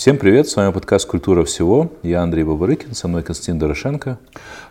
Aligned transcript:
Всем 0.00 0.16
привет, 0.16 0.48
с 0.48 0.56
вами 0.56 0.72
подкаст 0.72 1.06
«Культура 1.06 1.44
всего». 1.44 1.92
Я 2.02 2.22
Андрей 2.22 2.42
Бабарыкин, 2.42 2.94
со 2.94 3.06
мной 3.06 3.22
Константин 3.22 3.58
Дорошенко. 3.58 4.18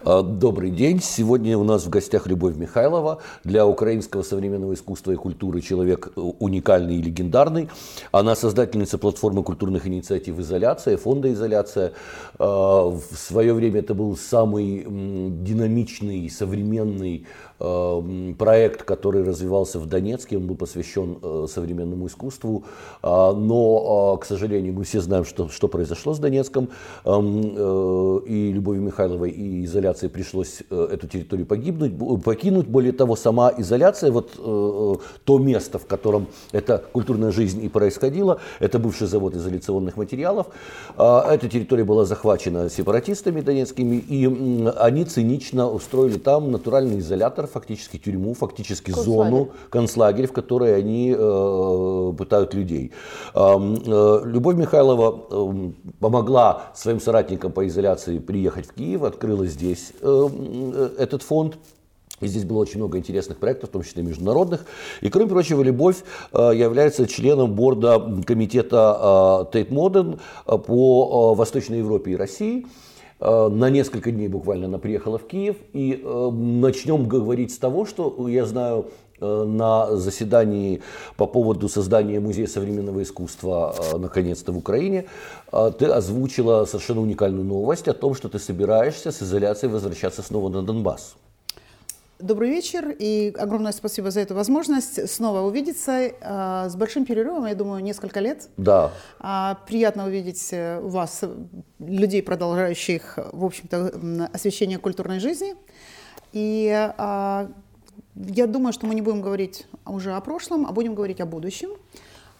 А, 0.03 0.23
добрый 0.23 0.71
день. 0.71 0.99
Сегодня 1.03 1.55
у 1.55 1.63
нас 1.63 1.85
в 1.85 1.89
гостях 1.91 2.25
Любовь 2.25 2.55
Михайлова. 2.55 3.19
Для 3.43 3.67
украинского 3.67 4.23
современного 4.23 4.73
искусства 4.73 5.11
и 5.11 5.15
культуры 5.15 5.61
человек 5.61 6.13
э, 6.15 6.19
уникальный 6.19 6.95
и 6.95 7.01
легендарный. 7.03 7.69
Она 8.11 8.35
создательница 8.35 8.97
платформы 8.97 9.43
культурных 9.43 9.85
инициатив 9.85 10.39
«Изоляция», 10.39 10.97
фонда 10.97 11.31
«Изоляция». 11.31 11.91
А, 12.39 12.89
в 12.89 13.15
свое 13.15 13.53
время 13.53 13.81
это 13.81 13.93
был 13.93 14.17
самый 14.17 14.83
динамичный, 14.83 16.27
современный 16.31 17.27
проект, 17.59 18.83
который 18.83 19.23
развивался 19.23 19.79
в 19.79 19.85
Донецке, 19.85 20.37
он 20.37 20.47
был 20.47 20.55
посвящен 20.55 21.17
э, 21.21 21.45
современному 21.49 22.07
искусству, 22.07 22.63
а, 23.01 23.33
но, 23.33 24.13
а, 24.13 24.17
к 24.17 24.25
сожалению, 24.25 24.73
мы 24.73 24.85
все 24.85 25.01
знаем, 25.01 25.25
что, 25.25 25.49
что 25.49 25.67
произошло 25.67 26.13
с 26.13 26.19
Донецком, 26.19 26.69
эм, 27.03 27.53
э, 27.55 28.19
и 28.27 28.51
Любови 28.53 28.79
Михайловой 28.79 29.31
и 29.31 29.65
изоляции 29.65 30.07
пришлось 30.07 30.63
э, 30.69 30.89
эту 30.93 31.07
территорию 31.07 31.45
погибнуть, 31.45 31.93
покинуть. 32.23 32.67
Более 32.67 32.93
того, 32.93 33.15
сама 33.15 33.51
изоляция, 33.57 34.11
вот 34.11 34.29
то 34.35 35.37
место, 35.37 35.79
в 35.79 35.85
котором 35.85 36.27
эта 36.51 36.77
культурная 36.91 37.31
жизнь 37.31 37.63
и 37.63 37.69
происходила, 37.69 38.39
это 38.59 38.79
бывший 38.79 39.07
завод 39.07 39.35
изоляционных 39.35 39.97
материалов. 39.97 40.47
А, 40.95 41.29
эта 41.33 41.49
территория 41.49 41.83
была 41.83 42.05
захвачена 42.05 42.69
сепаратистами 42.69 43.41
донецкими, 43.41 43.95
и 43.95 44.25
они 44.77 45.05
цинично 45.05 45.69
устроили 45.69 46.17
там 46.17 46.51
натуральный 46.51 46.99
изолятор, 46.99 47.48
фактически 47.49 47.97
тюрьму, 47.97 48.33
фактически 48.33 48.91
концлагерь. 48.91 49.29
зону, 49.31 49.49
концлагерь, 49.69 50.27
в 50.27 50.33
которой 50.33 50.75
они 50.77 51.15
э, 51.17 52.13
пытают 52.17 52.53
людей. 52.53 52.91
Э, 53.33 53.57
э, 53.57 54.21
Любовь 54.25 54.55
Михайлова 54.55 55.25
э, 55.29 55.71
помогла 55.99 56.71
своим 56.75 56.99
соратникам 56.99 57.51
по 57.51 57.67
изоляции 57.67 58.19
приехать 58.19 58.67
в 58.67 58.73
Киев, 58.73 59.03
открыла 59.03 59.45
здесь 59.45 59.93
э, 60.01 60.29
э, 60.29 60.89
этот 60.97 61.23
фонд. 61.23 61.57
И 62.21 62.27
здесь 62.27 62.43
было 62.43 62.57
очень 62.59 62.79
много 62.79 62.97
интересных 62.97 63.37
проектов, 63.37 63.69
в 63.69 63.71
том 63.71 63.83
числе 63.83 64.03
международных. 64.03 64.65
И, 65.01 65.09
кроме 65.09 65.29
прочего, 65.29 65.61
Любовь 65.61 66.03
э, 66.33 66.51
является 66.53 67.07
членом 67.07 67.53
борда 67.53 68.21
комитета 68.25 69.47
э, 69.53 69.57
Tate 69.57 69.69
Modern 69.69 70.19
э, 70.45 70.57
по 70.57 71.33
Восточной 71.33 71.77
Европе 71.77 72.11
и 72.11 72.15
России. 72.17 72.65
Э, 73.19 73.49
на 73.49 73.69
несколько 73.69 74.11
дней 74.11 74.27
буквально 74.27 74.67
она 74.67 74.77
приехала 74.77 75.17
в 75.17 75.27
Киев. 75.27 75.57
И 75.73 76.01
э, 76.03 76.29
начнем 76.31 77.07
говорить 77.07 77.51
с 77.51 77.57
того, 77.57 77.85
что 77.85 78.27
я 78.27 78.45
знаю 78.45 78.87
э, 79.19 79.43
на 79.43 79.95
заседании 79.97 80.81
по 81.17 81.27
поводу 81.27 81.67
создания 81.69 82.19
Музея 82.19 82.47
современного 82.47 83.03
искусства 83.03 83.75
наконец-то 83.97 84.51
в 84.51 84.57
Украине, 84.57 85.05
ты 85.51 85.85
озвучила 85.85 86.65
совершенно 86.65 87.01
уникальную 87.01 87.43
новость 87.43 87.87
о 87.87 87.93
том, 87.93 88.15
что 88.15 88.29
ты 88.29 88.39
собираешься 88.39 89.11
с 89.11 89.21
изоляцией 89.21 89.71
возвращаться 89.71 90.21
снова 90.21 90.49
на 90.49 90.61
Донбасс. 90.61 91.15
Добрый 92.19 92.49
вечер 92.49 92.93
и 92.99 93.33
огромное 93.39 93.71
спасибо 93.71 94.11
за 94.11 94.19
эту 94.19 94.35
возможность 94.35 95.09
снова 95.09 95.39
увидеться 95.39 96.11
а, 96.19 96.67
с 96.67 96.75
большим 96.75 97.05
перерывом, 97.05 97.45
я 97.45 97.55
думаю, 97.55 97.81
несколько 97.81 98.19
лет. 98.19 98.49
Да. 98.57 98.91
А, 99.21 99.57
приятно 99.65 100.05
увидеть 100.05 100.49
э, 100.51 100.81
вас, 100.81 101.23
людей, 101.79 102.21
продолжающих, 102.21 103.17
в 103.31 103.45
общем-то, 103.45 104.29
освещение 104.33 104.79
культурной 104.79 105.21
жизни. 105.21 105.55
И 106.33 106.69
а, 106.97 107.49
я 108.15 108.47
думаю, 108.47 108.73
что 108.73 108.85
мы 108.85 108.95
не 108.95 109.01
будем 109.01 109.21
говорить 109.21 109.65
уже 109.85 110.11
о 110.11 110.19
прошлом, 110.19 110.65
а 110.65 110.73
будем 110.73 110.95
говорить 110.95 111.21
о 111.21 111.25
будущем. 111.25 111.69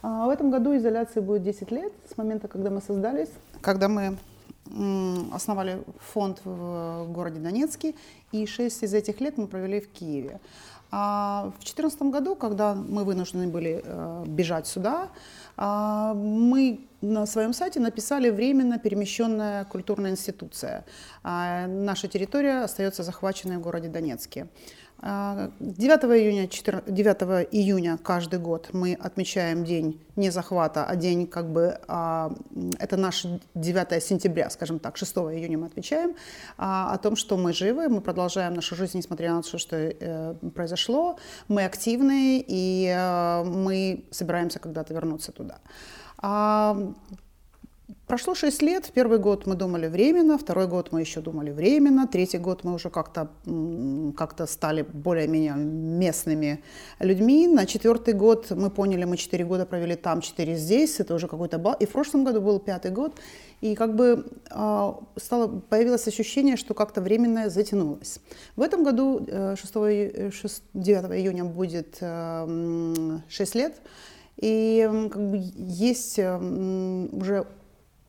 В 0.02 0.30
этом 0.30 0.52
году 0.52 0.76
изоляции 0.76 1.22
будет 1.22 1.44
10 1.44 1.72
лет 1.72 1.94
с 2.14 2.18
момента, 2.18 2.50
когда 2.50 2.70
мы 2.70 2.82
создались, 2.82 3.30
когда 3.62 3.88
мы 3.88 4.18
основали 5.34 5.84
фонд 6.00 6.42
в 6.44 7.08
городе 7.10 7.40
Донецке, 7.40 7.96
и 8.32 8.46
шесть 8.46 8.84
из 8.84 8.94
этих 8.94 9.22
лет 9.22 9.38
мы 9.38 9.48
провели 9.48 9.80
в 9.80 9.92
Киеве. 9.92 10.40
А 10.92 11.52
в 11.56 11.60
2014 11.60 12.02
году, 12.04 12.36
когда 12.36 12.74
мы 12.74 13.04
вынуждены 13.04 13.48
были 13.48 13.82
э, 13.84 14.24
бежать 14.26 14.66
сюда, 14.66 15.10
э, 15.56 16.14
мы 16.16 16.88
на 17.02 17.28
своем 17.28 17.54
сайте 17.54 17.80
написали 17.80 18.32
временно 18.32 18.80
перемещенная 18.80 19.66
культурная 19.66 20.12
институция. 20.12 20.86
Э, 21.24 21.68
наша 21.68 22.08
территория 22.08 22.64
остается 22.64 23.04
захваченной 23.04 23.58
в 23.58 23.62
городе 23.62 23.88
Донецке. 23.88 24.48
9 25.02 26.04
июня, 26.20 26.48
4, 26.48 26.84
9 26.88 27.48
июня 27.52 27.98
каждый 27.98 28.40
год 28.40 28.70
мы 28.74 28.94
отмечаем 28.94 29.64
день 29.64 30.02
не 30.18 30.30
захвата, 30.30 30.86
а 30.86 30.96
день 30.98 31.26
как 31.26 31.50
бы, 31.54 31.80
а, 31.88 32.34
это 32.80 32.98
наш 32.98 33.26
9 33.56 34.04
сентября, 34.04 34.50
скажем 34.50 34.80
так, 34.80 34.98
6 34.98 35.16
июня 35.18 35.58
мы 35.58 35.68
отмечаем 35.68 36.16
а, 36.58 36.94
о 36.94 36.98
том, 36.98 37.16
что 37.16 37.38
мы 37.38 37.54
живы, 37.54 37.88
мы 37.88 38.02
продолжаем 38.02 38.54
нашу 38.54 38.76
жизнь, 38.76 38.98
несмотря 38.98 39.34
на 39.34 39.42
то, 39.42 39.58
что 39.58 39.78
э, 39.78 40.36
произошло, 40.54 41.18
мы 41.48 41.64
активны 41.64 42.44
и 42.46 42.94
э, 42.94 43.44
мы 43.46 44.04
собираемся 44.12 44.60
когда-то 44.60 44.94
вернуться 44.94 45.32
туда. 45.32 45.60
А, 46.18 46.76
Прошло 48.10 48.34
6 48.34 48.64
лет. 48.64 48.92
Первый 48.96 49.20
год 49.20 49.46
мы 49.46 49.54
думали 49.54 49.86
временно, 49.86 50.40
второй 50.40 50.66
год 50.66 50.92
мы 50.92 51.02
еще 51.02 51.22
думали 51.22 51.52
временно, 51.52 52.08
третий 52.08 52.40
год 52.40 52.64
мы 52.64 52.74
уже 52.74 52.90
как-то 52.90 53.30
как 54.18 54.50
стали 54.50 54.82
более-менее 54.82 55.54
местными 55.54 56.64
людьми. 57.00 57.48
На 57.48 57.68
четвертый 57.68 58.16
год 58.16 58.50
мы 58.50 58.72
поняли, 58.72 59.04
мы 59.04 59.16
4 59.16 59.46
года 59.46 59.68
провели 59.68 59.96
там, 59.96 60.22
4 60.22 60.56
здесь, 60.56 61.00
это 61.00 61.14
уже 61.14 61.28
какой-то 61.28 61.60
бал. 61.60 61.76
И 61.80 61.86
в 61.86 61.90
прошлом 61.90 62.24
году 62.24 62.42
был 62.42 62.60
пятый 62.60 62.90
год, 62.90 63.14
и 63.62 63.76
как 63.76 63.96
бы 63.96 64.26
э, 64.50 64.94
стало, 65.18 65.48
появилось 65.70 66.08
ощущение, 66.08 66.58
что 66.58 66.74
как-то 66.74 67.02
временное 67.02 67.52
затянулось. 67.52 68.22
В 68.56 68.64
этом 68.64 68.84
году 68.84 69.24
6, 69.56 70.34
6, 70.34 70.64
9 70.74 71.12
июня 71.12 71.46
будет 71.46 71.98
э, 72.02 73.20
6 73.30 73.56
лет, 73.56 73.76
и 74.38 74.90
как 75.12 75.30
бы 75.30 75.38
есть 75.38 76.18
уже 76.18 77.46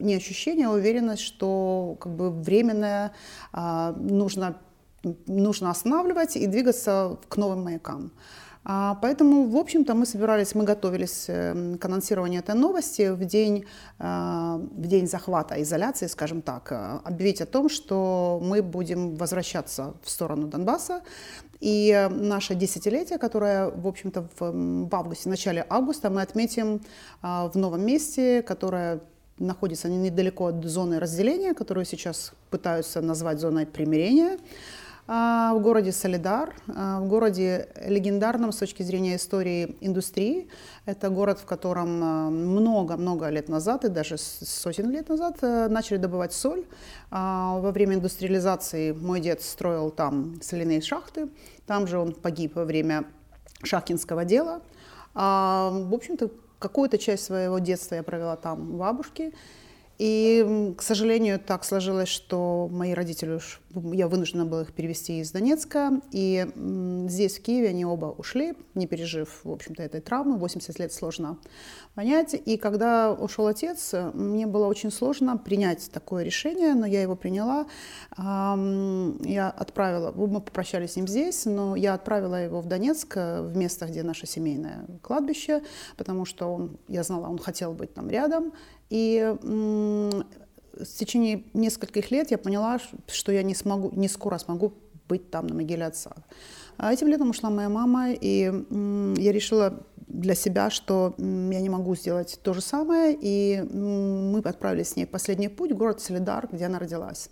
не 0.00 0.14
ощущение, 0.14 0.66
а 0.66 0.72
уверенность, 0.72 1.22
что 1.22 1.96
как 2.00 2.12
бы 2.12 2.30
временное 2.30 3.12
а, 3.52 3.92
нужно, 3.92 4.56
нужно 5.26 5.70
останавливать 5.70 6.36
и 6.36 6.46
двигаться 6.46 7.18
к 7.28 7.36
новым 7.36 7.64
маякам. 7.64 8.12
А, 8.62 8.98
поэтому, 9.00 9.48
в 9.48 9.56
общем-то, 9.56 9.94
мы 9.94 10.04
собирались, 10.04 10.54
мы 10.54 10.64
готовились 10.64 11.26
э, 11.28 11.76
к 11.80 11.84
анонсированию 11.84 12.40
этой 12.40 12.54
новости 12.54 13.10
в 13.10 13.24
день, 13.24 13.64
а, 13.98 14.58
в 14.58 14.86
день 14.86 15.06
захвата, 15.06 15.62
изоляции, 15.62 16.06
скажем 16.08 16.42
так, 16.42 16.70
э, 16.70 17.00
объявить 17.04 17.40
о 17.40 17.46
том, 17.46 17.70
что 17.70 18.38
мы 18.42 18.62
будем 18.62 19.16
возвращаться 19.16 19.94
в 20.02 20.10
сторону 20.10 20.46
Донбасса. 20.46 21.00
И 21.60 22.08
наше 22.10 22.54
десятилетие, 22.54 23.18
которое, 23.18 23.70
в 23.70 23.86
общем-то, 23.86 24.28
в, 24.38 24.88
в 24.88 24.94
августе, 24.94 25.24
в 25.24 25.30
начале 25.30 25.66
августа 25.68 26.10
мы 26.10 26.20
отметим 26.20 26.82
а, 27.22 27.48
в 27.48 27.56
новом 27.56 27.84
месте, 27.84 28.42
которое 28.42 29.00
находится 29.40 29.88
недалеко 29.88 30.46
от 30.46 30.64
зоны 30.64 31.00
разделения, 31.00 31.54
которую 31.54 31.84
сейчас 31.84 32.32
пытаются 32.50 33.00
назвать 33.00 33.40
зоной 33.40 33.66
примирения, 33.66 34.38
а, 35.12 35.54
в 35.54 35.60
городе 35.60 35.90
Солидар, 35.90 36.54
а, 36.68 37.00
в 37.00 37.08
городе 37.08 37.68
легендарном 37.84 38.52
с 38.52 38.58
точки 38.58 38.84
зрения 38.84 39.16
истории 39.16 39.76
индустрии. 39.80 40.48
Это 40.86 41.10
город, 41.10 41.40
в 41.40 41.46
котором 41.46 42.00
а, 42.00 42.30
много-много 42.30 43.28
лет 43.28 43.48
назад, 43.48 43.84
и 43.84 43.88
даже 43.88 44.18
сотен 44.18 44.88
лет 44.88 45.08
назад, 45.08 45.38
э, 45.42 45.66
начали 45.68 45.96
добывать 45.96 46.32
соль. 46.32 46.64
Во 47.10 47.72
время 47.72 47.96
индустриализации 47.96 48.92
мой 48.92 49.18
дед 49.20 49.42
строил 49.42 49.90
там 49.90 50.40
соляные 50.42 50.80
шахты. 50.80 51.28
Там 51.66 51.88
же 51.88 51.98
он 51.98 52.12
погиб 52.12 52.54
во 52.54 52.64
время 52.64 53.04
шахтинского 53.64 54.24
дела. 54.24 54.62
В 55.12 55.92
общем-то, 55.92 56.30
Какую-то 56.60 56.98
часть 56.98 57.24
своего 57.24 57.58
детства 57.58 57.94
я 57.94 58.02
провела 58.02 58.36
там 58.36 58.74
у 58.74 58.78
бабушки. 58.78 59.32
И, 60.02 60.74
к 60.78 60.82
сожалению, 60.82 61.38
так 61.38 61.62
сложилось, 61.62 62.08
что 62.08 62.70
мои 62.72 62.94
родители, 62.94 63.32
уж, 63.32 63.60
я 63.74 64.08
вынуждена 64.08 64.46
была 64.46 64.62
их 64.62 64.72
перевести 64.72 65.20
из 65.20 65.30
Донецка. 65.30 66.00
И 66.10 66.46
здесь, 67.06 67.36
в 67.36 67.42
Киеве, 67.42 67.68
они 67.68 67.84
оба 67.84 68.06
ушли, 68.06 68.54
не 68.74 68.86
пережив, 68.86 69.40
в 69.44 69.52
общем-то, 69.52 69.82
этой 69.82 70.00
травмы. 70.00 70.38
80 70.38 70.78
лет 70.78 70.94
сложно 70.94 71.36
понять. 71.94 72.32
И 72.32 72.56
когда 72.56 73.12
ушел 73.12 73.46
отец, 73.46 73.94
мне 74.14 74.46
было 74.46 74.68
очень 74.68 74.90
сложно 74.90 75.36
принять 75.36 75.90
такое 75.92 76.24
решение, 76.24 76.72
но 76.72 76.86
я 76.86 77.02
его 77.02 77.14
приняла. 77.14 77.66
Я 78.16 79.50
отправила, 79.50 80.12
мы 80.12 80.40
попрощались 80.40 80.92
с 80.92 80.96
ним 80.96 81.08
здесь, 81.08 81.44
но 81.44 81.76
я 81.76 81.92
отправила 81.92 82.42
его 82.42 82.62
в 82.62 82.66
Донецк, 82.66 83.16
в 83.16 83.52
место, 83.54 83.84
где 83.84 84.02
наше 84.02 84.26
семейное 84.26 84.86
кладбище, 85.02 85.62
потому 85.98 86.24
что 86.24 86.54
он, 86.54 86.78
я 86.88 87.02
знала, 87.02 87.28
он 87.28 87.36
хотел 87.38 87.74
быть 87.74 87.92
там 87.92 88.08
рядом. 88.08 88.54
И 88.90 89.34
в 89.40 90.98
течение 90.98 91.44
нескольких 91.54 92.10
лет 92.10 92.30
я 92.30 92.38
поняла, 92.38 92.78
что 93.06 93.32
я 93.32 93.42
не 93.42 93.54
смогу, 93.54 93.90
не 93.94 94.08
скоро 94.08 94.38
смогу 94.38 94.74
быть 95.08 95.30
там 95.30 95.46
на 95.46 95.54
могиле 95.54 95.86
отца. 95.86 96.12
А 96.76 96.92
этим 96.92 97.08
летом 97.08 97.30
ушла 97.30 97.50
моя 97.50 97.68
мама, 97.68 98.12
и 98.12 98.44
я 99.20 99.32
решила 99.32 99.84
для 100.06 100.34
себя, 100.34 100.70
что 100.70 101.14
я 101.18 101.60
не 101.60 101.68
могу 101.68 101.94
сделать 101.94 102.40
то 102.42 102.52
же 102.52 102.60
самое, 102.60 103.16
и 103.20 103.62
мы 103.62 104.40
отправились 104.40 104.88
с 104.88 104.96
ней 104.96 105.06
в 105.06 105.10
последний 105.10 105.48
путь 105.48 105.72
в 105.72 105.76
город 105.76 106.00
Солидар, 106.00 106.48
где 106.50 106.66
она 106.66 106.78
родилась. 106.78 107.30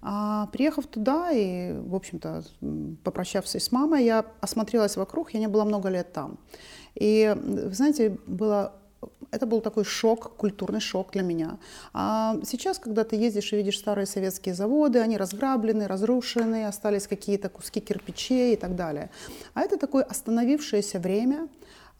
А 0.00 0.46
приехав 0.52 0.86
туда 0.86 1.32
и, 1.32 1.72
в 1.72 1.94
общем-то, 1.94 2.44
попрощавшись 3.02 3.64
с 3.64 3.72
мамой, 3.72 4.04
я 4.04 4.24
осмотрелась 4.40 4.96
вокруг, 4.96 5.34
я 5.34 5.40
не 5.40 5.48
была 5.48 5.64
много 5.64 5.88
лет 5.88 6.12
там. 6.12 6.38
И, 6.94 7.34
вы 7.36 7.74
знаете, 7.74 8.16
было 8.26 8.74
это 9.30 9.46
был 9.46 9.60
такой 9.60 9.84
шок, 9.84 10.36
культурный 10.36 10.80
шок 10.80 11.12
для 11.12 11.22
меня. 11.22 11.58
А 11.92 12.36
сейчас, 12.44 12.78
когда 12.78 13.04
ты 13.04 13.16
ездишь 13.16 13.52
и 13.52 13.56
видишь 13.56 13.78
старые 13.78 14.06
советские 14.06 14.54
заводы, 14.54 15.00
они 15.00 15.16
разграблены, 15.16 15.86
разрушены, 15.86 16.66
остались 16.66 17.06
какие-то 17.06 17.48
куски 17.48 17.80
кирпичей 17.80 18.54
и 18.54 18.56
так 18.56 18.74
далее. 18.74 19.10
А 19.54 19.62
это 19.62 19.76
такое 19.76 20.04
остановившееся 20.04 20.98
время 20.98 21.48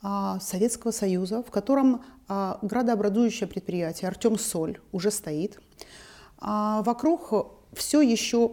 а, 0.02 0.38
Советского 0.40 0.90
Союза, 0.90 1.42
в 1.42 1.50
котором 1.50 2.02
а, 2.28 2.58
градообразующее 2.62 3.48
предприятие 3.48 4.08
Артем 4.08 4.38
Соль 4.38 4.80
уже 4.92 5.10
стоит. 5.10 5.58
А 6.38 6.82
вокруг 6.82 7.32
все 7.72 8.00
еще 8.00 8.52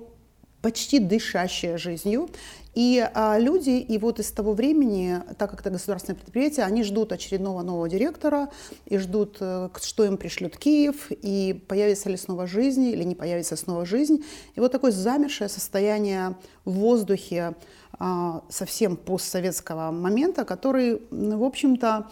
почти 0.62 1.00
дышащее 1.00 1.78
жизнью. 1.78 2.28
И 2.76 3.10
а, 3.14 3.40
люди, 3.40 3.70
и 3.70 3.98
вот 3.98 4.20
из 4.20 4.32
того 4.32 4.54
времени, 4.54 5.22
так 5.38 5.50
как 5.50 5.62
это 5.62 5.70
государственное 5.70 6.20
предприятие, 6.20 6.66
они 6.66 6.84
ждут 6.84 7.14
очередного 7.14 7.62
нового 7.62 7.88
директора 7.88 8.50
и 8.86 8.98
ждут, 8.98 9.38
э, 9.40 9.70
что 9.82 10.04
им 10.04 10.18
пришлют 10.18 10.58
Киев, 10.58 11.08
и 11.10 11.64
появится 11.70 12.10
ли 12.10 12.18
снова 12.18 12.48
жизнь, 12.48 12.84
или 12.84 13.04
не 13.04 13.16
появится 13.16 13.56
снова 13.56 13.86
жизнь. 13.86 14.26
И 14.56 14.60
вот 14.60 14.74
такое 14.74 14.92
замершее 14.92 15.48
состояние 15.48 16.36
в 16.66 16.72
воздухе 16.74 17.56
а, 17.98 18.42
совсем 18.50 18.98
постсоветского 18.98 19.92
момента, 19.92 20.44
который, 20.44 21.02
в 21.12 21.44
общем-то, 21.44 22.08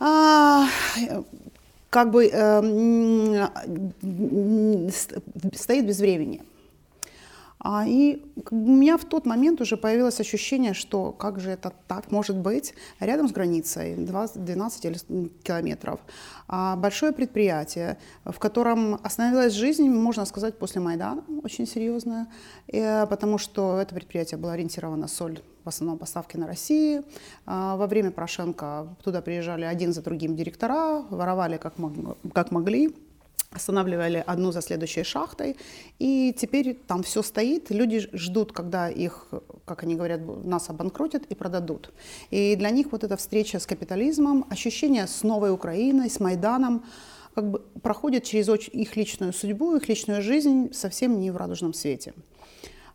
а, 0.00 0.66
как 1.90 2.10
бы 2.10 2.26
э, 2.32 2.60
стоит 5.54 5.86
без 5.86 5.98
времени. 5.98 6.40
А, 7.64 7.86
и 7.86 8.20
у 8.50 8.56
меня 8.56 8.96
в 8.96 9.04
тот 9.04 9.24
момент 9.24 9.60
уже 9.60 9.76
появилось 9.76 10.18
ощущение, 10.20 10.74
что 10.74 11.12
как 11.12 11.38
же 11.38 11.50
это 11.50 11.72
так 11.86 12.10
может 12.10 12.36
быть 12.36 12.74
рядом 12.98 13.28
с 13.28 13.32
границей, 13.32 13.94
20, 13.94 14.44
12 14.44 15.42
километров. 15.44 16.00
А 16.48 16.74
большое 16.74 17.12
предприятие, 17.12 17.98
в 18.24 18.38
котором 18.40 18.98
остановилась 19.04 19.52
жизнь, 19.52 19.88
можно 19.88 20.24
сказать, 20.24 20.58
после 20.58 20.80
Майдана, 20.80 21.22
очень 21.44 21.66
серьезная, 21.66 22.26
и, 22.66 23.06
потому 23.08 23.38
что 23.38 23.78
это 23.78 23.94
предприятие 23.94 24.38
было 24.38 24.54
ориентировано 24.54 25.06
соль 25.06 25.40
в 25.64 25.68
основном 25.68 25.98
поставки 25.98 26.36
на 26.36 26.48
России. 26.48 27.02
А, 27.46 27.76
во 27.76 27.86
время 27.86 28.10
Порошенко 28.10 28.88
туда 29.04 29.22
приезжали 29.22 29.64
один 29.64 29.92
за 29.92 30.02
другим 30.02 30.34
директора, 30.34 31.02
воровали 31.10 31.58
как, 31.58 31.78
мог, 31.78 31.92
как 32.34 32.50
могли 32.50 32.92
останавливали 33.52 34.22
одну 34.26 34.52
за 34.52 34.62
следующей 34.62 35.04
шахтой, 35.04 35.56
и 35.98 36.34
теперь 36.36 36.74
там 36.74 37.02
все 37.02 37.22
стоит, 37.22 37.70
люди 37.70 38.08
ждут, 38.12 38.52
когда 38.52 38.88
их, 38.88 39.28
как 39.64 39.82
они 39.82 39.94
говорят, 39.94 40.20
нас 40.44 40.70
обанкротят 40.70 41.26
и 41.26 41.34
продадут. 41.34 41.92
И 42.30 42.56
для 42.56 42.70
них 42.70 42.92
вот 42.92 43.04
эта 43.04 43.16
встреча 43.16 43.58
с 43.58 43.66
капитализмом, 43.66 44.46
ощущение 44.50 45.06
с 45.06 45.22
новой 45.22 45.52
Украиной, 45.52 46.10
с 46.10 46.20
Майданом, 46.20 46.84
как 47.34 47.50
бы 47.50 47.60
проходит 47.82 48.24
через 48.24 48.48
их 48.48 48.96
личную 48.96 49.32
судьбу, 49.32 49.76
их 49.76 49.88
личную 49.88 50.22
жизнь 50.22 50.72
совсем 50.72 51.18
не 51.20 51.30
в 51.30 51.36
радужном 51.36 51.72
свете. 51.72 52.12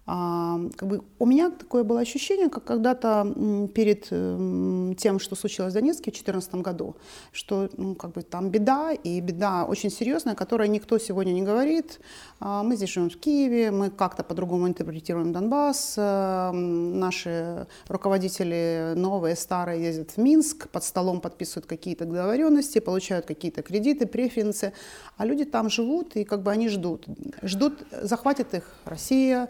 Как 0.08 0.88
бы 0.88 1.02
у 1.20 1.26
меня 1.26 1.50
такое 1.50 1.84
было 1.84 2.00
ощущение, 2.00 2.48
как 2.48 2.64
когда-то 2.64 3.28
перед 3.76 4.08
эм, 4.12 4.96
тем, 4.98 5.20
что 5.20 5.36
случилось 5.36 5.74
в 5.74 5.76
Донецке 5.76 6.12
в 6.12 6.14
2014 6.14 6.56
году, 6.56 6.96
что 7.34 7.70
ну, 7.76 7.94
как 7.94 8.14
бы 8.14 8.22
там 8.22 8.50
беда, 8.50 8.94
и 8.94 9.20
беда 9.20 9.66
очень 9.66 9.90
серьезная, 9.90 10.34
которой 10.36 10.70
никто 10.70 10.98
сегодня 10.98 11.34
не 11.34 11.42
говорит. 11.42 12.00
А, 12.40 12.64
мы 12.64 12.78
здесь 12.78 12.90
живем 12.90 13.10
в 13.10 13.18
Киеве, 13.18 13.72
мы 13.72 13.90
как-то 13.90 14.24
по-другому 14.24 14.70
интерпретируем 14.70 15.34
Донбасс, 15.34 15.96
э, 15.98 16.52
наши 16.52 17.68
руководители 17.90 18.94
новые, 18.96 19.36
старые 19.36 19.84
ездят 19.84 20.12
в 20.12 20.18
Минск, 20.20 20.70
под 20.70 20.86
столом 20.86 21.20
подписывают 21.20 21.66
какие-то 21.66 22.06
договоренности, 22.06 22.80
получают 22.80 23.26
какие-то 23.26 23.62
кредиты, 23.62 24.06
преференции, 24.06 24.72
а 25.18 25.26
люди 25.26 25.44
там 25.44 25.70
живут, 25.70 26.16
и 26.16 26.24
как 26.24 26.44
бы 26.44 26.52
они 26.52 26.70
ждут. 26.70 27.06
Ждут, 27.42 27.74
захватит 28.04 28.54
их 28.54 28.64
Россия, 28.86 29.50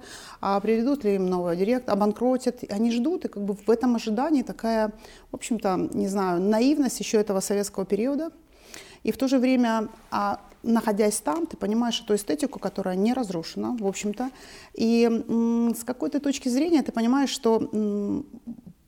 а 0.50 0.62
приведут 0.62 1.04
ли 1.04 1.16
им 1.16 1.26
нового 1.26 1.58
директора, 1.58 1.98
обанкротят. 1.98 2.64
Они 2.70 2.90
ждут, 2.90 3.26
и 3.26 3.28
как 3.28 3.44
бы 3.44 3.54
в 3.54 3.70
этом 3.70 3.98
ожидании 3.98 4.44
такая, 4.44 4.94
в 5.30 5.36
общем-то, 5.36 5.90
не 5.94 6.08
знаю, 6.08 6.40
наивность 6.40 7.02
еще 7.02 7.18
этого 7.18 7.42
советского 7.42 7.86
периода. 7.86 8.32
И 9.04 9.12
в 9.12 9.18
то 9.18 9.28
же 9.28 9.40
время, 9.40 9.90
а, 10.10 10.40
находясь 10.64 11.20
там, 11.20 11.48
ты 11.48 11.58
понимаешь 11.58 12.02
эту 12.02 12.16
эстетику, 12.16 12.60
которая 12.60 12.96
не 12.96 13.14
разрушена, 13.14 13.76
в 13.78 13.86
общем-то. 13.86 14.30
И 14.74 15.04
м, 15.04 15.76
с 15.76 15.84
какой-то 15.84 16.22
точки 16.22 16.48
зрения 16.48 16.82
ты 16.82 16.94
понимаешь, 16.94 17.30
что 17.30 17.70
м, 17.74 18.26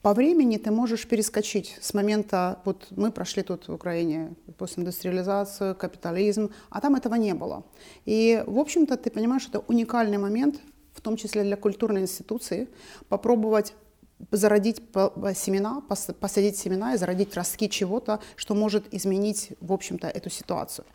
по 0.02 0.14
времени 0.14 0.56
ты 0.56 0.72
можешь 0.72 1.06
перескочить 1.10 1.78
с 1.82 1.94
момента, 1.94 2.60
вот 2.64 2.88
мы 2.92 3.12
прошли 3.12 3.44
тут 3.44 3.68
в 3.68 3.74
Украине 3.74 4.34
постиндустриализацию, 4.58 5.76
капитализм, 5.76 6.52
а 6.70 6.80
там 6.80 6.96
этого 6.96 7.16
не 7.16 7.34
было. 7.34 7.66
И, 8.06 8.42
в 8.48 8.60
общем-то, 8.60 8.96
ты 8.96 9.10
понимаешь, 9.10 9.46
это 9.50 9.60
уникальный 9.68 10.18
момент 10.18 10.56
в 11.00 11.02
том 11.02 11.16
числе 11.16 11.44
для 11.44 11.56
культурной 11.56 12.02
институции, 12.02 12.68
попробовать 13.08 13.74
зародить 14.32 14.82
семена, 15.34 15.82
посадить 16.20 16.58
семена 16.58 16.94
и 16.94 16.98
зародить 16.98 17.34
ростки 17.36 17.70
чего-то, 17.70 18.20
что 18.36 18.54
может 18.54 18.94
изменить, 18.94 19.52
в 19.62 19.72
общем-то, 19.72 20.08
эту 20.08 20.30
ситуацию. 20.30 20.86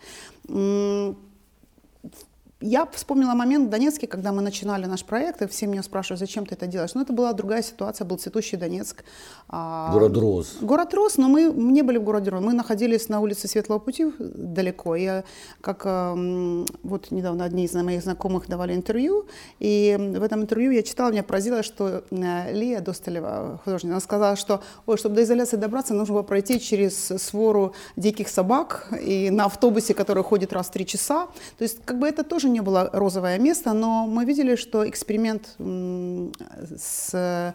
Я 2.60 2.86
вспомнила 2.92 3.34
момент 3.34 3.66
в 3.66 3.70
Донецке, 3.70 4.06
когда 4.06 4.32
мы 4.32 4.40
начинали 4.40 4.86
наш 4.86 5.04
проект, 5.04 5.42
и 5.42 5.46
все 5.46 5.66
меня 5.66 5.82
спрашивают, 5.82 6.20
зачем 6.20 6.46
ты 6.46 6.54
это 6.54 6.66
делаешь. 6.66 6.94
Но 6.94 7.02
это 7.02 7.12
была 7.12 7.32
другая 7.32 7.62
ситуация, 7.62 8.04
был 8.06 8.16
цветущий 8.16 8.56
Донецк. 8.56 9.04
А, 9.48 9.92
город 9.92 10.16
рос. 10.16 10.56
Город 10.60 10.94
рос, 10.94 11.16
но 11.18 11.28
мы 11.28 11.52
не 11.52 11.82
были 11.82 11.98
в 11.98 12.04
городе 12.04 12.30
рос. 12.30 12.42
Мы 12.42 12.52
находились 12.52 13.08
на 13.08 13.20
улице 13.20 13.48
Светлого 13.48 13.80
Пути 13.80 14.06
далеко. 14.18 14.94
Я, 14.96 15.24
как 15.60 15.82
эм, 15.84 16.66
вот 16.82 17.10
недавно 17.10 17.44
одни 17.44 17.64
из 17.64 17.74
моих 17.74 18.02
знакомых 18.02 18.48
давали 18.48 18.74
интервью, 18.74 19.26
и 19.58 19.96
в 19.98 20.22
этом 20.22 20.42
интервью 20.42 20.70
я 20.70 20.82
читала, 20.82 21.10
меня 21.10 21.24
поразило, 21.24 21.62
что 21.62 22.04
э, 22.10 22.52
Лия 22.52 22.80
Досталева, 22.80 23.60
художница, 23.64 23.94
она 23.94 24.00
сказала, 24.00 24.36
что, 24.36 24.62
ой, 24.86 24.96
чтобы 24.96 25.16
до 25.16 25.24
изоляции 25.24 25.56
добраться, 25.56 25.92
нужно 25.92 26.14
было 26.14 26.22
пройти 26.22 26.60
через 26.60 26.96
свору 27.18 27.74
диких 27.96 28.28
собак 28.28 28.88
и 29.02 29.30
на 29.30 29.46
автобусе, 29.46 29.92
который 29.92 30.22
ходит 30.22 30.52
раз 30.52 30.68
в 30.68 30.70
три 30.70 30.86
часа. 30.86 31.26
То 31.58 31.64
есть 31.64 31.84
как 31.84 31.98
бы 31.98 32.06
это 32.06 32.22
тоже 32.22 32.43
не 32.48 32.60
было 32.60 32.90
розовое 32.92 33.38
место, 33.38 33.72
но 33.72 34.06
мы 34.06 34.24
видели, 34.24 34.56
что 34.56 34.88
эксперимент 34.88 35.56
с 35.58 37.54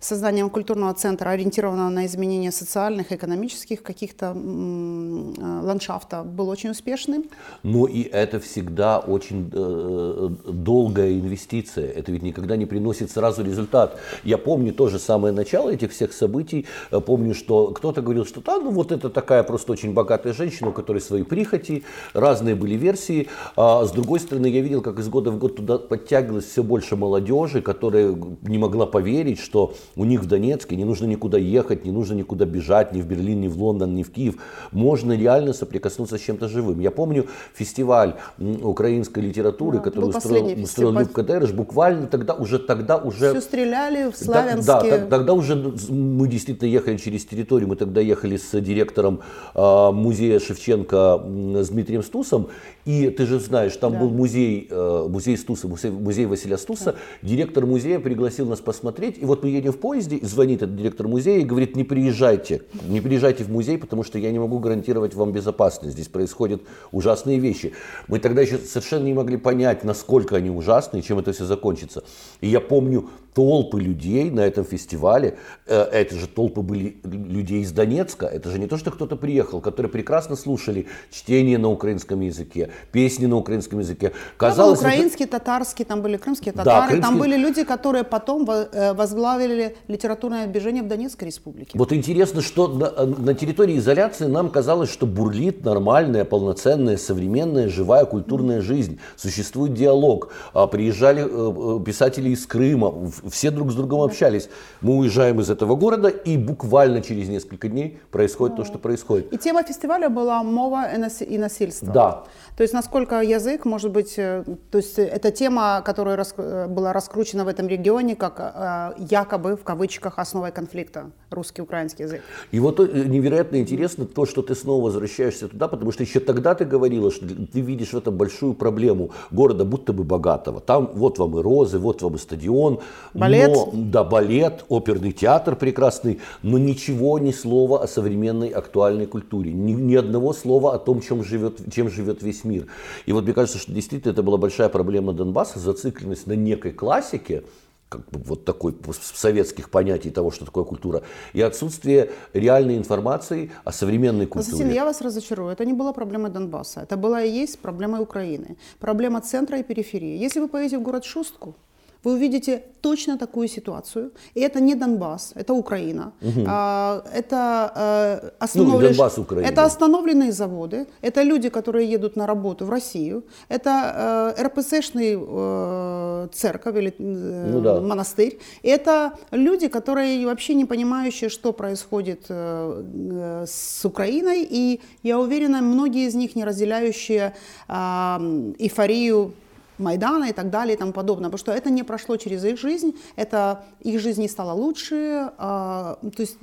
созданием 0.00 0.48
культурного 0.48 0.94
центра, 0.94 1.30
ориентированного 1.30 1.90
на 1.90 2.06
изменение 2.06 2.50
социальных, 2.52 3.12
экономических 3.12 3.82
каких-то 3.82 4.34
э, 4.34 5.60
ландшафта, 5.62 6.22
был 6.22 6.48
очень 6.48 6.70
успешным. 6.70 7.24
Но 7.62 7.86
и 7.86 8.02
это 8.02 8.40
всегда 8.40 8.98
очень 8.98 9.50
э, 9.52 10.28
долгая 10.46 11.12
инвестиция. 11.12 11.90
Это 11.90 12.12
ведь 12.12 12.22
никогда 12.22 12.56
не 12.56 12.64
приносит 12.64 13.10
сразу 13.10 13.44
результат. 13.44 13.98
Я 14.24 14.38
помню 14.38 14.72
тоже 14.72 14.98
самое 14.98 15.34
начало 15.34 15.70
этих 15.70 15.92
всех 15.92 16.14
событий. 16.14 16.66
Э, 16.90 17.00
помню, 17.00 17.34
что 17.34 17.68
кто-то 17.68 18.00
говорил, 18.00 18.24
что 18.24 18.40
да, 18.40 18.58
ну 18.58 18.70
вот 18.70 18.92
это 18.92 19.10
такая 19.10 19.42
просто 19.42 19.72
очень 19.72 19.92
богатая 19.92 20.32
женщина, 20.32 20.70
у 20.70 20.72
которой 20.72 21.00
свои 21.02 21.24
прихоти, 21.24 21.84
разные 22.14 22.54
были 22.54 22.74
версии. 22.74 23.28
А 23.54 23.84
с 23.84 23.90
другой 23.90 24.20
стороны, 24.20 24.46
я 24.46 24.62
видел, 24.62 24.80
как 24.80 24.98
из 24.98 25.08
года 25.08 25.30
в 25.30 25.38
год 25.38 25.56
туда 25.56 25.76
подтягивалось 25.76 26.46
все 26.46 26.62
больше 26.62 26.96
молодежи, 26.96 27.60
которая 27.60 28.16
не 28.42 28.56
могла 28.56 28.86
поверить, 28.86 29.38
что 29.38 29.74
у 29.96 30.04
них 30.04 30.22
в 30.22 30.26
Донецке 30.26 30.76
не 30.76 30.84
нужно 30.84 31.06
никуда 31.06 31.38
ехать, 31.38 31.84
не 31.84 31.92
нужно 31.92 32.14
никуда 32.14 32.44
бежать, 32.44 32.92
ни 32.92 33.00
в 33.00 33.06
Берлин, 33.06 33.40
ни 33.40 33.48
в 33.48 33.62
Лондон, 33.62 33.94
ни 33.94 34.02
в 34.02 34.10
Киев. 34.10 34.36
Можно 34.72 35.16
реально 35.16 35.52
соприкоснуться 35.52 36.18
с 36.18 36.20
чем-то 36.20 36.48
живым. 36.48 36.80
Я 36.80 36.90
помню 36.90 37.26
фестиваль 37.54 38.14
украинской 38.38 39.20
литературы, 39.20 39.78
да, 39.78 39.84
который 39.84 40.10
устроил, 40.10 40.62
устроил 40.62 40.92
Люк 40.92 41.12
Кадерыш, 41.12 41.52
буквально 41.52 42.06
тогда 42.06 42.34
уже 42.34 42.58
тогда 42.58 42.96
уже... 42.96 43.30
Все 43.30 43.40
стреляли 43.40 44.10
в 44.10 44.16
Славянске. 44.16 44.66
Да, 44.66 44.80
да, 44.82 45.06
тогда 45.06 45.32
уже 45.34 45.56
мы 45.88 46.28
действительно 46.28 46.68
ехали 46.68 46.96
через 46.96 47.24
территорию, 47.24 47.68
мы 47.68 47.76
тогда 47.76 48.00
ехали 48.00 48.36
с 48.36 48.60
директором 48.60 49.20
э, 49.54 49.90
музея 49.92 50.38
Шевченко 50.38 51.22
с 51.62 51.68
Дмитрием 51.68 52.02
Стусом, 52.02 52.48
и 52.84 53.10
ты 53.10 53.26
же 53.26 53.38
знаешь, 53.38 53.76
там 53.76 53.92
да. 53.92 54.00
был 54.00 54.10
музей, 54.10 54.68
э, 54.70 55.06
музей 55.08 55.36
Стуса, 55.36 55.68
музей, 55.68 55.90
музей 55.90 56.26
Василия 56.26 56.58
Стуса, 56.58 56.92
да. 56.92 57.28
директор 57.28 57.66
музея 57.66 57.98
пригласил 57.98 58.46
нас 58.46 58.60
посмотреть, 58.60 59.18
и 59.18 59.24
вот 59.24 59.42
мы 59.42 59.50
едем 59.50 59.72
в 59.72 59.78
поезде, 59.80 60.18
звонит 60.22 60.62
этот 60.62 60.76
директор 60.76 61.08
музея 61.08 61.40
и 61.40 61.44
говорит, 61.44 61.74
не 61.74 61.84
приезжайте, 61.84 62.62
не 62.86 63.00
приезжайте 63.00 63.44
в 63.44 63.50
музей, 63.50 63.78
потому 63.78 64.04
что 64.04 64.18
я 64.18 64.30
не 64.30 64.38
могу 64.38 64.58
гарантировать 64.58 65.14
вам 65.14 65.32
безопасность. 65.32 65.94
Здесь 65.94 66.08
происходят 66.08 66.62
ужасные 66.92 67.38
вещи. 67.38 67.72
Мы 68.06 68.18
тогда 68.18 68.42
еще 68.42 68.58
совершенно 68.58 69.04
не 69.04 69.14
могли 69.14 69.36
понять, 69.36 69.84
насколько 69.84 70.36
они 70.36 70.50
ужасны 70.50 70.98
и 70.98 71.02
чем 71.02 71.18
это 71.18 71.32
все 71.32 71.44
закончится. 71.44 72.04
И 72.40 72.48
я 72.48 72.60
помню 72.60 73.08
толпы 73.34 73.80
людей 73.80 74.30
на 74.30 74.40
этом 74.40 74.64
фестивале. 74.64 75.36
Э, 75.66 75.82
это 75.82 76.16
же 76.16 76.26
толпы 76.26 76.62
были 76.62 76.96
людей 77.04 77.62
из 77.62 77.72
Донецка. 77.72 78.26
Это 78.26 78.50
же 78.50 78.58
не 78.58 78.66
то, 78.66 78.76
что 78.76 78.90
кто-то 78.90 79.16
приехал, 79.16 79.60
которые 79.60 79.90
прекрасно 79.90 80.36
слушали 80.36 80.86
чтение 81.10 81.58
на 81.58 81.68
украинском 81.68 82.20
языке, 82.20 82.70
песни 82.92 83.26
на 83.26 83.36
украинском 83.36 83.78
языке. 83.78 84.12
Казалось, 84.36 84.80
там 84.80 84.88
украинские, 84.88 85.26
это... 85.26 85.38
татарские, 85.38 85.86
там 85.86 86.02
были 86.02 86.16
крымские 86.16 86.52
татары, 86.52 86.70
да, 86.70 86.86
крымские... 86.88 87.02
там 87.02 87.18
были 87.18 87.36
люди, 87.36 87.64
которые 87.64 88.04
потом 88.04 88.48
э, 88.50 88.92
возглавили 88.94 89.76
литературное 89.88 90.46
движение 90.46 90.82
в 90.82 90.88
Донецкой 90.88 91.28
республике. 91.28 91.70
Вот 91.74 91.92
интересно, 91.92 92.42
что 92.42 92.68
на, 92.68 93.06
на 93.06 93.34
территории 93.34 93.78
изоляции 93.78 94.26
нам 94.26 94.50
казалось, 94.50 94.90
что 94.90 95.06
бурлит 95.06 95.64
нормальная, 95.64 96.24
полноценная, 96.24 96.96
современная, 96.96 97.68
живая 97.68 98.04
культурная 98.04 98.60
жизнь. 98.60 98.98
Существует 99.16 99.74
диалог. 99.74 100.32
А, 100.52 100.66
приезжали 100.66 101.24
э, 101.24 101.84
писатели 101.84 102.30
из 102.30 102.46
Крыма, 102.46 102.92
все 103.28 103.50
друг 103.50 103.70
с 103.70 103.74
другом 103.74 104.02
общались. 104.02 104.48
Мы 104.80 104.96
уезжаем 104.96 105.40
из 105.40 105.50
этого 105.50 105.76
города, 105.76 106.08
и 106.08 106.36
буквально 106.36 107.02
через 107.02 107.28
несколько 107.28 107.68
дней 107.68 107.98
происходит 108.10 108.56
то, 108.56 108.64
что 108.64 108.78
происходит. 108.78 109.32
И 109.32 109.38
тема 109.38 109.62
фестиваля 109.62 110.08
была 110.08 110.42
«Мова 110.42 110.88
и 110.94 111.38
насильство». 111.38 111.92
Да. 111.92 112.24
То 112.56 112.62
есть 112.62 112.74
насколько 112.74 113.22
язык 113.22 113.64
может 113.64 113.90
быть, 113.90 114.14
э, 114.18 114.44
то 114.70 114.78
есть 114.78 114.98
это 114.98 115.30
тема, 115.30 115.82
которая 115.84 116.16
рас, 116.16 116.34
э, 116.36 116.66
была 116.68 116.92
раскручена 116.92 117.44
в 117.44 117.48
этом 117.48 117.68
регионе 117.68 118.16
как 118.16 118.38
э, 118.38 119.02
якобы 119.10 119.56
в 119.56 119.62
кавычках 119.64 120.18
основой 120.18 120.52
конфликта 120.52 121.10
русский 121.30 121.62
украинский 121.62 122.04
язык. 122.04 122.22
И 122.50 122.60
вот 122.60 122.78
невероятно 122.78 123.56
интересно 123.56 124.04
то, 124.04 124.26
что 124.26 124.42
ты 124.42 124.54
снова 124.54 124.84
возвращаешься 124.84 125.48
туда, 125.48 125.68
потому 125.68 125.92
что 125.92 126.02
еще 126.02 126.20
тогда 126.20 126.54
ты 126.54 126.64
говорила, 126.64 127.10
что 127.10 127.26
ты 127.26 127.60
видишь 127.60 127.92
в 127.92 127.96
этом 127.96 128.16
большую 128.16 128.54
проблему 128.54 129.10
города 129.30 129.64
будто 129.64 129.92
бы 129.92 130.04
богатого. 130.04 130.60
Там 130.60 130.90
вот 130.94 131.18
вам 131.18 131.38
и 131.38 131.42
розы, 131.42 131.78
вот 131.78 132.02
вам 132.02 132.16
и 132.16 132.18
стадион, 132.18 132.80
балет, 133.14 133.50
но, 133.50 133.70
да 133.72 134.04
балет, 134.04 134.64
оперный 134.68 135.12
театр 135.12 135.56
прекрасный, 135.56 136.20
но 136.42 136.58
ничего 136.58 137.18
ни 137.18 137.32
слова 137.32 137.82
о 137.82 137.88
современной 137.88 138.48
актуальной 138.48 139.06
культуре, 139.06 139.52
ни, 139.52 139.72
ни 139.72 139.94
одного 139.94 140.32
слова 140.32 140.74
о 140.74 140.78
том, 140.78 141.00
чем 141.00 141.24
живет, 141.24 141.72
чем 141.72 141.90
живет 141.90 142.22
весь 142.22 142.44
мир. 142.44 142.66
И 143.06 143.12
вот 143.12 143.24
мне 143.24 143.32
кажется, 143.32 143.58
что 143.58 143.72
действительно 143.72 144.12
это 144.12 144.22
была 144.22 144.38
большая 144.38 144.68
проблема 144.68 145.12
Донбасса, 145.12 145.58
зацикленность 145.58 146.26
на 146.26 146.32
некой 146.34 146.72
классике, 146.72 147.42
как 147.90 148.08
бы 148.10 148.20
вот 148.20 148.44
такой 148.44 148.74
советских 149.14 149.68
понятий 149.68 150.10
того, 150.10 150.30
что 150.30 150.44
такое 150.44 150.64
культура, 150.64 151.02
и 151.32 151.42
отсутствие 151.42 152.10
реальной 152.32 152.76
информации 152.76 153.50
о 153.64 153.72
современной 153.72 154.26
культуре. 154.26 154.52
Константин, 154.52 154.74
я 154.74 154.84
вас 154.84 155.00
разочарую. 155.00 155.50
Это 155.50 155.64
не 155.64 155.72
была 155.72 155.92
проблема 155.92 156.28
Донбасса. 156.28 156.80
Это 156.82 156.96
была 156.96 157.22
и 157.22 157.30
есть 157.30 157.58
проблема 157.58 158.00
Украины. 158.00 158.56
Проблема 158.78 159.20
центра 159.20 159.58
и 159.58 159.64
периферии. 159.64 160.16
Если 160.16 160.40
вы 160.40 160.48
поедете 160.48 160.78
в 160.78 160.82
город 160.82 161.04
Шустку, 161.04 161.56
вы 162.04 162.12
увидите 162.12 162.62
точно 162.80 163.18
такую 163.18 163.48
ситуацию. 163.48 164.10
И 164.34 164.40
это 164.40 164.60
не 164.60 164.74
Донбасс, 164.74 165.32
это 165.34 165.52
Украина. 165.52 166.12
Угу. 166.22 166.44
А, 166.46 167.02
это, 167.14 167.72
а, 167.74 168.46
ну, 168.54 168.80
Донбасс, 168.80 169.18
Украина. 169.18 169.46
это 169.46 169.64
остановленные 169.64 170.32
заводы, 170.32 170.86
это 171.02 171.22
люди, 171.22 171.48
которые 171.50 171.94
едут 171.94 172.16
на 172.16 172.26
работу 172.26 172.64
в 172.64 172.70
Россию, 172.70 173.24
это 173.48 173.70
а, 173.70 174.34
РПЦшный 174.42 175.16
а, 175.18 176.28
церковь 176.32 176.76
или 176.76 176.94
ну, 176.98 177.60
да. 177.60 177.80
монастырь. 177.80 178.38
Это 178.62 179.12
люди, 179.30 179.68
которые 179.68 180.26
вообще 180.26 180.54
не 180.54 180.64
понимающие, 180.64 181.28
что 181.28 181.52
происходит 181.52 182.26
с 182.28 183.84
Украиной. 183.84 184.46
И 184.50 184.80
я 185.02 185.18
уверена, 185.18 185.60
многие 185.60 186.06
из 186.06 186.14
них 186.14 186.36
не 186.36 186.44
разделяющие 186.44 187.34
эйфорию 187.68 189.32
Майдана 189.80 190.26
и 190.26 190.32
так 190.32 190.50
далее 190.50 190.76
и 190.76 190.78
тому 190.78 190.92
подобное, 190.92 191.30
потому 191.30 191.38
что 191.38 191.52
это 191.52 191.70
не 191.70 191.82
прошло 191.82 192.16
через 192.16 192.44
их 192.44 192.58
жизнь, 192.58 192.94
это 193.16 193.64
их 193.80 194.00
жизнь 194.00 194.20
не 194.20 194.28
стала 194.28 194.52
лучше, 194.52 195.30
а, 195.38 195.98
то 196.02 196.20
есть 196.22 196.36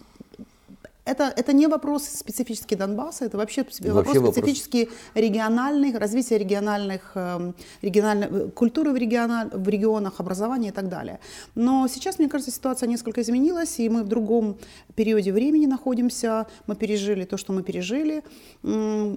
это, 1.07 1.33
это 1.35 1.53
не 1.53 1.67
вопрос 1.67 2.03
специфически 2.03 2.75
Донбасса, 2.75 3.25
это 3.25 3.37
вообще, 3.37 3.63
вообще 3.63 3.91
вопрос 3.91 4.15
вопрос... 4.15 4.35
региональных, 5.15 5.99
развития 5.99 6.37
региональных, 6.37 7.11
эм, 7.15 7.55
региональной 7.81 8.27
э, 8.27 8.49
культуры 8.49 8.91
в, 8.91 8.97
региона, 8.97 9.49
в 9.53 9.69
регионах, 9.69 10.19
образования 10.19 10.69
и 10.69 10.71
так 10.71 10.89
далее. 10.89 11.19
Но 11.55 11.87
сейчас, 11.87 12.19
мне 12.19 12.27
кажется, 12.27 12.51
ситуация 12.51 12.89
несколько 12.89 13.21
изменилась, 13.21 13.79
и 13.79 13.89
мы 13.89 14.03
в 14.03 14.07
другом 14.07 14.57
периоде 14.95 15.31
времени 15.31 15.65
находимся, 15.65 16.45
мы 16.67 16.75
пережили 16.75 17.23
то, 17.23 17.37
что 17.37 17.53
мы 17.53 17.63
пережили. 17.63 18.23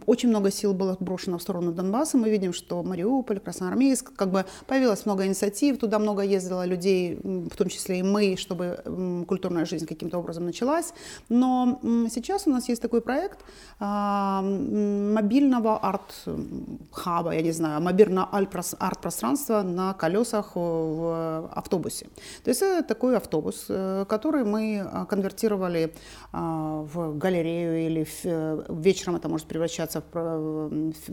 Очень 0.07 0.29
много 0.29 0.51
сил 0.51 0.75
было 0.75 0.97
брошено 1.01 1.39
в 1.39 1.43
сторону 1.43 1.73
Донбасса, 1.73 2.19
мы 2.19 2.31
видим, 2.31 2.53
что 2.53 2.83
Мариуполь, 2.83 3.41
Красноармейск, 3.41 4.13
как 4.15 4.31
бы 4.31 4.45
появилось 4.67 5.07
много 5.07 5.27
инициатив, 5.27 5.79
туда 5.79 5.99
много 5.99 6.23
ездило 6.23 6.65
людей, 6.67 7.19
в 7.23 7.57
том 7.57 7.69
числе 7.69 7.99
и 7.99 8.03
мы, 8.03 8.37
чтобы 8.37 9.25
культурная 9.27 9.65
жизнь 9.65 9.87
каким-то 9.87 10.19
образом 10.19 10.45
началась. 10.45 10.93
Но 11.29 11.80
Сейчас 11.83 12.47
у 12.47 12.51
нас 12.51 12.69
есть 12.69 12.83
такой 12.83 13.01
проект 13.01 13.39
а, 13.79 14.43
мобильного 14.43 15.79
арт-хаба, 15.79 17.35
я 17.35 17.43
не 17.43 17.53
знаю, 17.53 17.81
мобильного 17.81 18.29
арт-пространства 18.31 19.63
на 19.63 19.95
колесах 19.95 20.53
в 20.55 21.51
автобусе. 21.53 22.07
То 22.45 22.51
есть 22.51 22.63
это 22.63 22.87
такой 22.87 23.17
автобус, 23.17 23.67
э, 23.69 24.05
который 24.09 24.45
мы 24.45 24.81
а, 24.81 25.07
конвертировали 25.07 25.93
а, 26.33 26.83
в 26.93 27.17
галерею 27.17 27.87
или 27.87 28.07
э, 28.25 28.65
вечером 28.69 29.17
это 29.17 29.29
может 29.29 29.47
превращаться 29.47 30.03
в 30.13 30.71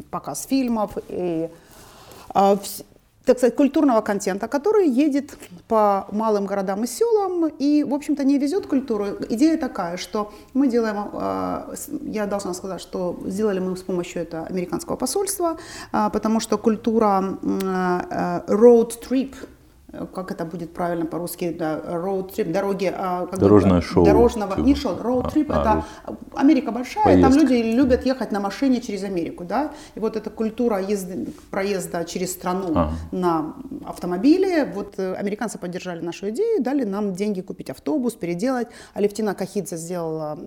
показ 0.10 0.46
фильмов. 0.46 0.98
И 1.10 1.50
так 3.28 3.38
сказать, 3.38 3.56
культурного 3.56 4.02
контента, 4.02 4.48
который 4.48 4.88
едет 4.88 5.38
по 5.68 6.08
малым 6.12 6.46
городам 6.46 6.84
и 6.84 6.88
селам 6.88 7.48
и, 7.48 7.84
в 7.84 7.94
общем-то, 7.94 8.24
не 8.24 8.40
везет 8.40 8.68
культуру. 8.68 9.06
Идея 9.30 9.58
такая, 9.58 9.98
что 9.98 10.32
мы 10.54 10.68
делаем, 10.70 11.10
а, 11.14 11.74
я 12.04 12.26
должна 12.26 12.54
сказать, 12.54 12.82
что 12.82 13.20
сделали 13.26 13.60
мы 13.60 13.76
с 13.76 13.84
помощью 13.84 14.22
этого 14.22 14.48
американского 14.48 14.96
посольства, 14.96 15.58
а, 15.92 16.10
потому 16.10 16.40
что 16.40 16.58
культура 16.58 17.38
а, 17.44 18.44
road 18.48 18.94
trip, 19.10 19.36
как 20.14 20.32
это 20.32 20.46
будет 20.46 20.74
правильно 20.74 21.06
по-русски, 21.06 21.56
да, 21.58 21.80
road 21.80 22.34
trip, 22.36 22.52
дороги, 22.52 22.94
Дорожное 23.38 23.82
шоу. 23.82 24.06
Дорожного, 24.06 24.56
типа. 24.56 24.66
не 24.66 24.76
шоу, 24.76 24.96
road 24.98 25.34
trip, 25.34 25.48
а, 25.50 25.62
это 25.62 25.86
а, 26.06 26.16
Америка 26.36 26.72
большая, 26.72 27.04
поездка. 27.04 27.32
там 27.32 27.42
люди 27.42 27.54
любят 27.54 28.06
ехать 28.06 28.32
на 28.32 28.40
машине 28.40 28.82
через 28.82 29.04
Америку, 29.04 29.44
да, 29.44 29.72
и 29.96 30.00
вот 30.00 30.16
эта 30.16 30.30
культура 30.30 30.82
езды, 30.82 31.28
проезда 31.52 32.06
через 32.06 32.34
страну 32.34 32.72
ага. 32.72 32.92
на 33.12 33.56
автомобиле, 33.86 34.66
вот 34.66 34.96
э, 34.98 35.14
американцы 35.14 35.58
поддержали 35.58 36.02
нашу 36.04 36.30
идею, 36.30 36.62
дали 36.62 36.84
нам 36.84 37.14
деньги 37.14 37.42
купить 37.42 37.70
автобус, 37.70 38.14
переделать. 38.14 38.68
Алевтина 38.94 39.36
Кахидзе 39.36 39.78
сделала 39.78 40.38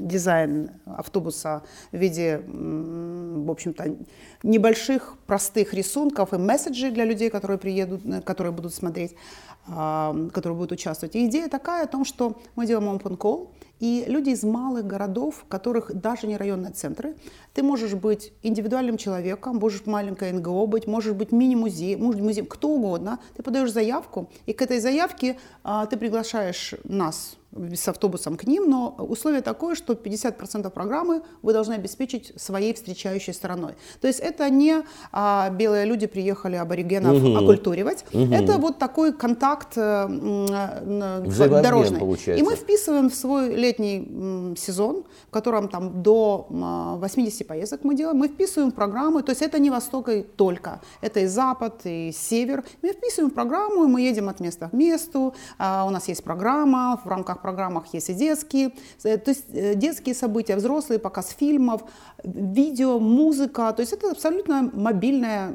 дизайн 0.00 0.70
автобуса 0.84 1.62
в 1.92 1.96
виде, 1.96 2.42
в 2.46 3.50
общем-то, 3.50 3.96
небольших 4.42 5.16
простых 5.26 5.74
рисунков 5.74 6.32
и 6.32 6.38
месседжей 6.38 6.90
для 6.90 7.04
людей, 7.04 7.30
которые 7.30 7.58
приедут, 7.58 8.04
э, 8.04 8.20
которые 8.22 8.52
будут 8.52 8.74
смотреть, 8.74 9.14
а, 9.68 10.16
которые 10.32 10.56
будут 10.56 10.72
участвовать. 10.72 11.14
И 11.14 11.26
идея 11.26 11.48
такая 11.48 11.84
о 11.84 11.86
том, 11.86 12.04
что 12.04 12.40
мы 12.56 12.66
делаем 12.66 12.88
open 12.88 13.16
call, 13.16 13.48
и 13.78 14.04
люди 14.06 14.30
из 14.30 14.42
малых 14.42 14.86
городов, 14.86 15.44
которых 15.48 15.94
даже 15.94 16.26
не 16.26 16.36
районные 16.36 16.72
центры, 16.72 17.14
ты 17.54 17.62
можешь 17.62 17.94
быть 17.94 18.32
индивидуальным 18.42 18.96
человеком, 18.96 19.56
можешь 19.56 19.86
маленькое 19.86 20.32
НГО 20.32 20.66
быть, 20.66 20.86
можешь 20.86 21.14
быть 21.14 21.32
мини-музей, 21.32 21.96
музей, 21.96 22.44
кто 22.44 22.68
угодно. 22.68 23.20
Ты 23.36 23.42
подаешь 23.42 23.72
заявку, 23.72 24.28
и 24.46 24.52
к 24.52 24.62
этой 24.62 24.80
заявке 24.80 25.38
а, 25.62 25.86
ты 25.86 25.96
приглашаешь 25.96 26.74
нас, 26.84 27.36
с 27.52 27.88
автобусом 27.88 28.36
к 28.36 28.44
ним, 28.44 28.70
но 28.70 28.94
условие 28.98 29.42
такое, 29.42 29.74
что 29.74 29.94
50% 29.94 30.70
программы 30.70 31.22
вы 31.42 31.52
должны 31.52 31.74
обеспечить 31.74 32.32
своей 32.36 32.72
встречающей 32.74 33.34
стороной. 33.34 33.74
То 34.00 34.06
есть 34.06 34.20
это 34.20 34.48
не 34.50 34.82
а, 35.10 35.50
белые 35.50 35.84
люди 35.84 36.06
приехали 36.06 36.56
аборигенов 36.56 37.16
угу. 37.16 37.36
оккультуривать, 37.36 38.04
угу. 38.12 38.32
это 38.32 38.58
вот 38.58 38.78
такой 38.78 39.12
контакт 39.12 39.76
э, 39.76 40.06
э, 40.08 41.60
дорожный. 41.62 41.98
Получается. 41.98 42.42
И 42.44 42.46
мы 42.46 42.54
вписываем 42.54 43.10
в 43.10 43.14
свой 43.14 43.54
летний 43.54 43.98
м, 43.98 44.56
сезон, 44.56 45.04
в 45.28 45.30
котором 45.30 45.68
там 45.68 46.02
до 46.02 46.46
м, 46.50 47.00
80 47.00 47.46
поездок 47.46 47.80
мы 47.82 47.96
делаем, 47.96 48.16
мы 48.16 48.28
вписываем 48.28 48.70
в 48.70 48.74
программы, 48.74 49.22
то 49.22 49.30
есть 49.30 49.42
это 49.42 49.58
не 49.58 49.70
Восток 49.70 50.08
и 50.08 50.22
только, 50.22 50.80
это 51.00 51.20
и 51.20 51.26
Запад, 51.26 51.80
и 51.84 52.12
Север. 52.12 52.64
Мы 52.82 52.92
вписываем 52.92 53.30
в 53.30 53.34
программу, 53.34 53.84
и 53.84 53.88
мы 53.88 54.02
едем 54.02 54.28
от 54.28 54.38
места 54.40 54.68
к 54.68 54.72
месту, 54.72 55.34
а, 55.58 55.84
у 55.86 55.90
нас 55.90 56.06
есть 56.08 56.22
программа 56.22 57.00
в 57.04 57.08
рамках 57.08 57.39
программах 57.42 57.92
есть 57.94 58.10
и 58.10 58.14
детские, 58.14 58.72
э, 59.04 59.18
то 59.18 59.30
есть 59.30 59.44
э, 59.52 59.74
детские 59.74 60.14
события, 60.14 60.56
взрослые, 60.56 60.98
показ 60.98 61.34
фильмов, 61.38 61.82
видео, 62.24 62.98
музыка. 62.98 63.72
То 63.72 63.80
есть 63.80 63.92
это 63.92 64.10
абсолютно 64.10 64.70
мобильная 64.72 65.54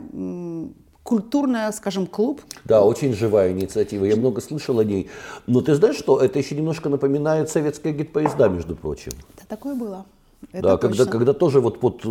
культурная, 1.04 1.72
скажем, 1.72 2.08
клуб. 2.08 2.42
Да, 2.66 2.84
очень 2.84 3.14
живая 3.14 3.52
инициатива. 3.52 4.06
Я 4.06 4.16
много 4.16 4.42
слышал 4.42 4.80
о 4.80 4.84
ней. 4.84 5.08
Но 5.46 5.62
ты 5.62 5.76
знаешь, 5.76 5.98
что 5.98 6.20
это 6.20 6.40
еще 6.40 6.56
немножко 6.56 6.90
напоминает 6.90 7.50
советские 7.50 7.94
гид-поезда, 7.94 8.50
между 8.50 8.76
прочим. 8.76 9.12
Да, 9.38 9.44
такое 9.48 9.76
было. 9.76 10.06
Это 10.52 10.62
да, 10.62 10.78
когда, 10.78 11.06
когда 11.06 11.34
тоже 11.34 11.60
вот 11.60 11.80
под, 11.80 12.02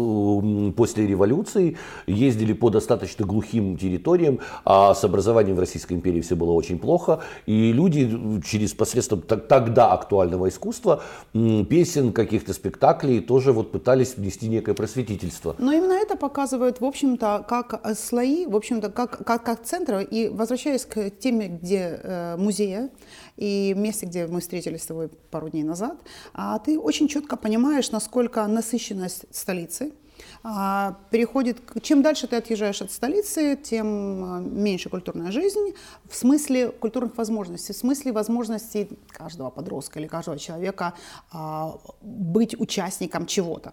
после 0.76 1.06
революции 1.06 1.76
ездили 2.06 2.52
по 2.52 2.70
достаточно 2.70 3.24
глухим 3.24 3.76
территориям, 3.76 4.40
а 4.64 4.94
с 4.94 5.04
образованием 5.04 5.56
в 5.56 5.60
Российской 5.60 5.94
империи 5.94 6.20
все 6.20 6.34
было 6.34 6.52
очень 6.52 6.78
плохо, 6.78 7.20
и 7.46 7.72
люди 7.72 8.40
через 8.46 8.74
посредством 8.74 9.22
тогда 9.22 9.92
актуального 9.92 10.48
искусства, 10.48 11.02
песен, 11.32 12.12
каких-то 12.12 12.52
спектаклей 12.52 13.20
тоже 13.20 13.52
вот 13.52 13.72
пытались 13.72 14.16
внести 14.16 14.48
некое 14.48 14.74
просветительство. 14.74 15.54
Но 15.58 15.72
именно 15.72 15.94
это 15.94 16.16
показывает, 16.16 16.80
в 16.80 16.84
общем-то, 16.84 17.44
как 17.48 17.80
э, 17.82 17.94
слои, 17.94 18.46
в 18.46 18.56
общем-то, 18.56 18.90
как, 18.90 19.24
как, 19.24 19.44
как 19.44 19.64
центры, 19.64 20.04
и 20.04 20.28
возвращаясь 20.28 20.84
к 20.84 21.10
теме, 21.10 21.48
где 21.48 22.00
э, 22.02 22.36
музея, 22.36 22.90
и 23.36 23.74
месте, 23.76 24.06
где 24.06 24.26
мы 24.26 24.40
встретились 24.40 24.82
с 24.82 24.86
тобой 24.86 25.08
пару 25.30 25.48
дней 25.48 25.64
назад, 25.64 25.98
а 26.32 26.58
ты 26.58 26.78
очень 26.78 27.08
четко 27.08 27.36
понимаешь, 27.36 27.90
насколько 27.90 28.46
насыщенность 28.46 29.24
столицы, 29.30 29.92
а, 30.42 30.98
переходит, 31.10 31.58
чем 31.82 32.02
дальше 32.02 32.26
ты 32.26 32.36
отъезжаешь 32.36 32.82
от 32.82 32.92
столицы, 32.92 33.58
тем 33.60 34.24
а, 34.24 34.40
меньше 34.40 34.88
культурная 34.88 35.32
жизнь 35.32 35.74
в 36.08 36.14
смысле 36.14 36.68
культурных 36.68 37.16
возможностей, 37.16 37.72
в 37.72 37.76
смысле 37.76 38.12
возможностей 38.12 38.88
каждого 39.08 39.50
подростка 39.50 39.98
или 39.98 40.06
каждого 40.06 40.38
человека 40.38 40.94
быть 42.02 42.58
участником 42.60 43.26
чего-то. 43.26 43.72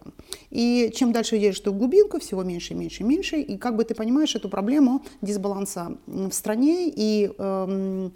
И 0.50 0.92
чем 0.94 1.12
дальше 1.12 1.36
едешь 1.36 1.60
ты 1.60 1.70
в 1.70 1.78
глубинку, 1.78 2.18
всего 2.18 2.42
меньше, 2.42 2.74
меньше, 2.74 3.04
меньше, 3.04 3.40
и 3.40 3.56
как 3.58 3.76
бы 3.76 3.84
ты 3.84 3.94
понимаешь 3.94 4.34
эту 4.34 4.48
проблему 4.48 5.04
дисбаланса 5.20 5.98
в 6.06 6.32
стране 6.32 6.88
и 6.88 7.32
эм, 7.38 8.12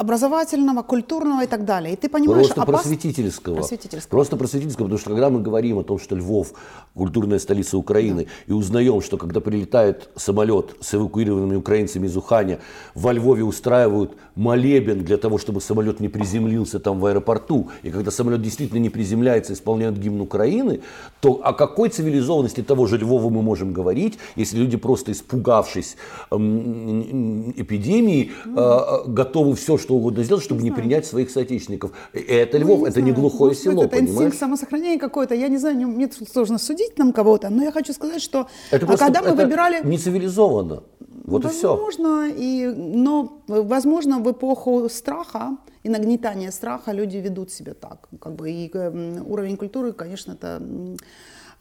образовательного, 0.00 0.82
культурного 0.82 1.44
и 1.44 1.46
так 1.46 1.64
далее. 1.64 1.92
И 1.92 1.96
ты 1.96 2.08
понимаешь, 2.08 2.46
Просто 2.46 2.62
опас... 2.62 2.82
просветительского. 2.82 3.56
просветительского. 3.56 4.10
Просто 4.10 4.36
просветительского, 4.36 4.86
потому 4.86 4.98
что 4.98 5.10
когда 5.10 5.28
мы 5.28 5.42
говорим 5.42 5.78
о 5.78 5.82
том, 5.82 5.98
что 5.98 6.16
Львов 6.16 6.54
культурная 6.94 7.38
столица 7.38 7.76
Украины, 7.76 8.24
да. 8.24 8.30
и 8.46 8.52
узнаем, 8.52 9.02
что 9.02 9.18
когда 9.18 9.40
прилетает 9.40 10.08
самолет 10.16 10.74
с 10.80 10.94
эвакуированными 10.94 11.56
украинцами 11.56 12.06
из 12.06 12.16
Уханя, 12.16 12.60
во 12.94 13.12
Львове 13.12 13.44
устраивают 13.44 14.12
молебен 14.36 15.04
для 15.04 15.18
того, 15.18 15.36
чтобы 15.36 15.60
самолет 15.60 16.00
не 16.00 16.08
приземлился 16.08 16.80
там 16.80 16.98
в 16.98 17.04
аэропорту, 17.04 17.68
и 17.82 17.90
когда 17.90 18.10
самолет 18.10 18.40
действительно 18.40 18.78
не 18.78 18.88
приземляется, 18.88 19.52
исполняют 19.52 19.98
гимн 19.98 20.22
Украины, 20.22 20.80
то 21.20 21.42
о 21.44 21.52
какой 21.52 21.90
цивилизованности 21.90 22.62
того 22.62 22.86
же 22.86 22.96
Львова 22.96 23.28
мы 23.28 23.42
можем 23.42 23.74
говорить, 23.74 24.18
если 24.36 24.56
люди 24.56 24.78
просто 24.78 25.12
испугавшись 25.12 25.96
эм, 26.30 27.50
эпидемии, 27.50 28.30
э, 28.46 28.78
готовы 29.06 29.54
все, 29.56 29.76
что 29.76 29.89
что 29.90 29.96
угодно 29.96 30.22
сделать, 30.22 30.44
чтобы 30.44 30.62
не, 30.62 30.70
не 30.70 30.76
принять 30.76 31.04
своих 31.04 31.30
соотечественников. 31.30 31.90
Это 32.12 32.58
ну, 32.58 32.64
Львов, 32.64 32.82
это 32.82 32.92
знаю. 32.92 33.06
не 33.06 33.12
глухое 33.12 33.50
Может, 33.50 33.62
село, 33.62 33.82
это 33.82 33.96
понимаешь? 33.96 34.12
инстинкт 34.12 34.38
самосохранения 34.38 34.98
какой-то. 34.98 35.34
Я 35.34 35.48
не 35.48 35.58
знаю, 35.58 35.88
мне 35.88 36.08
сложно 36.32 36.58
судить 36.58 36.98
нам 36.98 37.12
кого-то, 37.12 37.50
но 37.50 37.62
я 37.64 37.72
хочу 37.72 37.92
сказать, 37.92 38.22
что 38.22 38.46
это 38.70 38.86
а 38.86 38.96
когда 38.96 39.20
мы 39.22 39.34
выбирали... 39.34 39.80
не 39.84 39.98
цивилизованно. 39.98 40.82
Вот 41.24 41.44
возможно, 41.44 42.28
и 42.28 42.32
все. 42.32 42.42
И, 42.42 42.66
но, 42.66 43.42
возможно, 43.48 44.20
в 44.20 44.30
эпоху 44.30 44.88
страха 44.88 45.56
и 45.82 45.88
нагнетания 45.88 46.52
страха 46.52 46.92
люди 46.92 47.16
ведут 47.16 47.50
себя 47.50 47.74
так. 47.74 48.08
Как 48.20 48.34
бы, 48.34 48.50
и 48.50 48.70
э, 48.72 49.20
уровень 49.26 49.56
культуры, 49.56 49.92
конечно, 49.92 50.32
это 50.32 50.62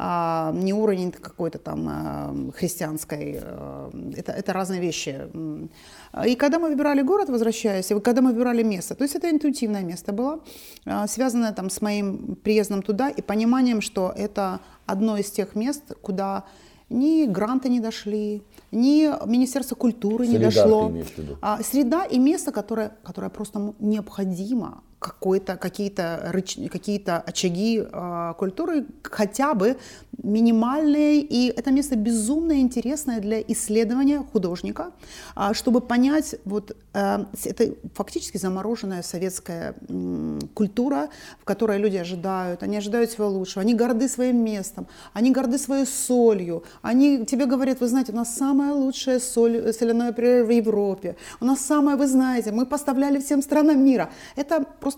а, 0.02 0.54
не 0.54 0.72
уровень 0.72 1.12
какой-то 1.12 1.58
там 1.58 1.88
а, 1.90 2.34
христианской. 2.56 3.40
А, 3.42 3.92
это, 4.16 4.32
это 4.32 4.54
разные 4.54 4.80
вещи. 4.80 5.20
И 6.26 6.36
когда 6.36 6.58
мы 6.58 6.70
выбирали 6.70 7.02
город, 7.02 7.28
возвращаясь, 7.30 7.92
и 7.92 8.00
когда 8.00 8.22
мы 8.22 8.32
выбирали 8.32 8.64
место, 8.64 8.96
то 8.96 9.04
есть 9.04 9.16
это 9.16 9.30
интуитивное 9.30 9.84
место 9.84 10.14
было, 10.14 10.40
связанное 11.08 11.52
там 11.52 11.70
с 11.70 11.82
моим 11.82 12.38
приездом 12.42 12.82
туда 12.82 13.10
и 13.10 13.22
пониманием, 13.22 13.82
что 13.82 14.14
это 14.16 14.62
одно 14.86 15.18
из 15.18 15.30
тех 15.32 15.54
мест, 15.56 15.84
куда 16.02 16.46
ни 16.90 17.26
гранты 17.26 17.68
не 17.70 17.82
дошли, 17.82 18.42
ни 18.72 19.10
Министерство 19.28 19.76
культуры 19.76 20.26
Среда, 20.26 20.38
не 20.38 20.46
дошло. 20.46 20.94
А, 21.42 21.62
среда 21.62 22.06
и 22.06 22.18
место, 22.18 22.52
которое, 22.52 22.94
которое 23.04 23.30
просто 23.30 23.74
необходимо 23.80 24.82
какой-то, 25.00 25.56
какие-то, 25.56 26.32
какие-то 26.72 27.20
очаги 27.20 27.82
э, 27.82 28.34
культуры, 28.38 28.86
хотя 29.04 29.54
бы 29.54 29.78
минимальные, 30.24 31.22
и 31.22 31.48
это 31.48 31.72
место 31.72 31.96
безумно 31.96 32.60
интересное 32.60 33.22
для 33.22 33.42
исследования 33.42 34.20
художника, 34.20 34.92
э, 35.36 35.54
чтобы 35.54 35.80
понять, 35.80 36.36
вот 36.44 36.76
э, 36.94 37.26
это 37.46 37.74
фактически 37.94 38.38
замороженная 38.38 39.02
советская 39.02 39.76
э, 39.88 40.40
культура, 40.54 41.10
в 41.40 41.46
которой 41.46 41.78
люди 41.78 41.96
ожидают, 41.96 42.64
они 42.64 42.78
ожидают 42.78 43.10
всего 43.10 43.30
лучшего, 43.30 43.62
они 43.62 43.76
горды 43.76 44.10
своим 44.10 44.44
местом, 44.44 44.88
они 45.14 45.32
горды 45.32 45.58
своей 45.58 45.86
солью, 45.86 46.64
они 46.82 47.26
тебе 47.26 47.46
говорят, 47.46 47.80
вы 47.80 47.88
знаете, 47.88 48.12
у 48.12 48.16
нас 48.16 48.36
самая 48.36 48.74
лучшая 48.74 49.20
соль, 49.20 49.74
соляная 49.74 50.12
природа 50.12 50.46
в 50.46 50.50
Европе, 50.50 51.16
у 51.40 51.46
нас 51.46 51.62
самая, 51.62 51.96
вы 51.96 52.08
знаете, 52.08 52.52
мы 52.52 52.66
поставляли 52.66 53.20
всем 53.20 53.42
странам 53.42 53.82
мира. 53.84 54.10
Это 54.36 54.66
просто 54.82 54.89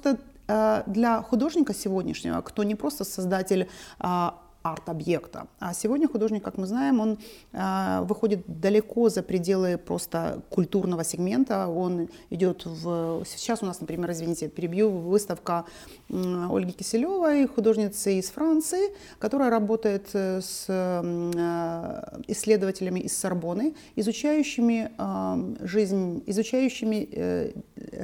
э, 0.47 0.84
для 0.88 1.21
художника 1.21 1.73
сегодняшнего, 1.73 2.41
кто 2.41 2.63
не 2.63 2.75
просто 2.75 3.04
создатель 3.04 3.67
а, 3.99 4.38
арт-объекта. 4.63 5.47
А 5.60 5.73
сегодня 5.73 6.08
художник, 6.08 6.43
как 6.43 6.58
мы 6.58 6.67
знаем, 6.67 6.99
он 6.99 7.17
э, 7.51 8.01
выходит 8.04 8.43
далеко 8.47 9.10
за 9.10 9.23
пределы 9.23 9.77
просто 9.77 10.41
культурного 10.49 11.04
сегмента. 11.04 11.67
Он 11.67 12.10
идет 12.30 12.65
в... 12.65 13.23
Сейчас 13.25 13.63
у 13.63 13.65
нас, 13.65 13.82
например, 13.82 14.12
извините, 14.12 14.49
перебью, 14.49 14.89
выставка 14.89 15.65
э, 16.10 16.47
Ольги 16.49 16.73
Киселевой, 16.73 17.47
художницы 17.47 18.19
из 18.19 18.30
Франции, 18.30 18.93
которая 19.19 19.49
работает 19.49 20.10
э, 20.13 20.41
с 20.41 20.65
э, 20.67 22.19
исследователями 22.27 22.99
из 22.99 23.17
Сорбоны, 23.17 23.75
изучающими 23.95 24.91
э, 24.97 25.65
жизнь, 25.65 26.23
изучающими 26.27 27.10
э, 27.12 27.51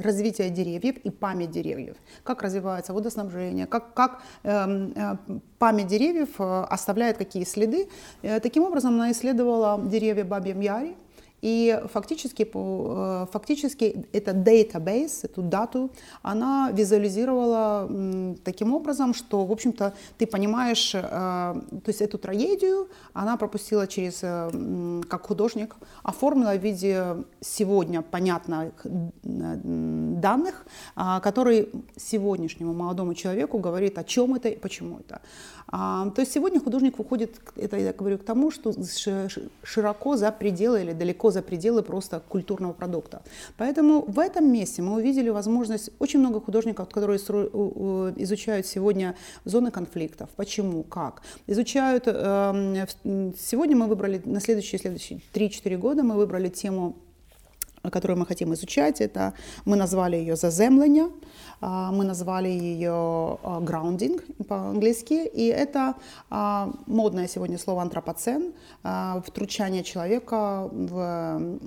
развитие 0.02 0.50
деревьев 0.50 0.96
и 0.98 1.10
память 1.10 1.50
деревьев, 1.50 1.96
как 2.24 2.42
развивается 2.42 2.92
водоснабжение, 2.92 3.66
как, 3.66 3.94
как 3.94 4.22
э, 4.42 4.90
э, 4.94 5.16
память 5.58 5.86
деревьев 5.86 6.30
э, 6.38 6.64
оставляет 6.70 7.18
какие 7.18 7.44
следы. 7.44 7.88
Э, 8.22 8.40
таким 8.40 8.64
образом, 8.64 8.94
она 8.94 9.10
исследовала 9.12 9.80
деревья 9.84 10.24
Бабьем 10.24 10.60
Яре, 10.60 10.94
и 11.42 11.80
фактически, 11.92 12.48
э, 12.52 13.26
фактически 13.32 14.06
это 14.12 14.32
database, 14.32 15.20
эту 15.22 15.42
дату, 15.42 15.90
она 16.22 16.70
визуализировала 16.72 17.88
таким 18.44 18.74
образом, 18.74 19.14
что, 19.14 19.44
в 19.44 19.52
общем-то, 19.52 19.92
ты 20.18 20.26
понимаешь, 20.26 20.94
э, 20.94 21.00
то 21.00 21.88
есть 21.88 22.00
эту 22.00 22.18
трагедию 22.18 22.88
она 23.12 23.36
пропустила 23.36 23.86
через, 23.86 24.20
э, 24.22 25.02
как 25.08 25.26
художник, 25.26 25.76
оформила 26.02 26.54
в 26.56 26.62
виде 26.62 27.16
сегодня 27.40 28.02
понятных 28.02 28.72
данных, 29.22 30.66
а, 30.96 31.20
который 31.20 31.68
сегодняшнему 31.96 32.72
молодому 32.72 33.14
человеку 33.14 33.58
говорит, 33.58 33.98
о 33.98 34.04
чем 34.04 34.34
это 34.34 34.48
и 34.48 34.56
почему 34.56 34.98
это. 34.98 35.20
А, 35.70 36.10
то 36.10 36.22
есть 36.22 36.32
сегодня 36.32 36.60
художник 36.60 36.98
выходит, 36.98 37.40
это 37.56 37.76
я 37.76 37.92
говорю 37.92 38.18
к 38.18 38.24
тому, 38.24 38.50
что 38.50 38.72
широко 39.62 40.16
за 40.16 40.32
пределы 40.32 40.80
или 40.80 40.92
далеко 40.92 41.27
за 41.30 41.42
пределы 41.42 41.82
просто 41.82 42.20
культурного 42.20 42.72
продукта. 42.72 43.22
Поэтому 43.56 44.04
в 44.06 44.18
этом 44.18 44.50
месте 44.52 44.82
мы 44.82 44.94
увидели 44.94 45.28
возможность, 45.28 45.90
очень 45.98 46.20
много 46.20 46.40
художников, 46.40 46.88
которые 46.88 47.18
изучают 47.18 48.66
сегодня 48.66 49.16
зоны 49.44 49.70
конфликтов, 49.70 50.30
почему, 50.36 50.82
как. 50.82 51.22
Изучают, 51.46 52.04
эм, 52.06 53.34
сегодня 53.38 53.76
мы 53.76 53.86
выбрали, 53.86 54.20
на 54.24 54.40
следующие, 54.40 54.78
следующие 54.78 55.20
3-4 55.32 55.76
года 55.76 56.02
мы 56.02 56.14
выбрали 56.14 56.48
тему 56.48 56.96
которую 57.82 58.18
мы 58.18 58.26
хотим 58.26 58.54
изучать, 58.54 59.00
это 59.00 59.34
мы 59.64 59.76
назвали 59.76 60.16
ее 60.16 60.36
заземление, 60.36 61.08
а, 61.60 61.90
мы 61.90 62.04
назвали 62.04 62.48
ее 62.48 63.38
grounding 63.42 64.44
по-английски, 64.44 65.26
и 65.26 65.46
это 65.46 65.94
а, 66.30 66.72
модное 66.86 67.26
сегодня 67.26 67.58
слово 67.58 67.82
антропоцен, 67.82 68.52
а, 68.82 69.20
втручание 69.26 69.82
человека 69.82 70.68
в, 70.70 71.58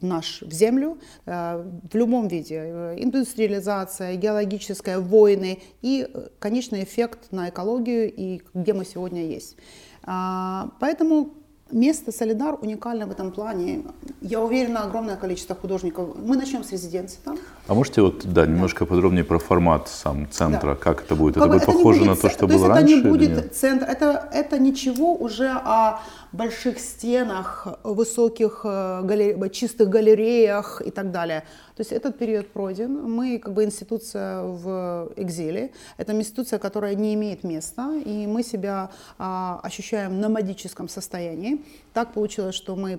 наш, 0.00 0.42
в 0.42 0.52
землю 0.52 0.98
в 1.24 1.94
любом 1.94 2.28
виде, 2.28 2.94
индустриализация, 2.96 4.16
геологическая, 4.16 4.98
войны 4.98 5.62
и 5.80 6.08
конечный 6.38 6.84
эффект 6.84 7.32
на 7.32 7.48
экологию 7.48 8.12
и 8.12 8.42
где 8.54 8.72
мы 8.72 8.84
сегодня 8.84 9.26
есть. 9.26 9.56
Поэтому 10.04 11.34
Место 11.72 12.12
Солидар 12.12 12.58
уникально 12.60 13.06
в 13.06 13.10
этом 13.10 13.30
плане. 13.32 13.82
Я 14.20 14.42
уверена, 14.42 14.82
огромное 14.84 15.16
количество 15.16 15.56
художников. 15.56 16.10
Мы 16.22 16.36
начнем 16.36 16.62
с 16.64 16.70
резиденции 16.70 17.18
там. 17.24 17.38
А 17.66 17.72
можете 17.72 18.02
вот, 18.02 18.26
да, 18.26 18.44
немножко 18.44 18.84
подробнее 18.84 19.24
про 19.24 19.38
формат 19.38 19.88
сам 19.88 20.28
центра, 20.30 20.70
Да. 20.70 20.74
как 20.74 21.02
это 21.02 21.16
будет? 21.16 21.34
Как 21.36 21.44
это 21.44 21.52
будет 21.54 21.64
похоже 21.66 22.00
не 22.00 22.06
на 22.08 22.12
будет 22.12 22.22
то, 22.22 22.28
что 22.28 22.40
то 22.40 22.46
было 22.46 22.66
это 22.66 22.74
раньше? 22.74 22.94
не 22.94 23.00
или 23.00 23.08
будет 23.08 23.30
нет? 23.30 23.56
центр, 23.56 23.86
это, 23.86 24.28
это 24.34 24.58
ничего 24.58 25.14
уже 25.14 25.48
о 25.48 26.00
больших 26.32 26.78
стенах, 26.78 27.66
высоких 27.82 28.62
э, 28.64 29.02
галере- 29.04 29.50
чистых 29.50 29.88
галереях 29.88 30.82
и 30.84 30.90
так 30.90 31.10
далее. 31.10 31.44
То 31.76 31.80
есть 31.80 31.92
этот 31.92 32.18
период 32.18 32.48
пройден. 32.48 33.10
Мы 33.10 33.38
как 33.38 33.54
бы 33.54 33.64
институция 33.64 34.42
в 34.42 35.10
экзиле. 35.16 35.72
Это 35.96 36.12
институция, 36.12 36.58
которая 36.58 36.94
не 36.94 37.14
имеет 37.14 37.44
места, 37.44 37.94
и 37.96 38.26
мы 38.26 38.42
себя 38.42 38.90
а, 39.18 39.60
ощущаем 39.62 40.12
в 40.12 40.20
номадическом 40.20 40.88
состоянии. 40.88 41.64
Так 41.94 42.12
получилось, 42.12 42.54
что 42.54 42.76
мы 42.76 42.98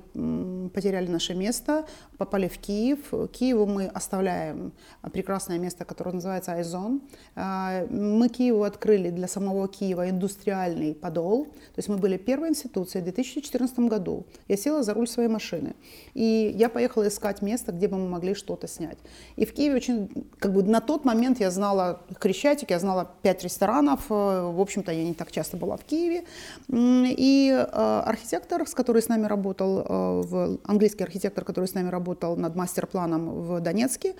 потеряли 0.73 1.07
наше 1.07 1.35
место, 1.35 1.85
попали 2.17 2.47
в 2.47 2.57
Киев. 2.57 2.99
Киеву 3.31 3.65
мы 3.65 3.85
оставляем 3.85 4.71
прекрасное 5.11 5.59
место, 5.59 5.85
которое 5.85 6.13
называется 6.13 6.53
Айзон. 6.53 7.01
А, 7.35 7.85
Мы 7.89 8.29
Киеву 8.29 8.63
открыли 8.63 9.11
для 9.11 9.27
самого 9.27 9.67
Киева 9.67 10.09
индустриальный 10.09 10.95
подол. 10.95 11.45
То 11.45 11.77
есть 11.77 11.89
мы 11.89 11.97
были 11.97 12.17
первой 12.17 12.49
институцией 12.49 13.03
в 13.03 13.05
2014 13.31 13.79
году. 13.79 14.25
Я 14.47 14.57
села 14.57 14.83
за 14.83 14.93
руль 14.93 15.07
своей 15.07 15.29
машины. 15.29 15.75
И 16.13 16.53
я 16.55 16.69
поехала 16.69 17.07
искать 17.07 17.41
место, 17.41 17.71
где 17.71 17.87
бы 17.87 17.97
мы 17.97 18.07
могли 18.07 18.33
что-то 18.33 18.67
снять. 18.67 18.97
И 19.35 19.45
в 19.45 19.53
Киеве 19.53 19.75
очень, 19.75 20.27
как 20.39 20.53
бы 20.53 20.63
на 20.63 20.81
тот 20.81 21.05
момент 21.05 21.39
я 21.39 21.51
знала 21.51 22.01
Крещатик, 22.19 22.71
я 22.71 22.79
знала 22.79 23.11
пять 23.21 23.43
ресторанов. 23.43 24.05
Э, 24.09 24.51
В 24.51 24.59
общем-то, 24.59 24.91
я 24.91 25.03
не 25.03 25.13
так 25.13 25.31
часто 25.31 25.57
была 25.57 25.77
в 25.77 25.83
Киеве. 25.83 26.23
И 26.69 27.51
э, 27.51 28.01
архитектор, 28.05 28.67
с 28.67 28.73
который 28.73 29.01
с 29.01 29.07
нами 29.07 29.25
работал, 29.25 29.85
э, 29.87 30.57
английский 30.65 31.03
архитектор, 31.03 31.43
который 31.43 31.65
с 31.65 31.73
нами 31.73 31.89
работал 31.89 32.35
над 32.35 32.55
мастер-планом 32.55 33.41
в 33.41 33.59
Донецке, 33.59 34.15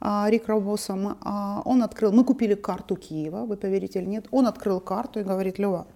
а, 0.00 0.28
Рик 0.30 0.48
Робосом, 0.48 1.18
а, 1.20 1.62
он 1.64 1.82
открыл, 1.82 2.12
мы 2.12 2.24
купили 2.24 2.54
карту 2.54 2.96
Киева, 2.96 3.44
вы 3.44 3.56
поверите 3.56 4.00
или 4.00 4.06
нет, 4.06 4.26
он 4.30 4.46
открыл 4.46 4.80
карту 4.80 5.20
и 5.20 5.24
говорит, 5.24 5.58
Лева, 5.58 5.86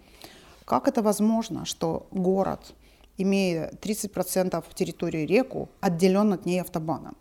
как 0.65 0.89
это 0.89 1.03
возможно, 1.03 1.65
что 1.65 2.07
город, 2.11 2.75
имея 3.19 3.71
30% 3.81 4.65
территории 4.75 5.27
реку, 5.27 5.69
отделен 5.81 6.33
от 6.33 6.47
ней 6.47 6.61
автобаном? 6.61 7.17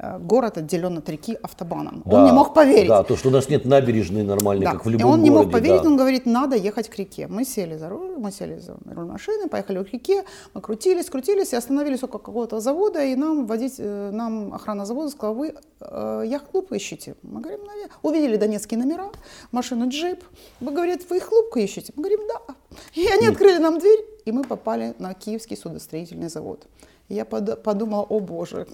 Э, 0.00 0.18
Город 0.18 0.58
отделен 0.58 0.98
от 0.98 1.08
реки 1.08 1.36
автобаном. 1.42 2.02
он 2.04 2.10
Да, 2.10 2.24
не 2.26 2.32
мог 2.32 2.54
поверить. 2.54 2.88
Да, 2.88 3.02
то, 3.02 3.16
что 3.16 3.28
у 3.28 3.32
нас 3.32 3.48
нет 3.48 3.64
набережной 3.64 4.22
нормальной, 4.22 4.64
Да. 4.64 4.72
как 4.72 4.84
в 4.84 4.88
И 4.88 4.92
любом 4.92 5.10
он 5.12 5.22
не 5.22 5.30
мог 5.30 5.46
городе, 5.46 5.52
поверить, 5.52 5.82
да. 5.82 5.88
он 5.88 5.96
говорит, 5.96 6.26
надо 6.26 6.54
ехать 6.56 6.88
к 6.88 6.96
реке. 6.98 7.26
Мы 7.26 7.44
сели 7.44 7.76
за 7.76 7.88
руль, 7.88 8.16
мы 8.16 8.30
сели 8.30 8.58
за 8.58 8.76
руль 8.94 9.06
машины, 9.06 9.48
поехали 9.48 9.82
к 9.82 9.92
реке, 9.92 10.24
мы 10.54 10.60
крутились, 10.60 11.06
крутились 11.10 11.52
и 11.52 11.56
остановились 11.56 12.02
около 12.04 12.20
какого-то 12.20 12.60
завода, 12.60 13.02
и 13.04 13.16
нам 13.16 13.46
водить, 13.46 13.74
э, 13.78 14.10
нам 14.12 14.54
охрана 14.54 14.84
завода 14.86 15.10
сказала, 15.10 15.34
вы 15.34 15.54
э, 15.80 16.22
яхт-клуб 16.26 16.72
ищете? 16.72 17.16
Мы 17.22 17.40
говорим, 17.40 17.64
наверное. 17.66 17.90
Увидели 18.02 18.36
донецкие 18.36 18.78
номера, 18.78 19.10
машину 19.50 19.88
джип. 19.88 20.22
Мы 20.60 20.70
говорят, 20.72 21.00
вы 21.10 21.16
их 21.16 21.28
клуб 21.28 21.56
ищете? 21.56 21.92
Мы 21.96 22.02
говорим, 22.04 22.20
да. 22.28 22.54
И 22.94 23.04
они 23.08 23.26
открыли 23.26 23.58
нам 23.58 23.78
дверь, 23.80 24.04
и 24.24 24.30
мы 24.32 24.44
попали 24.44 24.94
на 25.00 25.12
Киевский 25.14 25.56
судостроительный 25.56 26.28
завод. 26.28 26.66
И 27.08 27.14
я 27.14 27.24
под- 27.24 27.62
подумала, 27.64 28.02
о 28.08 28.20
боже, 28.20 28.66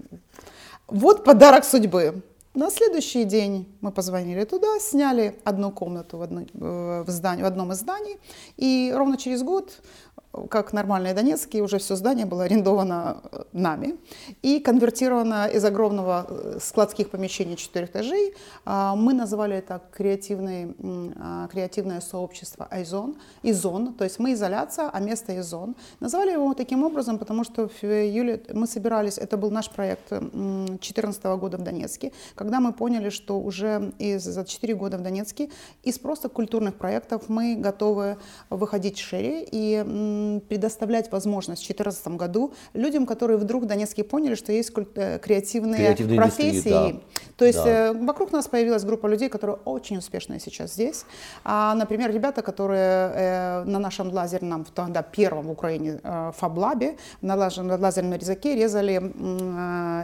вот 0.86 1.24
подарок 1.24 1.64
судьбы. 1.64 2.22
На 2.54 2.70
следующий 2.70 3.24
день 3.24 3.66
мы 3.80 3.90
позвонили 3.90 4.44
туда, 4.44 4.78
сняли 4.78 5.36
одну 5.42 5.72
комнату 5.72 6.18
в, 6.18 6.22
одной- 6.22 6.48
э, 6.54 7.04
в, 7.04 7.10
здании, 7.10 7.42
в 7.42 7.46
одном 7.46 7.72
из 7.72 7.78
зданий. 7.78 8.18
И 8.56 8.92
ровно 8.94 9.16
через 9.16 9.42
год, 9.42 9.72
как 10.50 10.72
нормальные 10.72 11.14
донецкие, 11.14 11.62
уже 11.62 11.78
все 11.78 11.96
здание 11.96 12.26
было 12.26 12.44
арендовано 12.44 13.22
э, 13.32 13.42
нами 13.52 13.96
и 14.42 14.60
конвертировано 14.60 15.46
из 15.46 15.64
огромного 15.64 16.26
э, 16.28 16.58
складских 16.60 17.10
помещений 17.10 17.56
четырех 17.56 17.90
этажей. 17.90 18.34
а, 18.64 18.94
Мы 18.96 19.12
называли 19.12 19.56
это 19.56 19.80
креативный, 19.92 20.74
м, 20.78 21.14
а, 21.16 21.48
креативное 21.48 22.00
сообщество 22.00 22.66
Айзон, 22.70 23.16
Изон, 23.42 23.94
то 23.94 24.04
есть 24.04 24.18
мы 24.18 24.32
изоляция, 24.32 24.90
а 24.92 25.00
место 25.00 25.38
Изон. 25.40 25.76
Назвали 26.00 26.32
его 26.32 26.54
таким 26.54 26.84
образом, 26.84 27.18
потому 27.18 27.44
что 27.44 27.68
в 27.68 27.84
июле 27.84 28.42
мы 28.52 28.66
собирались, 28.66 29.18
это 29.18 29.36
был 29.36 29.50
наш 29.50 29.70
проект 29.70 30.08
2014 30.10 31.24
года 31.24 31.56
в 31.56 31.62
Донецке, 31.62 32.12
когда 32.34 32.60
мы 32.60 32.72
поняли, 32.72 33.10
что 33.10 33.40
уже 33.40 33.92
из, 33.98 34.24
за 34.24 34.44
4 34.44 34.74
года 34.74 34.98
в 34.98 35.02
Донецке 35.02 35.50
из 35.82 35.98
просто 35.98 36.28
культурных 36.28 36.74
проектов 36.74 37.28
мы 37.28 37.56
готовы 37.56 38.16
выходить 38.50 38.98
шире 38.98 39.46
и 39.50 39.82
предоставлять 40.48 41.10
возможность 41.12 41.62
в 41.62 41.66
2014 41.66 42.08
году 42.16 42.52
людям, 42.74 43.06
которые 43.06 43.36
вдруг 43.38 43.64
в 43.64 43.66
Донецке 43.66 44.04
поняли, 44.04 44.34
что 44.34 44.52
есть 44.52 44.72
э, 44.94 45.18
креативные 45.18 45.76
Креативные 45.76 46.16
профессии. 46.20 46.68
да. 46.70 46.92
То 47.36 47.44
есть 47.44 47.64
Да. 47.64 47.90
э, 47.90 47.92
вокруг 47.92 48.32
нас 48.32 48.48
появилась 48.48 48.84
группа 48.84 49.06
людей, 49.06 49.28
которые 49.28 49.56
очень 49.64 49.96
успешные 49.98 50.40
сейчас 50.40 50.74
здесь. 50.74 51.04
А, 51.44 51.74
например, 51.74 52.12
ребята, 52.12 52.42
которые 52.42 53.10
э, 53.14 53.64
на 53.64 53.78
нашем 53.78 54.12
лазерном, 54.12 54.64
тогда 54.74 55.02
первом 55.02 55.46
в 55.46 55.50
Украине 55.50 56.00
фаблабе, 56.36 56.96
на, 57.22 57.34
лаз- 57.36 57.62
на 57.62 57.76
лазерном 57.76 58.14
резаке 58.18 58.54
резали, 58.54 59.00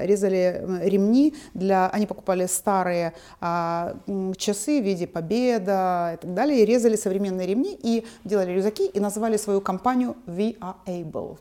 резали 0.05 0.65
ремни 0.83 1.35
для, 1.55 1.89
они 1.89 2.07
покупали 2.07 2.47
старые 2.47 3.13
а, 3.41 3.95
часы 4.37 4.81
в 4.81 4.85
виде 4.85 5.07
Победа 5.07 6.13
и 6.15 6.17
так 6.17 6.35
далее, 6.35 6.61
и 6.63 6.65
резали 6.65 6.97
современные 6.97 7.47
ремни 7.47 7.79
и 7.83 8.07
делали 8.25 8.53
рюкзаки 8.53 8.87
и 8.87 9.01
назвали 9.01 9.37
свою 9.37 9.61
компанию 9.61 10.10
We 10.27 10.57
Are 10.61 10.75
Able. 10.87 11.37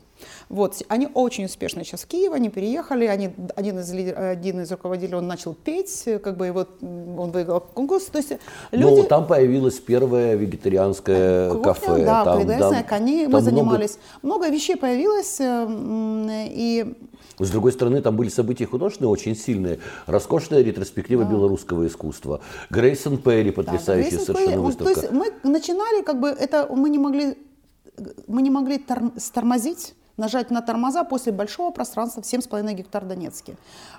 Вот, 0.50 0.82
они 0.90 1.08
очень 1.14 1.46
успешно 1.46 1.84
сейчас 1.86 2.02
в 2.02 2.08
Киеве, 2.08 2.36
они 2.36 2.50
переехали, 2.50 3.06
они, 3.06 3.30
один, 3.56 3.80
из, 3.80 3.90
один 3.92 4.60
из 4.60 4.70
руководителей, 4.72 5.16
он 5.16 5.28
начал 5.28 5.54
петь, 5.54 6.04
как 6.22 6.36
бы, 6.36 6.48
м, 6.48 7.20
он 7.20 7.32
выиграл 7.32 7.62
конкурс, 7.62 8.06
то 8.06 8.18
есть 8.18 8.32
Ну, 8.74 8.98
люди... 8.98 9.08
там 9.08 9.26
появилось 9.28 9.80
первое 9.80 10.36
вегетарианское 10.36 11.50
Кухня, 11.52 11.64
кафе. 11.64 12.06
да, 12.06 12.24
там, 12.26 12.46
да, 12.48 12.84
кони, 12.84 13.26
мы 13.28 13.32
там 13.32 13.32
много- 13.32 13.42
занимались. 13.42 13.98
Много... 14.22 14.50
вещей 14.50 14.76
появилось, 14.76 15.40
э, 15.40 15.68
и 16.52 16.96
С 17.40 17.50
другой 17.52 17.72
стороны, 17.72 18.02
там 18.02 18.18
были 18.18 18.28
события 18.30 18.66
художественные 18.66 19.10
очень 19.12 19.36
сильные. 19.36 19.80
Роскошная 20.08 20.62
ретроспектива 20.62 21.24
белорусского 21.24 21.88
искусства. 21.88 22.42
Грейсон 22.70 23.18
Перри, 23.20 23.52
потрясающая 23.52 24.10
Грейсон 24.10 24.26
совершенно 24.26 24.48
Перри, 24.52 24.60
он- 24.60 24.66
выставка. 24.66 24.94
То 24.96 25.00
есть 25.02 25.12
мы 25.14 25.50
начинали, 25.50 26.02
как 26.04 26.20
бы 26.20 26.28
это 26.28 26.68
мы 26.76 26.90
не 26.90 26.98
могли, 26.98 27.38
мы 28.28 28.42
не 28.42 28.50
могли 28.50 28.78
тор- 28.78 29.12
стормозить, 29.18 29.96
нажать 30.20 30.52
на 30.52 30.62
тормоза 30.62 31.04
после 31.04 31.32
большого 31.32 31.72
пространства 31.72 32.22
в 32.22 32.26
7,5 32.26 32.74
гектар 32.74 33.06
Донецке. 33.06 33.56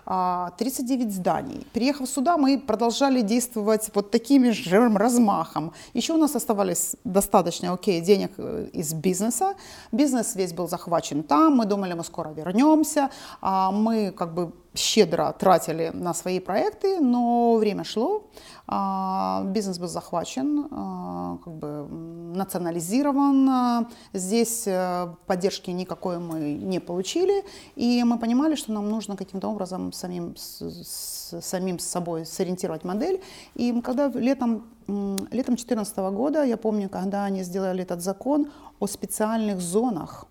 А, 0.06 0.50
39 0.58 1.12
зданий. 1.12 1.66
Приехав 1.72 2.08
сюда, 2.08 2.36
мы 2.36 2.58
продолжали 2.58 3.22
действовать 3.22 3.90
вот 3.94 4.10
такими 4.10 4.50
же 4.50 4.88
размахом. 4.96 5.72
Еще 5.94 6.12
у 6.12 6.18
нас 6.18 6.36
оставались 6.36 6.96
достаточно, 7.04 7.72
окей, 7.72 8.00
денег 8.00 8.32
э, 8.38 8.68
из 8.72 8.92
бизнеса. 8.92 9.54
Бизнес 9.92 10.36
весь 10.36 10.52
был 10.52 10.68
захвачен 10.68 11.22
там. 11.22 11.56
Мы 11.56 11.64
думали, 11.64 11.94
мы 11.94 12.04
скоро 12.04 12.28
вернемся. 12.30 13.10
А 13.40 13.70
Мы 13.70 14.12
как 14.12 14.34
бы 14.34 14.52
щедро 14.74 15.32
тратили 15.38 15.90
на 15.94 16.14
свои 16.14 16.40
проекты, 16.40 17.00
но 17.00 17.56
время 17.56 17.84
шло, 17.84 18.22
а, 18.59 18.59
бизнес 18.70 19.78
был 19.78 19.88
захвачен, 19.88 20.68
а, 20.70 21.38
как 21.44 21.52
бы 21.54 21.88
национализирован, 22.36 23.48
а, 23.48 23.88
здесь 24.12 24.64
э, 24.66 25.08
поддержки 25.26 25.70
никакой 25.70 26.18
мы 26.18 26.54
не 26.54 26.78
получили, 26.78 27.44
и 27.74 28.04
мы 28.04 28.18
понимали, 28.18 28.54
что 28.54 28.72
нам 28.72 28.88
нужно 28.88 29.16
каким-то 29.16 29.48
образом 29.48 29.92
самим 29.92 30.36
с, 30.36 30.60
с- 30.60 31.40
самим 31.40 31.80
с 31.80 31.84
собой 31.84 32.24
сориентировать 32.24 32.84
модель. 32.84 33.20
И 33.56 33.80
когда 33.80 34.08
летом 34.08 34.64
летом 34.86 35.54
2014 35.54 35.96
года, 35.98 36.44
я 36.44 36.56
помню, 36.56 36.88
когда 36.88 37.24
они 37.24 37.42
сделали 37.42 37.82
этот 37.82 38.02
закон 38.02 38.50
о 38.80 38.86
специальных 38.86 39.60
зонах, 39.60 40.26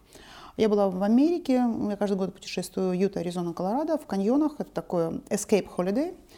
я 0.58 0.67
была 0.67 0.89
в 0.89 1.02
Америке, 1.04 1.65
я 1.89 1.95
каждый 1.95 2.17
год 2.17 2.34
путешествую 2.34 2.97
Юта, 2.99 3.21
Аризона, 3.21 3.54
Колорадо, 3.54 3.97
в 3.97 4.06
каньонах. 4.06 4.56
Это 4.58 4.69
такое 4.71 5.21
escape 5.30 5.67
holiday 5.78 6.13
а, 6.13 6.29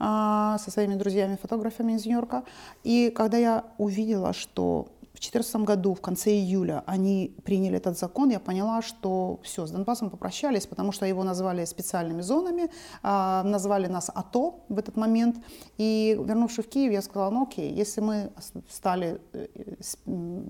со 0.00 0.70
своими 0.70 0.94
друзьями-фотографами 0.94 1.92
из 1.92 2.06
Нью-Йорка. 2.06 2.44
И 2.84 3.10
когда 3.10 3.36
я 3.36 3.64
увидела, 3.76 4.32
что 4.32 4.88
в 5.10 5.22
2014 5.22 5.56
году, 5.66 5.94
в 5.94 6.00
конце 6.00 6.30
июля, 6.30 6.82
они 6.86 7.34
приняли 7.44 7.76
этот 7.76 7.98
закон, 7.98 8.30
я 8.30 8.40
поняла, 8.40 8.80
что 8.80 9.38
все, 9.42 9.66
с 9.66 9.70
Донбассом 9.70 10.08
попрощались, 10.08 10.66
потому 10.66 10.92
что 10.92 11.04
его 11.04 11.24
назвали 11.24 11.66
специальными 11.66 12.22
зонами, 12.22 12.70
а, 13.02 13.42
назвали 13.42 13.86
нас 13.88 14.10
АТО 14.14 14.60
в 14.68 14.78
этот 14.78 14.96
момент. 14.96 15.36
И 15.78 16.16
вернувшись 16.18 16.64
в 16.64 16.68
Киев, 16.68 16.92
я 16.92 17.02
сказала, 17.02 17.30
ну 17.30 17.42
окей, 17.42 17.70
если 17.80 18.00
мы 18.00 18.30
стали 18.70 19.20
э, 19.34 19.46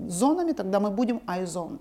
зонами, 0.09 0.53
тогда 0.53 0.79
мы 0.79 0.91
будем 0.91 1.21
айзон. 1.27 1.81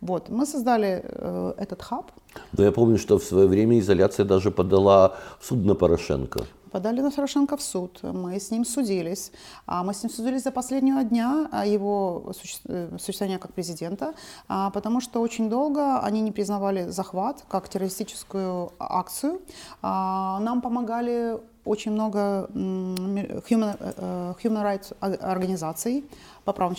Вот, 0.00 0.28
мы 0.28 0.46
создали 0.46 1.02
э, 1.04 1.54
этот 1.58 1.82
хаб. 1.82 2.12
Но 2.52 2.64
я 2.64 2.72
помню, 2.72 2.98
что 2.98 3.18
в 3.18 3.24
свое 3.24 3.48
время 3.48 3.78
изоляция 3.78 4.24
даже 4.24 4.50
подала 4.50 5.16
в 5.40 5.44
суд 5.44 5.64
на 5.64 5.74
Порошенко. 5.74 6.40
Подали 6.68 7.00
на 7.00 7.10
Порошенко 7.10 7.56
в 7.56 7.62
суд, 7.62 8.00
мы 8.02 8.38
с 8.38 8.50
ним 8.50 8.64
судились. 8.64 9.32
А 9.66 9.82
мы 9.82 9.92
с 9.92 10.02
ним 10.02 10.12
судились 10.12 10.42
за 10.42 10.50
последнего 10.50 11.02
дня 11.04 11.48
его 11.66 12.32
э, 12.68 12.96
существования 12.98 13.38
как 13.38 13.52
президента, 13.52 14.14
а, 14.48 14.70
потому 14.70 15.00
что 15.00 15.20
очень 15.20 15.48
долго 15.48 16.00
они 16.00 16.20
не 16.20 16.32
признавали 16.32 16.90
захват 16.90 17.44
как 17.48 17.68
террористическую 17.68 18.72
акцию. 18.78 19.40
А, 19.82 20.38
нам 20.40 20.60
помогали 20.60 21.38
очень 21.64 21.92
много 21.92 22.48
human, 22.54 23.76
э, 23.78 24.34
human 24.42 24.62
rights 24.62 24.96
организаций, 25.00 26.04
по 26.48 26.52
правам, 26.54 26.74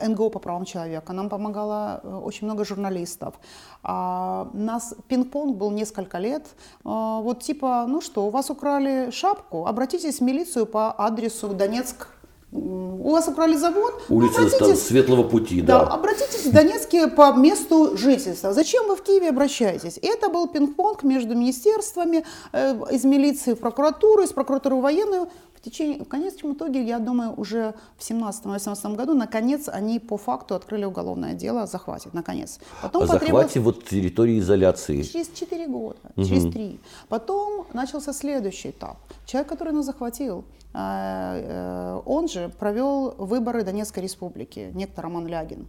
э, 0.00 0.08
НГО 0.08 0.30
по 0.30 0.38
правам 0.38 0.64
человека. 0.64 1.12
Нам 1.12 1.28
помогало 1.28 2.00
э, 2.04 2.20
очень 2.24 2.46
много 2.46 2.64
журналистов. 2.64 3.34
А, 3.82 4.48
нас 4.52 4.94
пинг-понг 5.08 5.56
был 5.56 5.70
несколько 5.72 6.18
лет. 6.18 6.46
Вот 6.84 7.42
типа, 7.42 7.86
ну 7.88 8.00
что, 8.00 8.26
у 8.26 8.30
вас 8.30 8.50
украли 8.50 9.10
шапку, 9.10 9.66
обратитесь 9.66 10.20
в 10.20 10.24
милицию 10.24 10.66
по 10.66 10.92
адресу 10.92 11.48
Донецк 11.48 12.06
у 12.52 13.10
вас 13.12 13.28
украли 13.28 13.56
завод? 13.56 14.02
Улица 14.10 14.76
Светлого 14.76 15.22
пути, 15.22 15.62
да. 15.62 15.84
Да, 15.84 15.94
обратитесь 15.94 16.44
в 16.44 16.52
Донецке 16.52 17.08
по 17.08 17.32
месту 17.32 17.96
жительства. 17.96 18.52
Зачем 18.52 18.86
вы 18.88 18.94
в 18.94 19.02
Киеве 19.02 19.30
обращаетесь? 19.30 19.98
Это 20.02 20.28
был 20.28 20.48
пинг-понг 20.48 21.02
между 21.02 21.34
министерствами, 21.34 22.24
э, 22.52 22.74
из 22.92 23.04
милиции 23.04 23.54
в 23.54 23.58
прокуратуру, 23.58 24.22
из 24.22 24.32
прокуратуры 24.32 24.76
в 24.76 24.80
военную. 24.82 25.28
В 25.62 25.64
течение, 25.64 26.02
в 26.02 26.08
конечном 26.08 26.54
итоге, 26.54 26.82
я 26.82 26.98
думаю, 26.98 27.34
уже 27.36 27.74
в 27.96 28.00
17-18 28.00 28.96
году, 28.96 29.14
наконец, 29.14 29.68
они 29.68 30.00
по 30.00 30.16
факту 30.16 30.56
открыли 30.56 30.84
уголовное 30.84 31.34
дело 31.34 31.62
о 31.62 31.66
захвате, 31.66 32.10
наконец. 32.12 32.58
Потом 32.82 33.04
о 33.04 33.06
захвате 33.06 33.60
вот 33.60 33.84
территории 33.84 34.40
изоляции? 34.40 35.02
Через 35.02 35.28
4 35.28 35.68
года, 35.68 36.00
угу. 36.16 36.26
через 36.26 36.52
3. 36.52 36.80
Потом 37.08 37.66
начался 37.74 38.12
следующий 38.12 38.70
этап. 38.70 38.96
Человек, 39.24 39.48
который 39.50 39.72
нас 39.72 39.86
захватил, 39.86 40.44
э, 40.74 40.78
э, 40.78 42.00
он 42.06 42.26
же 42.26 42.48
провел 42.58 43.14
выборы 43.18 43.62
Донецкой 43.62 44.02
республики, 44.02 44.72
некто 44.74 45.00
Роман 45.00 45.28
Лягин. 45.28 45.68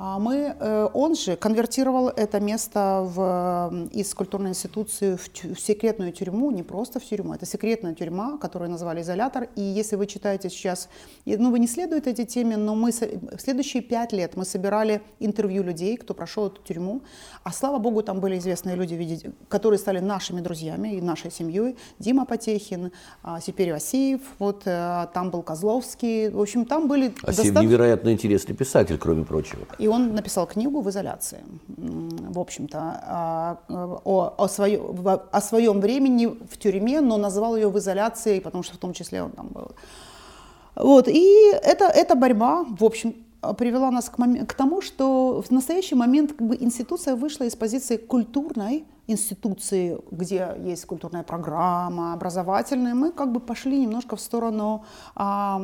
А 0.00 0.20
мы, 0.20 0.54
э, 0.60 0.88
он 0.94 1.16
же 1.16 1.34
конвертировал 1.34 2.08
это 2.08 2.38
место 2.38 3.02
в, 3.04 3.88
из 3.90 4.14
культурной 4.14 4.50
институции 4.50 5.16
в, 5.16 5.28
тю, 5.28 5.56
в 5.56 5.60
секретную 5.60 6.12
тюрьму, 6.12 6.52
не 6.52 6.62
просто 6.62 7.00
в 7.00 7.04
тюрьму, 7.04 7.34
это 7.34 7.46
секретная 7.46 7.94
тюрьма, 7.94 8.38
которую 8.38 8.70
назвали 8.70 9.02
изолятор. 9.02 9.48
И 9.56 9.60
если 9.60 9.96
вы 9.96 10.06
читаете 10.06 10.50
сейчас, 10.50 10.88
ну 11.26 11.50
вы 11.50 11.58
не 11.58 11.66
следуете 11.66 12.12
этой 12.12 12.26
теме, 12.26 12.56
но 12.56 12.76
мы 12.76 12.92
в 12.92 13.40
следующие 13.40 13.82
пять 13.82 14.12
лет 14.12 14.36
мы 14.36 14.44
собирали 14.44 15.02
интервью 15.18 15.64
людей, 15.64 15.96
кто 15.96 16.14
прошел 16.14 16.46
эту 16.46 16.62
тюрьму. 16.62 17.02
А 17.42 17.50
слава 17.50 17.78
богу, 17.78 18.02
там 18.02 18.20
были 18.20 18.38
известные 18.38 18.76
люди, 18.76 19.32
которые 19.48 19.80
стали 19.80 19.98
нашими 19.98 20.40
друзьями 20.40 20.94
и 20.94 21.00
нашей 21.00 21.32
семьей. 21.32 21.76
Дима 21.98 22.24
Потехин, 22.24 22.92
а, 23.24 23.40
теперь 23.40 23.72
Васеев, 23.72 24.20
вот 24.38 24.62
э, 24.64 25.08
там 25.12 25.30
был 25.30 25.42
Козловский. 25.42 26.28
В 26.28 26.40
общем, 26.40 26.66
там 26.66 26.86
были... 26.86 27.06
Асеев 27.06 27.24
достаточно... 27.24 27.60
невероятно 27.62 28.12
интересный 28.12 28.54
писатель, 28.54 28.96
кроме 28.96 29.24
прочего. 29.24 29.66
И 29.80 29.87
он 29.88 30.14
написал 30.14 30.46
книгу 30.46 30.80
в 30.80 30.88
изоляции, 30.88 31.38
в 31.66 32.38
общем-то, 32.38 32.78
а, 32.78 33.58
о, 33.68 34.34
о, 34.36 34.48
свое, 34.48 34.80
о 35.32 35.40
своем 35.40 35.80
времени 35.80 36.26
в 36.26 36.56
тюрьме, 36.58 37.00
но 37.00 37.16
назвал 37.16 37.56
ее 37.56 37.68
в 37.68 37.78
изоляции, 37.78 38.40
потому 38.40 38.62
что 38.62 38.74
в 38.74 38.78
том 38.78 38.92
числе 38.92 39.22
он 39.22 39.30
там 39.30 39.48
был. 39.48 39.70
Вот, 40.76 41.08
и 41.08 41.50
это, 41.62 41.86
эта 41.86 42.14
борьба, 42.14 42.64
в 42.64 42.84
общем, 42.84 43.14
привела 43.56 43.90
нас 43.90 44.08
к, 44.08 44.18
момент, 44.18 44.50
к 44.50 44.54
тому, 44.54 44.80
что 44.80 45.42
в 45.42 45.50
настоящий 45.50 45.94
момент 45.94 46.32
как 46.32 46.46
бы, 46.46 46.56
институция 46.56 47.16
вышла 47.16 47.44
из 47.44 47.56
позиции 47.56 47.96
культурной 47.96 48.84
институции, 49.08 49.98
где 50.10 50.54
есть 50.64 50.84
культурная 50.84 51.22
программа, 51.22 52.12
образовательная. 52.12 52.94
Мы 52.94 53.10
как 53.10 53.32
бы 53.32 53.40
пошли 53.40 53.78
немножко 53.80 54.16
в 54.16 54.20
сторону 54.20 54.84
а, 55.14 55.58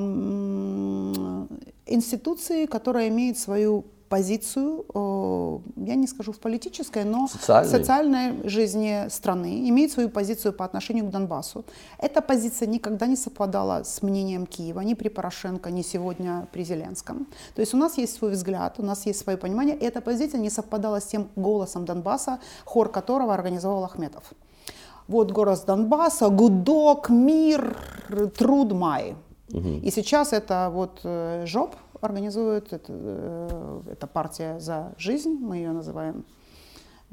институции, 1.87 2.67
которая 2.67 3.09
имеет 3.09 3.39
свою 3.39 3.85
позицию, 4.15 4.85
э, 4.95 5.59
я 5.87 5.97
не 5.97 6.07
скажу 6.07 6.33
в 6.33 6.39
политической, 6.39 7.05
но 7.05 7.27
Социальной. 7.27 7.69
в 7.69 7.71
социальной 7.71 8.49
жизни 8.49 9.09
страны, 9.09 9.69
имеет 9.69 9.91
свою 9.91 10.09
позицию 10.09 10.53
по 10.53 10.65
отношению 10.65 11.05
к 11.05 11.11
Донбассу. 11.11 11.65
Эта 11.99 12.23
позиция 12.23 12.69
никогда 12.69 13.07
не 13.07 13.17
совпадала 13.17 13.83
с 13.83 14.03
мнением 14.03 14.47
Киева, 14.47 14.83
ни 14.83 14.95
при 14.95 15.09
Порошенко, 15.09 15.71
ни 15.71 15.83
сегодня 15.83 16.47
при 16.53 16.65
Зеленском. 16.65 17.27
То 17.55 17.63
есть 17.63 17.75
у 17.75 17.77
нас 17.77 17.99
есть 17.99 18.17
свой 18.17 18.31
взгляд, 18.31 18.79
у 18.79 18.83
нас 18.83 19.07
есть 19.07 19.21
свое 19.21 19.37
понимание, 19.37 19.77
и 19.77 19.85
эта 19.85 20.01
позиция 20.01 20.41
не 20.41 20.51
совпадала 20.51 21.01
с 21.01 21.07
тем 21.07 21.27
голосом 21.37 21.85
Донбасса, 21.85 22.39
хор 22.65 22.89
которого 22.89 23.35
организовал 23.35 23.85
Ахметов. 23.85 24.23
Вот 25.09 25.33
город 25.33 25.65
Донбасса, 25.67 26.29
гудок, 26.29 27.11
мир, 27.11 27.77
труд, 28.39 28.73
май. 28.73 29.15
Угу. 29.53 29.69
И 29.87 29.91
сейчас 29.91 30.33
это 30.33 30.71
вот 30.73 31.01
э, 31.05 31.47
жоп, 31.47 31.75
организует, 32.05 32.73
это, 32.73 32.93
э, 32.93 33.81
это 33.93 34.07
партия 34.07 34.59
за 34.61 34.93
жизнь, 34.99 35.39
мы 35.41 35.57
ее 35.57 35.73
называем, 35.73 36.25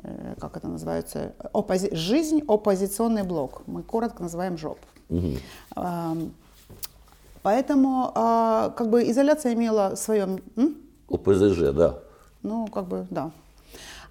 э, 0.04 0.36
как 0.40 0.58
это 0.58 0.68
называется, 0.68 1.34
оппози 1.54 1.94
жизнь, 1.96 2.42
оппозиционный 2.48 3.24
блок, 3.24 3.64
мы 3.68 3.84
коротко 3.84 4.24
называем 4.24 4.58
ЖОП. 4.58 4.80
Угу. 5.10 5.38
Поэтому 7.44 8.12
а, 8.14 8.70
как 8.70 8.90
бы 8.90 9.10
изоляция 9.10 9.54
имела 9.54 9.96
свое... 9.96 10.40
ОПЗЖ, 11.10 11.74
да. 11.74 12.00
Ну, 12.44 12.68
как 12.68 12.88
бы, 12.88 13.08
да. 13.10 13.32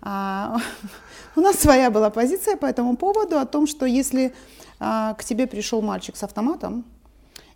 А, 0.02 0.58
у 1.36 1.40
нас 1.40 1.56
своя 1.56 1.90
была 1.90 2.10
позиция 2.10 2.56
по 2.56 2.66
этому 2.66 2.96
поводу, 2.96 3.38
о 3.38 3.46
том, 3.46 3.66
что 3.66 3.86
если 3.86 4.34
а, 4.78 5.14
к 5.14 5.24
тебе 5.24 5.46
пришел 5.46 5.80
мальчик 5.80 6.16
с 6.16 6.22
автоматом, 6.24 6.84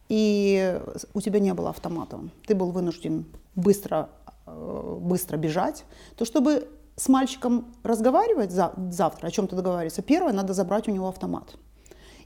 и 0.08 0.80
у 1.14 1.20
тебя 1.20 1.40
не 1.40 1.54
было 1.54 1.70
автомата, 1.70 2.20
ты 2.46 2.54
был 2.54 2.70
вынужден 2.70 3.24
быстро, 3.54 4.10
э, 4.46 4.98
быстро 5.00 5.36
бежать, 5.36 5.84
то 6.16 6.24
чтобы 6.24 6.68
с 6.96 7.08
мальчиком 7.08 7.74
разговаривать 7.82 8.50
за, 8.50 8.72
завтра, 8.90 9.26
о 9.26 9.30
чем-то 9.30 9.56
договариваться, 9.56 10.02
первое, 10.02 10.32
надо 10.32 10.54
забрать 10.54 10.88
у 10.88 10.92
него 10.92 11.08
автомат. 11.08 11.56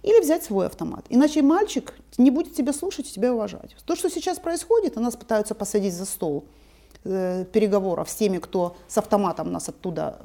Или 0.03 0.21
взять 0.21 0.45
свой 0.45 0.67
автомат. 0.67 1.07
Иначе 1.09 1.43
мальчик 1.43 1.95
не 2.19 2.31
будет 2.31 2.55
тебя 2.55 2.73
слушать 2.73 3.09
и 3.09 3.13
тебя 3.13 3.35
уважать. 3.35 3.75
То, 3.85 3.97
что 3.97 4.09
сейчас 4.11 4.39
происходит, 4.39 4.97
нас 4.97 5.17
пытаются 5.17 5.55
посадить 5.55 5.95
за 5.95 6.05
стол 6.05 6.45
э, 7.05 7.45
переговоров 7.53 8.09
с 8.09 8.15
теми, 8.15 8.39
кто 8.39 8.77
с 8.87 8.99
автоматом 8.99 9.51
нас 9.51 9.69
оттуда 9.69 10.21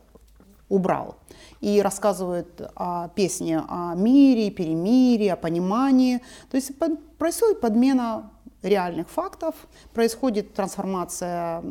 убрал. 0.69 1.15
И 1.63 1.81
рассказывает 1.81 2.61
о 2.75 3.07
песне 3.15 3.63
о 3.69 3.95
мире, 3.95 4.51
перемирии, 4.51 5.29
о 5.29 5.37
понимании. 5.37 6.21
То 6.51 6.57
есть 6.57 6.73
происходит 7.17 7.61
подмена 7.61 8.31
реальных 8.61 9.09
фактов, 9.09 9.55
происходит 9.93 10.53
трансформация 10.53 11.63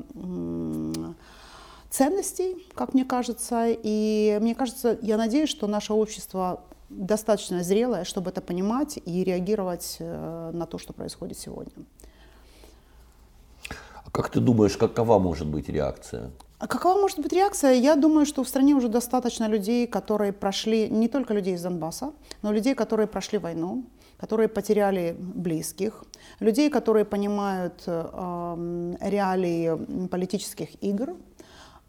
ценностей, 1.91 2.67
как 2.75 2.95
мне 2.95 3.05
кажется. 3.05 3.67
И 3.69 4.39
мне 4.41 4.55
кажется, 4.55 4.99
я 5.03 5.19
надеюсь, 5.19 5.51
что 5.51 5.67
наше 5.67 5.93
общество 5.93 6.63
достаточно 6.89 7.63
зрелое, 7.63 8.05
чтобы 8.05 8.31
это 8.31 8.41
понимать 8.41 8.99
и 9.05 9.25
реагировать 9.25 9.97
э, 9.99 10.51
на 10.55 10.67
то, 10.67 10.79
что 10.79 10.95
происходит 10.95 11.39
сегодня. 11.39 11.85
А 14.05 14.11
как 14.11 14.31
ты 14.31 14.41
думаешь, 14.41 14.77
какова 14.79 15.19
может 15.19 15.47
быть 15.47 15.69
реакция? 15.69 16.31
А 16.63 16.69
какова 16.69 17.01
может 17.01 17.19
быть 17.19 17.33
реакция? 17.33 17.73
Я 17.73 17.97
думаю, 17.97 18.25
что 18.25 18.45
в 18.45 18.49
стране 18.49 18.75
уже 18.75 18.89
достаточно 18.89 19.49
людей, 19.49 19.89
которые 19.89 20.33
прошли, 20.33 20.89
не 20.89 21.09
только 21.09 21.35
людей 21.35 21.55
из 21.55 21.63
Донбасса, 21.63 22.13
но 22.43 22.53
людей, 22.53 22.77
которые 22.77 23.09
прошли 23.09 23.39
войну, 23.39 23.85
которые 24.17 24.49
потеряли 24.49 25.17
близких, 25.19 26.05
людей, 26.39 26.71
которые 26.71 27.05
понимают 27.05 27.83
э, 27.87 28.95
реалии 29.01 30.07
политических 30.07 30.69
игр, 30.85 31.17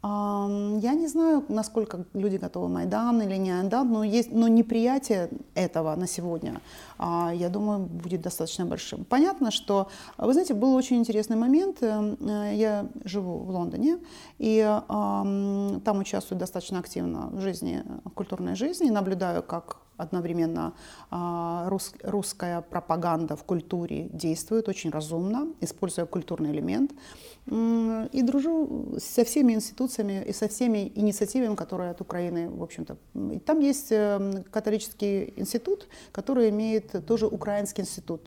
я 0.06 0.94
не 0.94 1.08
знаю, 1.08 1.44
насколько 1.48 2.04
люди 2.12 2.36
готовы 2.36 2.68
Майдан 2.68 3.22
или 3.22 3.36
не 3.36 3.52
Майдан, 3.52 3.90
но, 3.90 4.04
есть, 4.04 4.32
но 4.32 4.48
неприятие 4.48 5.30
этого 5.54 5.96
на 5.96 6.06
сегодня, 6.06 6.60
а, 6.98 7.32
я 7.34 7.48
думаю, 7.48 7.78
будет 7.78 8.20
достаточно 8.20 8.66
большим. 8.66 9.04
Понятно, 9.04 9.50
что, 9.50 9.88
вы 10.18 10.32
знаете, 10.34 10.52
был 10.52 10.74
очень 10.74 10.98
интересный 10.98 11.36
момент. 11.36 11.78
Э, 11.82 12.50
я 12.54 12.86
живу 13.04 13.38
в 13.38 13.50
Лондоне, 13.50 13.98
и 14.38 14.80
там 14.88 15.98
участвую 15.98 16.38
достаточно 16.38 16.78
активно 16.80 17.28
в 17.32 17.40
жизни, 17.40 17.82
в 18.04 18.10
культурной 18.10 18.56
жизни, 18.56 18.90
наблюдаю, 18.90 19.42
как 19.42 19.78
одновременно 19.96 20.72
а, 21.10 21.68
рус, 21.68 21.94
русская 22.02 22.60
пропаганда 22.62 23.36
в 23.36 23.44
культуре 23.44 24.08
действует 24.12 24.68
очень 24.68 24.90
разумно, 24.90 25.48
используя 25.60 26.06
культурный 26.06 26.50
элемент. 26.50 26.92
И 27.46 28.22
дружу 28.22 28.94
со 28.98 29.22
всеми 29.24 29.52
институциями 29.52 30.24
и 30.26 30.32
со 30.32 30.48
всеми 30.48 30.90
инициативами, 30.94 31.54
которые 31.54 31.90
от 31.90 32.00
Украины, 32.00 32.48
в 32.48 32.62
общем-то. 32.62 32.96
Там 33.44 33.60
есть 33.60 33.88
эм, 33.90 34.44
католический 34.44 35.34
институт, 35.36 35.86
который 36.10 36.48
имеет 36.48 37.04
тоже 37.06 37.26
украинский 37.26 37.82
институт. 37.82 38.22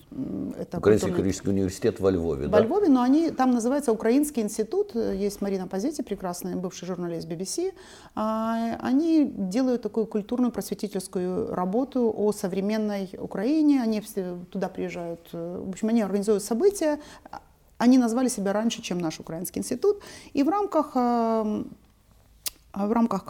Это 0.59 0.77
Украинский 0.77 1.09
католический 1.09 1.49
университет 1.49 1.99
во 1.99 2.11
Львове, 2.11 2.45
Во 2.45 2.59
да? 2.59 2.59
Львове, 2.59 2.89
но 2.89 3.01
они, 3.01 3.31
там 3.31 3.51
называется 3.51 3.91
Украинский 3.91 4.43
институт. 4.43 4.93
Есть 4.93 5.41
Марина 5.41 5.67
Позити, 5.67 6.03
прекрасный 6.03 6.55
бывший 6.55 6.85
журналист 6.85 7.27
BBC. 7.27 7.73
А, 8.13 8.77
они 8.81 9.25
делают 9.25 9.81
такую 9.81 10.05
культурную 10.05 10.51
просветительскую 10.51 11.55
работу 11.55 12.13
о 12.15 12.31
современной 12.33 13.09
Украине. 13.17 13.81
Они 13.81 14.01
туда 14.51 14.69
приезжают, 14.69 15.27
э, 15.33 15.63
в 15.65 15.69
общем, 15.69 15.89
они 15.89 16.03
организуют 16.03 16.43
события. 16.43 16.99
Они 17.77 17.97
назвали 17.97 18.29
себя 18.29 18.53
раньше, 18.53 18.81
чем 18.81 18.99
наш 18.99 19.19
Украинский 19.19 19.59
институт. 19.59 20.01
И 20.33 20.43
в 20.43 20.49
рамках 20.49 20.91
э, 20.95 21.63
в 22.73 22.91
рамках 22.91 23.23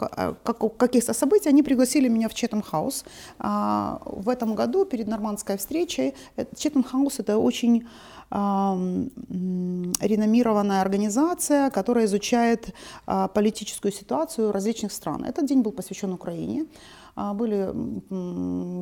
каких-то 0.76 1.14
событий 1.14 1.48
они 1.48 1.62
пригласили 1.62 2.08
меня 2.08 2.28
в 2.28 2.34
Четом 2.34 2.60
Хаус. 2.60 3.04
В 3.38 4.28
этом 4.28 4.54
году 4.54 4.84
перед 4.84 5.08
нормандской 5.08 5.56
встречей 5.56 6.14
Четом 6.56 6.82
Хаус 6.82 7.20
это 7.20 7.38
очень 7.38 7.86
реномированная 8.30 10.82
организация, 10.82 11.70
которая 11.70 12.04
изучает 12.04 12.74
а, 13.06 13.28
политическую 13.28 13.90
ситуацию 13.90 14.52
различных 14.52 14.92
стран. 14.92 15.24
Этот 15.24 15.46
день 15.46 15.62
был 15.62 15.72
посвящен 15.72 16.12
Украине. 16.12 16.66
А, 17.20 17.34
были 17.34 17.74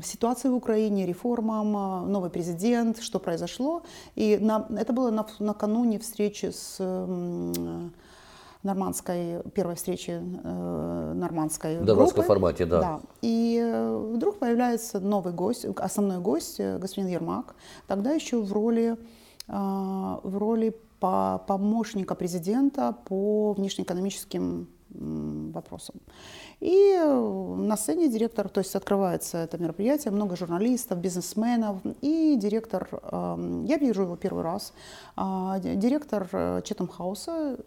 ситуации 0.03 0.51
в 0.51 0.55
Украине, 0.55 1.07
реформам, 1.07 1.77
а, 1.77 2.03
новый 2.03 2.29
президент, 2.29 3.01
что 3.01 3.19
произошло. 3.19 3.83
И 4.15 4.37
на, 4.39 4.67
это 4.77 4.93
было 4.93 5.11
на, 5.11 5.27
накануне 5.39 5.99
встречи 5.99 6.51
с 6.51 6.77
нормандской, 8.63 9.43
первой 9.55 9.77
встречи 9.77 10.21
э, 10.21 11.13
нормандской 11.15 11.79
В 11.79 11.85
нормандском 11.85 12.25
формате, 12.25 12.67
да. 12.67 12.81
да. 12.81 13.01
И 13.23 13.61
э, 13.63 13.97
вдруг 14.15 14.39
появляется 14.39 14.99
новый 14.99 15.33
гость, 15.33 15.65
основной 15.65 16.19
гость, 16.19 16.57
э, 16.59 16.79
господин 16.79 17.09
Ермак, 17.09 17.55
тогда 17.87 18.11
еще 18.11 18.43
в 18.43 18.53
роли 18.53 18.97
а, 19.49 20.19
в 20.25 20.37
роли 20.39 20.75
помощника 20.99 22.17
президента 22.17 22.97
по 23.05 23.53
внешнеэкономическим 23.53 24.67
вопросам. 24.99 25.97
И 26.61 26.97
на 26.99 27.77
сцене 27.77 28.09
директор, 28.09 28.49
то 28.49 28.61
есть 28.61 28.75
открывается 28.75 29.39
это 29.39 29.59
мероприятие, 29.59 30.13
много 30.13 30.37
журналистов, 30.37 30.99
бизнесменов, 30.99 31.79
и 32.01 32.37
директор, 32.37 32.89
я 33.13 33.77
вижу 33.79 34.03
его 34.03 34.17
первый 34.17 34.43
раз, 34.43 34.73
а, 35.17 35.59
директор 35.59 36.29
э, 36.33 36.63
Четом 36.65 36.89
Хауса 36.89 37.59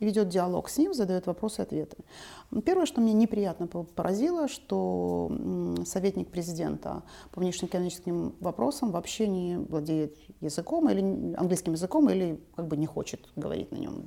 ведет 0.00 0.28
диалог 0.28 0.68
с 0.68 0.78
ним, 0.78 0.94
задает 0.94 1.26
вопросы 1.26 1.60
и 1.60 1.62
ответы. 1.62 1.96
Первое, 2.64 2.86
что 2.86 3.00
мне 3.00 3.12
неприятно 3.12 3.66
поразило, 3.66 4.48
что 4.48 5.30
советник 5.84 6.30
президента 6.30 7.02
по 7.32 7.40
внешнеэкономическим 7.40 8.34
вопросам 8.40 8.90
вообще 8.90 9.28
не 9.28 9.58
владеет 9.58 10.16
языком 10.40 10.88
или 10.88 11.34
английским 11.36 11.72
языком 11.72 12.08
или 12.10 12.40
как 12.56 12.66
бы 12.66 12.76
не 12.76 12.86
хочет 12.86 13.28
говорить 13.36 13.70
на 13.70 13.76
нем. 13.76 14.04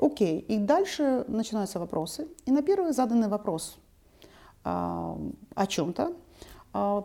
Окей, 0.00 0.40
и 0.40 0.56
дальше 0.56 1.24
начинаются 1.28 1.78
вопросы. 1.78 2.26
И 2.46 2.50
на 2.50 2.62
первый 2.62 2.92
заданный 2.92 3.28
вопрос 3.28 3.76
а, 4.64 5.18
о 5.54 5.66
чем-то, 5.66 6.14
а, 6.72 7.04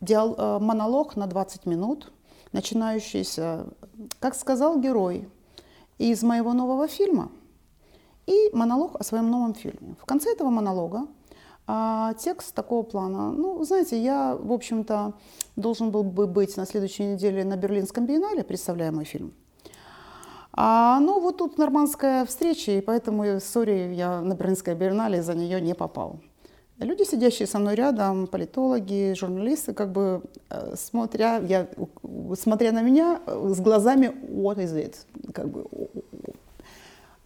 диал, 0.00 0.34
а, 0.38 0.58
монолог 0.60 1.16
на 1.16 1.26
20 1.26 1.66
минут, 1.66 2.12
начинающийся, 2.52 3.66
как 4.20 4.36
сказал 4.36 4.78
герой 4.80 5.28
из 5.98 6.22
моего 6.22 6.52
нового 6.52 6.86
фильма, 6.86 7.32
и 8.26 8.50
монолог 8.52 8.94
о 9.00 9.02
своем 9.02 9.28
новом 9.28 9.54
фильме. 9.54 9.96
В 10.00 10.04
конце 10.04 10.30
этого 10.32 10.50
монолога 10.50 11.08
а, 11.66 12.14
текст 12.14 12.54
такого 12.54 12.84
плана. 12.84 13.32
Ну, 13.32 13.64
знаете, 13.64 14.00
я, 14.00 14.36
в 14.36 14.52
общем-то, 14.52 15.14
должен 15.56 15.90
был 15.90 16.04
бы 16.04 16.28
быть 16.28 16.56
на 16.56 16.64
следующей 16.64 17.04
неделе 17.06 17.44
на 17.44 17.56
Берлинском 17.56 18.06
биеннале, 18.06 18.44
представляя 18.44 18.92
мой 18.92 19.04
фильм. 19.04 19.32
А, 20.60 20.98
ну, 20.98 21.20
вот 21.20 21.36
тут 21.36 21.56
нормандская 21.56 22.24
встреча, 22.24 22.72
и 22.72 22.80
поэтому, 22.80 23.38
сори, 23.38 23.94
я 23.94 24.20
на 24.20 24.34
Берлинской 24.34 24.74
биеннале 24.74 25.22
за 25.22 25.36
нее 25.36 25.60
не 25.60 25.72
попал. 25.72 26.18
Люди, 26.78 27.04
сидящие 27.04 27.46
со 27.46 27.60
мной 27.60 27.76
рядом, 27.76 28.26
политологи, 28.26 29.14
журналисты, 29.16 29.72
как 29.72 29.92
бы 29.92 30.20
э, 30.50 30.74
смотря, 30.76 31.36
я, 31.36 31.68
смотря 32.36 32.72
на 32.72 32.82
меня 32.82 33.20
э, 33.24 33.52
с 33.54 33.60
глазами 33.60 34.06
«what 34.06 34.56
is 34.56 34.74
it?», 34.74 34.96
как 35.32 35.48
бы 35.48 35.64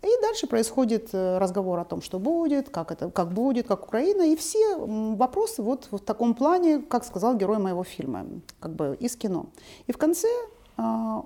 и 0.02 0.20
дальше 0.20 0.46
происходит 0.46 1.08
э, 1.14 1.38
разговор 1.38 1.78
о 1.78 1.86
том, 1.86 2.02
что 2.02 2.18
будет, 2.18 2.68
как 2.68 2.92
это, 2.92 3.10
как 3.10 3.32
будет, 3.32 3.66
как 3.66 3.84
Украина, 3.84 4.30
и 4.30 4.36
все 4.36 4.76
вопросы 4.76 5.62
вот 5.62 5.88
в 5.90 6.00
таком 6.00 6.34
плане, 6.34 6.80
как 6.80 7.02
сказал 7.02 7.34
герой 7.34 7.56
моего 7.56 7.82
фильма, 7.82 8.26
как 8.60 8.72
бы 8.72 8.94
из 9.00 9.16
кино. 9.16 9.46
И 9.86 9.92
в 9.92 9.96
конце 9.96 10.28
а, 10.76 11.24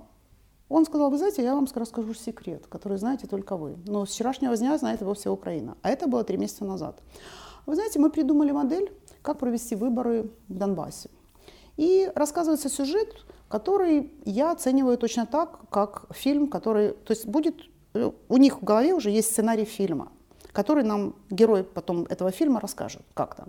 он 0.69 0.85
сказал, 0.85 1.09
вы 1.09 1.17
знаете, 1.17 1.43
я 1.43 1.55
вам 1.55 1.67
расскажу 1.73 2.13
секрет, 2.13 2.67
который 2.67 2.97
знаете 2.97 3.27
только 3.27 3.55
вы. 3.55 3.77
Но 3.85 4.05
с 4.05 4.09
вчерашнего 4.09 4.55
дня 4.57 4.77
знает 4.77 5.01
его 5.01 5.13
вся 5.13 5.31
Украина. 5.31 5.77
А 5.81 5.89
это 5.89 6.07
было 6.07 6.23
три 6.23 6.37
месяца 6.37 6.65
назад. 6.65 7.01
Вы 7.65 7.75
знаете, 7.75 7.99
мы 7.99 8.09
придумали 8.09 8.51
модель, 8.51 8.91
как 9.21 9.39
провести 9.39 9.75
выборы 9.75 10.29
в 10.47 10.57
Донбассе. 10.57 11.09
И 11.77 12.11
рассказывается 12.15 12.69
сюжет, 12.69 13.25
который 13.47 14.11
я 14.25 14.51
оцениваю 14.51 14.97
точно 14.97 15.25
так, 15.25 15.69
как 15.69 16.05
фильм, 16.13 16.47
который... 16.47 16.89
То 16.91 17.13
есть 17.13 17.25
будет... 17.25 17.55
Э, 17.93 18.11
у 18.27 18.37
них 18.37 18.61
в 18.61 18.63
голове 18.63 18.93
уже 18.93 19.09
есть 19.09 19.31
сценарий 19.31 19.65
фильма 19.65 20.11
который 20.57 20.83
нам 20.83 21.13
герой 21.29 21.63
потом 21.63 22.07
этого 22.09 22.31
фильма 22.31 22.59
расскажет 22.59 23.01
как-то. 23.13 23.43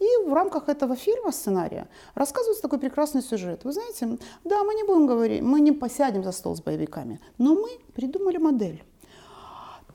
И 0.00 0.28
в 0.28 0.32
рамках 0.32 0.68
этого 0.68 0.96
фильма, 0.96 1.30
сценария, 1.30 1.86
рассказывается 2.16 2.62
такой 2.62 2.78
прекрасный 2.80 3.22
сюжет. 3.22 3.64
Вы 3.64 3.72
знаете, 3.72 4.18
да, 4.44 4.64
мы 4.64 4.74
не 4.74 4.82
будем 4.82 5.06
говорить, 5.06 5.42
мы 5.42 5.60
не 5.60 5.70
посядем 5.72 6.24
за 6.24 6.32
стол 6.32 6.56
с 6.56 6.60
боевиками, 6.60 7.20
но 7.38 7.54
мы 7.54 7.68
придумали 7.94 8.38
модель. 8.38 8.82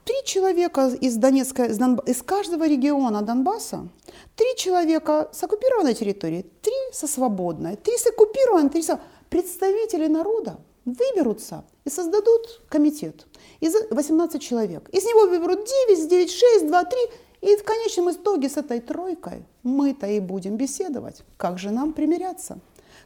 Три 0.05 0.15
человека 0.25 0.87
из 1.01 1.17
Донецка, 1.17 1.65
из, 1.65 1.77
Донб... 1.77 1.99
из 2.09 2.21
каждого 2.21 2.65
региона 2.65 3.21
Донбасса, 3.21 3.89
три 4.35 4.55
человека 4.55 5.29
с 5.33 5.43
оккупированной 5.43 5.93
территории, 5.93 6.45
три 6.61 6.93
со 6.93 7.07
свободной, 7.07 7.75
три 7.75 7.97
с 7.97 8.07
оккупированной, 8.07 8.69
три 8.69 8.83
со... 8.83 8.99
Представители 9.29 10.07
народа 10.07 10.57
выберутся 10.85 11.63
и 11.85 11.89
создадут 11.89 12.61
комитет 12.69 13.25
из 13.59 13.75
18 13.89 14.41
человек. 14.41 14.89
Из 14.89 15.03
него 15.03 15.27
выберут 15.27 15.65
9, 15.87 16.09
9, 16.09 16.31
6, 16.31 16.67
2, 16.67 16.83
3. 16.83 16.99
И 17.41 17.55
в 17.57 17.63
конечном 17.63 18.11
итоге 18.11 18.47
с 18.49 18.57
этой 18.57 18.79
тройкой 18.79 19.45
мы-то 19.63 20.07
и 20.07 20.19
будем 20.19 20.55
беседовать. 20.55 21.23
Как 21.37 21.59
же 21.59 21.71
нам 21.71 21.91
примиряться? 21.91 22.59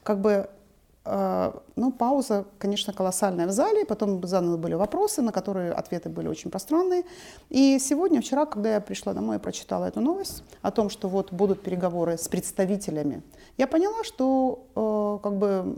Как 0.03 0.21
бы 0.21 0.47
э, 1.05 1.51
ну, 1.75 1.91
пауза, 1.91 2.45
конечно, 2.59 2.93
колоссальная 2.93 3.47
в 3.47 3.51
зале, 3.51 3.83
потом 3.83 4.25
заданы 4.27 4.57
были 4.57 4.75
вопросы, 4.75 5.23
на 5.23 5.31
которые 5.31 5.71
ответы 5.71 6.09
были 6.09 6.27
очень 6.27 6.51
пространные. 6.51 7.03
И 7.49 7.79
сегодня, 7.79 8.21
вчера, 8.21 8.45
когда 8.45 8.73
я 8.73 8.79
пришла 8.79 9.13
домой 9.13 9.37
и 9.37 9.39
прочитала 9.39 9.85
эту 9.85 10.01
новость 10.01 10.43
о 10.61 10.69
том, 10.69 10.91
что 10.91 11.07
вот 11.09 11.33
будут 11.33 11.63
переговоры 11.63 12.17
с 12.17 12.27
представителями, 12.27 13.23
я 13.57 13.65
поняла, 13.65 14.03
что 14.03 14.67
э, 14.75 15.23
как 15.23 15.35
бы 15.35 15.75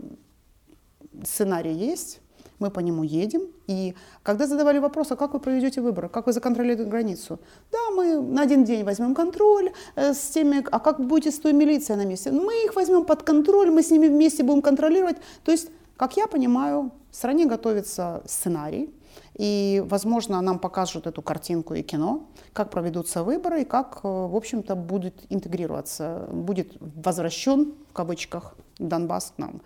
сценарий 1.24 1.72
есть, 1.72 2.20
мы 2.60 2.70
по 2.70 2.80
нему 2.80 3.02
едем. 3.02 3.42
И 3.66 3.94
когда 4.22 4.46
задавали 4.46 4.78
вопрос, 4.78 5.10
а 5.10 5.16
как 5.16 5.32
вы 5.32 5.40
проведете 5.40 5.80
выборы, 5.80 6.08
как 6.08 6.26
вы 6.26 6.32
законтролируете 6.32 6.84
границу? 6.84 7.38
Да, 7.72 7.78
мы 7.96 8.20
на 8.20 8.42
один 8.42 8.64
день 8.64 8.84
возьмем 8.84 9.14
контроль 9.14 9.72
э, 9.96 10.12
с 10.12 10.30
теми, 10.30 10.64
а 10.70 10.78
как 10.78 11.00
будете 11.00 11.30
с 11.30 11.38
той 11.40 11.52
милицией 11.52 11.96
на 11.96 12.04
месте? 12.04 12.30
Мы 12.30 12.64
их 12.64 12.76
возьмем 12.76 13.04
под 13.04 13.22
контроль, 13.22 13.70
мы 13.70 13.82
с 13.82 13.90
ними 13.90 14.08
вместе 14.08 14.44
будем 14.44 14.62
контролировать. 14.62 15.16
То 15.44 15.52
есть, 15.52 15.70
как 15.96 16.16
я 16.16 16.26
понимаю, 16.26 16.92
в 17.10 17.16
стране 17.16 17.46
готовится 17.46 18.22
сценарий, 18.26 18.94
и, 19.34 19.82
возможно, 19.86 20.40
нам 20.42 20.58
покажут 20.58 21.06
эту 21.06 21.22
картинку 21.22 21.74
и 21.74 21.82
кино, 21.82 22.28
как 22.52 22.70
проведутся 22.70 23.22
выборы 23.22 23.62
и 23.62 23.64
как, 23.64 24.00
э, 24.02 24.08
в 24.08 24.36
общем-то, 24.36 24.74
будет 24.74 25.14
интегрироваться, 25.30 26.28
будет 26.30 26.76
возвращен, 26.80 27.72
в 27.88 27.92
кавычках, 27.92 28.54
Донбасс 28.78 29.32
к 29.36 29.38
нам. 29.38 29.60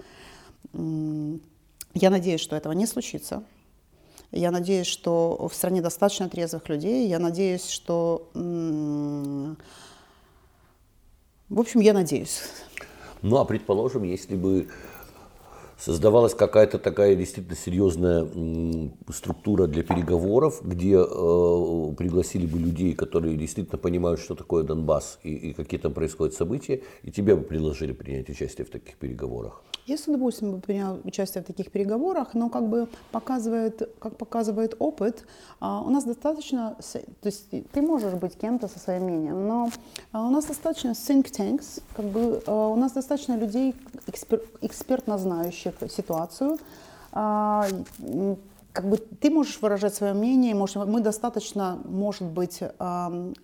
Я 0.75 2.11
надеюсь, 2.11 2.41
что 2.41 2.57
этого 2.57 2.73
не 2.73 2.87
случится. 2.87 3.45
Я 4.33 4.51
надеюсь, 4.51 4.89
что 4.89 5.49
в 5.49 5.55
стране 5.55 5.81
достаточно 5.81 6.29
трезвых 6.29 6.69
людей. 6.69 7.09
Я 7.09 7.19
надеюсь, 7.19 7.69
что... 7.69 8.29
В 11.51 11.61
общем, 11.61 11.81
я 11.81 11.93
надеюсь. 11.93 12.43
Ну, 13.23 13.37
а 13.37 13.45
предположим, 13.45 14.03
если 14.03 14.35
бы 14.35 14.69
создавалась 15.79 16.35
какая-то 16.35 16.79
такая 16.79 17.15
действительно 17.15 17.57
серьезная 17.57 18.91
структура 19.13 19.67
для 19.67 19.83
переговоров, 19.83 20.61
где 20.63 20.97
э, 20.97 21.95
пригласили 21.97 22.47
бы 22.47 22.59
людей, 22.59 22.95
которые 22.95 23.37
действительно 23.37 23.79
понимают, 23.79 24.21
что 24.21 24.35
такое 24.35 24.65
Донбасс 24.65 25.19
и, 25.23 25.35
и 25.35 25.53
какие 25.53 25.81
там 25.81 25.93
происходят 25.93 26.35
события, 26.35 26.83
и 27.03 27.11
тебе 27.11 27.37
бы 27.37 27.43
предложили 27.43 27.93
принять 27.93 28.29
участие 28.29 28.65
в 28.65 28.71
таких 28.71 28.97
переговорах. 28.97 29.63
Я 29.87 29.99
с 29.99 30.09
удовольствием 30.09 30.55
бы 30.55 30.61
принял 30.61 30.99
участие 31.05 31.45
в 31.45 31.47
таких 31.47 31.71
переговорах, 31.71 32.33
но 32.33 32.49
как 32.49 32.67
бы 32.69 32.89
показывает, 33.13 33.95
как 33.99 34.17
показывает 34.17 34.75
опыт, 34.79 35.27
а, 35.61 35.83
у 35.83 35.91
нас 35.91 36.05
достаточно, 36.05 36.77
то 37.21 37.27
есть 37.27 37.51
ты 37.51 37.83
можешь 37.83 38.15
быть 38.15 38.35
кем-то 38.39 38.67
со 38.69 38.79
своим 38.79 39.05
мнением, 39.05 39.47
но 39.47 39.71
а, 40.13 40.27
у 40.27 40.31
нас 40.31 40.47
достаточно 40.47 40.93
think 40.93 41.31
tanks, 41.31 41.83
как 41.95 42.07
бы 42.07 42.43
а, 42.47 42.69
у 42.69 42.77
нас 42.77 42.93
достаточно 42.93 43.37
людей, 43.37 43.75
экспер, 44.07 44.41
экспертно 44.63 45.19
знающих 45.19 45.64
ситуацию, 45.89 46.59
как 47.11 48.89
бы 48.89 48.97
ты 48.97 49.31
можешь 49.31 49.63
выражать 49.63 49.95
свое 49.95 50.15
мнение, 50.15 50.53
может, 50.55 50.85
мы 50.85 51.01
достаточно, 51.01 51.79
может 51.85 52.25
быть, 52.25 52.61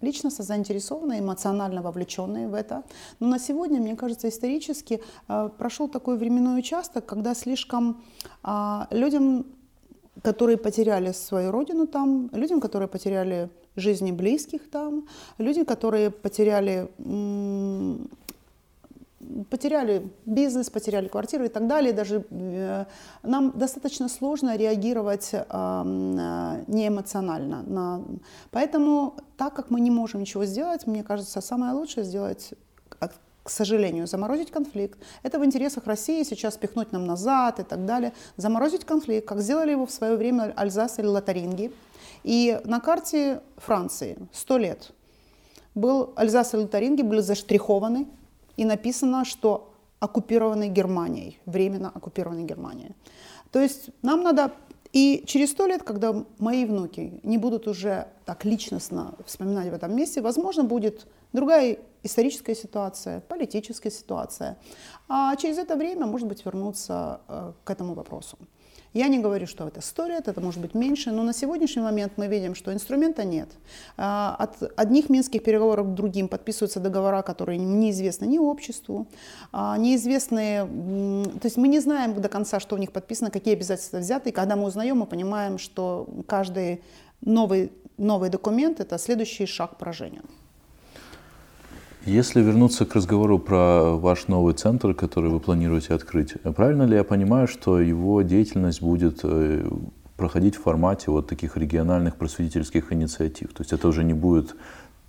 личностно 0.01 0.45
заинтересованы, 0.45 1.21
эмоционально 1.21 1.83
вовлеченные 1.83 2.49
в 2.49 2.55
это. 2.55 2.83
Но 3.21 3.29
на 3.29 3.39
сегодня, 3.39 3.81
мне 3.81 3.95
кажется, 3.95 4.29
исторически 4.29 5.01
прошел 5.57 5.89
такой 5.89 6.17
временной 6.19 6.59
участок, 6.59 7.07
когда 7.07 7.35
слишком 7.35 8.03
людям, 8.91 9.47
которые 10.23 10.57
потеряли 10.57 11.13
свою 11.13 11.53
родину 11.53 11.87
там, 11.87 12.29
людям, 12.33 12.61
которые 12.61 12.89
потеряли 12.89 13.51
жизни 13.77 14.11
близких 14.11 14.69
там, 14.69 15.07
люди, 15.39 15.63
которые 15.63 16.11
потеряли 16.11 16.91
потеряли 19.51 20.11
бизнес, 20.27 20.71
потеряли 20.71 21.09
квартиру 21.09 21.45
и 21.45 21.49
так 21.49 21.67
далее. 21.67 21.93
Даже 21.93 22.25
э, 22.31 22.85
нам 23.23 23.53
достаточно 23.59 24.09
сложно 24.09 24.57
реагировать 24.57 25.31
э, 25.33 25.43
неэмоционально. 26.67 27.63
На... 27.63 28.03
Поэтому, 28.51 29.15
так 29.37 29.55
как 29.55 29.71
мы 29.71 29.81
не 29.81 29.91
можем 29.91 30.21
ничего 30.21 30.45
сделать, 30.45 30.87
мне 30.87 31.03
кажется, 31.03 31.41
самое 31.41 31.73
лучшее 31.73 32.05
сделать 32.05 32.55
к 33.43 33.49
сожалению, 33.51 34.07
заморозить 34.07 34.51
конфликт. 34.51 34.99
Это 35.23 35.39
в 35.39 35.45
интересах 35.45 35.87
России 35.87 36.23
сейчас 36.23 36.57
пихнуть 36.57 36.93
нам 36.93 37.07
назад 37.07 37.59
и 37.59 37.63
так 37.63 37.87
далее. 37.87 38.13
Заморозить 38.37 38.85
конфликт, 38.85 39.27
как 39.27 39.41
сделали 39.41 39.71
его 39.71 39.87
в 39.87 39.91
свое 39.91 40.17
время 40.17 40.53
Альзас 40.57 40.99
или 40.99 41.07
Лотаринги. 41.07 41.73
И 42.23 42.61
на 42.65 42.81
карте 42.81 43.41
Франции 43.57 44.19
сто 44.33 44.59
лет 44.59 44.93
был 45.75 46.13
Альзас 46.17 46.55
и 46.55 46.59
Лотаринги 46.59 47.03
были 47.03 47.21
заштрихованы 47.21 48.07
и 48.61 48.65
написано, 48.67 49.25
что 49.25 49.73
оккупированы 50.01 50.69
Германией, 50.69 51.39
временно 51.47 51.89
оккупированы 51.89 52.45
Германией. 52.45 52.95
То 53.53 53.59
есть 53.59 53.91
нам 54.03 54.23
надо 54.23 54.53
и 54.93 55.25
через 55.27 55.53
сто 55.53 55.67
лет, 55.67 55.83
когда 55.83 56.25
мои 56.39 56.67
внуки 56.67 57.21
не 57.23 57.39
будут 57.39 57.67
уже 57.69 58.09
так 58.27 58.45
личностно 58.45 59.15
вспоминать 59.25 59.71
в 59.71 59.75
этом 59.75 59.97
месте, 59.97 60.21
возможно, 60.21 60.65
будет 60.65 61.07
другая 61.33 61.79
историческая 62.03 62.55
ситуация, 62.55 63.21
политическая 63.21 63.91
ситуация. 63.91 64.59
А 65.09 65.37
через 65.37 65.57
это 65.57 65.77
время, 65.77 66.05
может 66.07 66.29
быть, 66.29 66.45
вернуться 66.45 67.21
э, 67.29 67.53
к 67.65 67.71
этому 67.71 67.95
вопросу. 67.95 68.37
Я 68.93 69.07
не 69.07 69.21
говорю, 69.21 69.47
что 69.47 69.69
это 69.69 69.81
100 69.81 70.07
лет, 70.07 70.29
это 70.29 70.41
может 70.41 70.61
быть 70.61 70.75
меньше, 70.75 71.13
но 71.13 71.23
на 71.23 71.33
сегодняшний 71.33 71.83
момент 71.83 72.15
мы 72.17 72.27
видим, 72.27 72.57
что 72.57 72.73
инструмента 72.73 73.23
нет. 73.23 73.49
А, 73.97 74.35
от 74.37 74.63
одних 74.77 75.09
минских 75.09 75.45
переговоров 75.45 75.87
к 75.87 75.95
другим 75.95 76.27
подписываются 76.27 76.81
договора, 76.81 77.23
которые 77.23 77.59
неизвестны 77.59 78.25
ни 78.25 78.39
обществу, 78.39 79.07
а, 79.53 79.79
неизвестны, 79.79 80.67
то 81.41 81.47
есть 81.47 81.57
мы 81.57 81.69
не 81.69 81.79
знаем 81.79 82.21
до 82.21 82.29
конца, 82.29 82.59
что 82.59 82.75
у 82.75 82.79
них 82.79 82.91
подписано, 82.91 83.31
какие 83.31 83.55
обязательства 83.55 83.99
взяты, 83.99 84.31
и 84.31 84.33
когда 84.33 84.57
мы 84.57 84.65
узнаем, 84.65 84.99
мы 84.99 85.07
понимаем, 85.07 85.59
что 85.59 86.09
каждый 86.27 86.83
новый, 87.21 87.71
новый 87.97 88.29
документ– 88.29 88.81
это 88.81 88.99
следующий 88.99 89.47
шаг 89.47 89.79
поражения. 89.79 90.23
Если 92.07 92.41
вернуться 92.41 92.87
к 92.87 92.95
разговору 92.95 93.39
про 93.39 93.95
ваш 93.97 94.27
новый 94.27 94.55
центр, 94.55 94.95
который 94.95 95.31
вы 95.31 95.39
планируете 95.39 95.93
открыть, 95.93 96.33
правильно 96.57 96.85
ли 96.85 96.97
я 96.97 97.05
понимаю, 97.05 97.47
что 97.47 97.79
его 97.79 98.23
деятельность 98.23 98.81
будет 98.81 99.21
э, 99.23 99.69
проходить 100.17 100.57
в 100.57 100.63
формате 100.63 101.11
вот 101.11 101.29
таких 101.29 101.59
региональных 101.59 102.17
просветительских 102.17 102.91
инициатив? 102.95 103.53
То 103.53 103.61
есть 103.61 103.75
это 103.75 103.87
уже 103.87 104.03
не 104.03 104.15
будет 104.15 104.57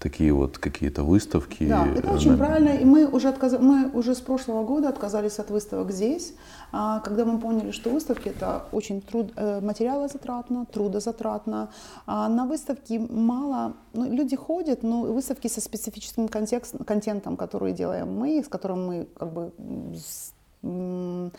такие 0.02 0.34
вот 0.34 0.58
какие-то 0.58 1.04
выставки. 1.04 1.68
Да, 1.68 1.88
это 1.88 2.12
очень 2.12 2.38
правильно. 2.38 2.70
И 2.70 2.86
мы 2.86 3.06
уже, 3.06 3.30
отказ... 3.30 3.54
мы 3.60 3.90
уже 3.94 4.16
с 4.16 4.20
прошлого 4.20 4.64
года 4.64 4.90
отказались 4.90 5.40
от 5.40 5.52
выставок 5.52 5.92
здесь, 5.92 6.34
а, 6.72 7.00
когда 7.00 7.24
мы 7.24 7.40
поняли, 7.40 7.72
что 7.72 7.90
выставки 7.90 8.30
это 8.30 8.64
очень 8.72 9.02
труд... 9.02 9.32
Э, 9.36 9.62
материалозатратно, 9.62 10.66
трудозатратно. 10.66 11.70
А 12.06 12.28
на 12.30 12.46
выставки 12.46 13.00
мало, 13.10 13.74
ну, 13.94 14.12
люди 14.12 14.36
ходят, 14.36 14.84
но 14.84 15.02
выставки 15.02 15.48
со 15.48 15.62
специфическим 15.62 16.28
контекст... 16.28 16.76
контентом, 16.86 17.38
который 17.38 17.74
делаем 17.74 18.18
мы, 18.18 18.44
с 18.44 18.48
которым 18.48 18.88
мы 18.88 19.08
как 19.18 19.32
бы 19.34 19.52
к 20.62 21.32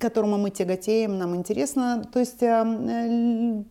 которому 0.00 0.38
мы 0.38 0.50
тяготеем, 0.50 1.18
нам 1.18 1.36
интересно. 1.36 2.02
То 2.12 2.18
есть 2.18 2.42
э, 2.42 3.64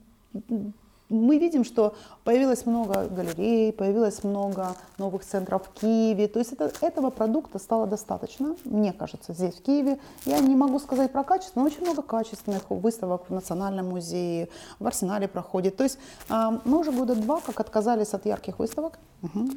мы 1.15 1.37
видим, 1.37 1.63
что 1.63 1.95
появилось 2.23 2.65
много 2.65 3.07
галерей, 3.07 3.71
появилось 3.73 4.23
много 4.23 4.75
новых 4.97 5.25
центров 5.25 5.63
в 5.67 5.79
Киеве. 5.79 6.27
То 6.27 6.39
есть 6.39 6.53
это, 6.53 6.71
этого 6.81 7.09
продукта 7.09 7.59
стало 7.59 7.87
достаточно, 7.87 8.55
мне 8.65 8.93
кажется, 8.93 9.33
здесь, 9.33 9.55
в 9.55 9.61
Киеве. 9.61 9.99
Я 10.25 10.39
не 10.39 10.55
могу 10.55 10.79
сказать 10.79 11.11
про 11.11 11.23
качество, 11.23 11.59
но 11.59 11.65
очень 11.65 11.81
много 11.81 12.01
качественных 12.01 12.69
выставок 12.69 13.29
в 13.29 13.33
Национальном 13.33 13.89
музее, 13.89 14.49
в 14.79 14.87
Арсенале 14.87 15.27
проходит. 15.27 15.77
То 15.77 15.83
есть 15.83 15.97
а, 16.29 16.61
мы 16.65 16.79
уже 16.79 16.91
года 16.91 17.15
два 17.15 17.39
как 17.39 17.59
отказались 17.59 18.13
от 18.13 18.25
ярких 18.25 18.59
выставок. 18.59 18.99
Угу 19.23 19.49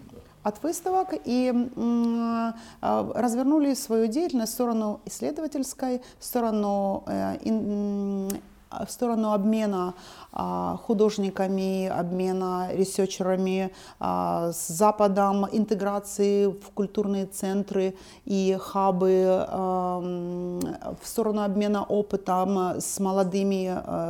от 0.43 0.63
выставок 0.63 1.09
и 1.25 1.53
а, 1.77 2.55
развернули 3.15 3.75
свою 3.75 4.07
деятельность 4.07 4.53
в 4.53 4.55
сторону 4.55 5.01
исследовательской, 5.05 6.01
в 6.19 6.25
сторону 6.25 7.05
э, 7.07 7.37
в 8.71 8.91
сторону 8.91 9.33
обмена 9.33 9.95
а, 10.33 10.77
художниками, 10.87 11.87
обмена 11.89 12.69
ресерчерами 12.73 13.73
а, 13.99 14.53
с 14.53 14.69
Западом, 14.69 15.47
интеграции 15.51 16.47
в 16.47 16.71
культурные 16.75 17.27
центры 17.27 17.95
и 18.25 18.57
хабы, 18.61 19.47
а, 19.49 19.99
в 21.01 21.07
сторону 21.07 21.43
обмена 21.43 21.83
опытом 21.85 22.81
с 22.81 23.01
молодыми 23.01 23.67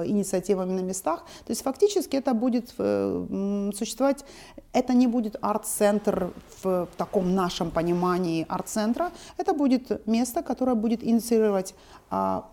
инициативами 0.06 0.72
на 0.72 0.80
местах. 0.80 1.20
То 1.46 1.50
есть 1.50 1.62
фактически 1.62 2.16
это 2.16 2.34
будет 2.34 2.74
э, 2.78 3.70
существовать, 3.74 4.24
это 4.72 4.94
не 4.94 5.06
будет 5.06 5.36
арт-центр 5.40 6.30
в 6.62 6.88
таком 6.96 7.34
нашем 7.34 7.70
понимании 7.70 8.46
арт-центра, 8.48 9.10
это 9.36 9.52
будет 9.54 10.06
место, 10.06 10.42
которое 10.42 10.74
будет 10.74 11.04
инициировать 11.04 11.74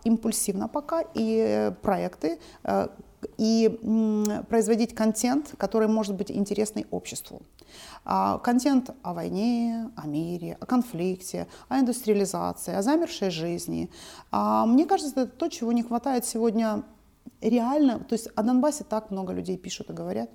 импульсивно 0.03 0.68
пока 0.68 1.03
и 1.14 1.72
проекты, 1.82 2.39
э, 2.64 2.88
и 3.38 3.80
производить 4.49 4.93
контент, 4.93 5.56
который 5.58 5.88
может 5.88 6.16
быть 6.16 6.30
интересный 6.30 6.86
обществу. 6.91 7.41
А, 8.03 8.38
контент 8.38 8.91
о 9.01 9.14
войне, 9.14 9.89
о 9.95 10.08
мире, 10.08 10.58
о 10.60 10.66
конфликте, 10.66 11.47
о 11.70 11.80
индустриализации, 11.80 12.76
о 12.76 12.82
замершей 12.82 13.32
жизни. 13.32 13.89
А, 14.32 14.66
мне 14.66 14.86
кажется, 14.86 15.22
это 15.22 15.32
то, 15.32 15.47
чего 15.49 15.72
не 15.72 15.84
хватает 15.84 16.26
сегодня 16.26 16.84
реально. 17.41 17.99
То 17.99 18.14
есть 18.14 18.28
о 18.36 18.43
Донбассе 18.43 18.84
так 18.84 19.12
много 19.12 19.34
людей 19.34 19.58
пишут 19.58 19.89
и 19.89 19.93
говорят, 19.93 20.30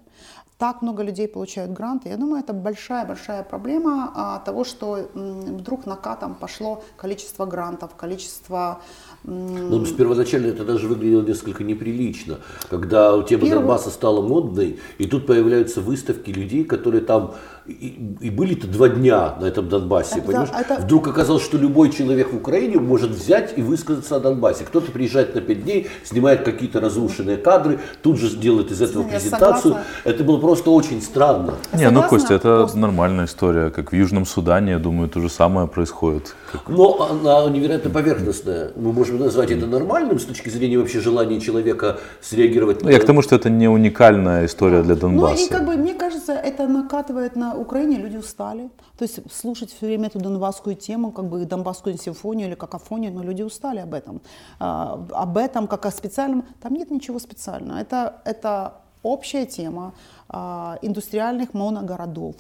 так 0.61 0.83
много 0.83 1.03
людей 1.03 1.27
получают 1.27 1.73
гранты. 1.73 2.11
Я 2.11 2.19
думаю, 2.19 2.43
это 2.43 2.53
большая-большая 2.53 3.43
проблема 3.45 4.13
а, 4.15 4.39
того, 4.41 4.65
что 4.65 5.09
вдруг 5.15 5.87
накатом 5.87 6.35
пошло 6.35 6.85
количество 6.99 7.47
грантов, 7.47 7.95
количество 7.97 8.83
ну, 9.23 9.85
с 9.85 9.93
первоначально 9.93 10.47
это 10.47 10.65
даже 10.65 10.89
выглядело 10.89 11.23
несколько 11.23 11.63
неприлично, 11.63 12.39
когда 12.71 13.23
тема 13.23 13.43
Первый... 13.43 13.59
Донбасса 13.59 13.91
стала 13.91 14.27
модной, 14.27 14.81
и 14.97 15.07
тут 15.07 15.27
появляются 15.27 15.83
выставки 15.83 16.31
людей, 16.31 16.65
которые 16.65 17.03
там 17.03 17.35
и, 17.67 18.17
и 18.21 18.31
были-то 18.31 18.67
два 18.67 18.89
дня 18.89 19.37
на 19.39 19.45
этом 19.45 19.69
Донбассе, 19.69 20.19
это, 20.19 20.27
понимаешь? 20.27 20.49
Это... 20.59 20.77
Вдруг 20.77 21.09
оказалось, 21.09 21.45
что 21.45 21.59
любой 21.59 21.91
человек 21.91 22.33
в 22.33 22.37
Украине 22.37 22.79
может 22.79 23.11
взять 23.11 23.57
и 23.59 23.63
высказаться 23.63 24.17
о 24.17 24.21
Донбассе. 24.21 24.65
Кто-то 24.65 24.91
приезжает 24.91 25.35
на 25.35 25.43
пять 25.43 25.65
дней, 25.65 25.89
снимает 26.03 26.43
какие-то 26.43 26.81
разрушенные 26.81 27.37
кадры, 27.37 27.79
тут 28.03 28.19
же 28.19 28.35
делает 28.35 28.71
из 28.71 28.81
этого 28.81 29.03
Я 29.05 29.11
презентацию. 29.11 29.75
Согласна. 29.75 30.10
Это 30.11 30.25
было 30.25 30.39
просто 30.39 30.71
очень 30.71 31.01
странно. 31.01 31.55
Не, 31.73 31.91
ну 31.91 32.03
Костя, 32.03 32.35
это 32.35 32.59
просто... 32.59 32.79
нормальная 32.79 33.25
история, 33.25 33.71
как 33.71 33.93
в 33.93 33.95
Южном 33.95 34.27
Судане, 34.27 34.73
я 34.73 34.79
думаю, 34.79 35.09
то 35.09 35.21
же 35.21 35.29
самое 35.29 35.67
происходит. 35.67 36.35
Но 36.69 37.09
она 37.11 37.49
невероятно 37.49 37.91
поверхностная. 37.91 38.73
Мы 38.77 38.93
можем 38.93 39.19
назвать 39.19 39.51
это 39.51 39.67
нормальным 39.67 40.19
с 40.19 40.25
точки 40.25 40.49
зрения 40.49 40.79
вообще 40.79 41.01
желания 41.01 41.41
человека 41.41 41.99
среагировать. 42.21 42.83
Ну, 42.83 42.91
я 42.91 42.99
к 42.99 43.05
тому, 43.05 43.23
что 43.23 43.37
это 43.37 43.51
не 43.51 43.69
уникальная 43.69 44.47
история 44.47 44.83
для 44.83 44.95
Донбасса. 44.95 45.37
Ну 45.37 45.47
и 45.47 45.49
как 45.49 45.67
бы, 45.67 45.77
мне 45.77 45.95
кажется, 45.95 46.33
это 46.33 46.67
накатывает 46.67 47.37
на 47.37 47.55
Украине, 47.55 47.97
люди 47.97 48.17
устали. 48.17 48.71
То 48.99 49.05
есть 49.05 49.21
слушать 49.33 49.73
все 49.73 49.87
время 49.87 50.09
эту 50.09 50.19
донбасскую 50.19 50.77
тему, 50.77 51.13
как 51.13 51.25
бы 51.25 51.45
донбасскую 51.45 51.97
симфонию 51.97 52.49
или 52.49 52.55
какофонию, 52.55 53.13
но 53.13 53.23
люди 53.23 53.43
устали 53.43 53.79
об 53.79 53.95
этом. 53.95 54.21
А, 54.59 55.07
об 55.13 55.37
этом 55.37 55.67
как 55.67 55.87
о 55.87 55.91
специальном. 55.91 56.45
Там 56.61 56.75
нет 56.75 56.91
ничего 56.91 57.19
специального. 57.19 57.79
Это, 57.79 58.21
это 58.25 58.75
общая 59.03 59.47
тема 59.47 59.95
а, 60.29 60.79
индустриальных 60.83 61.55
моногородов. 61.55 62.37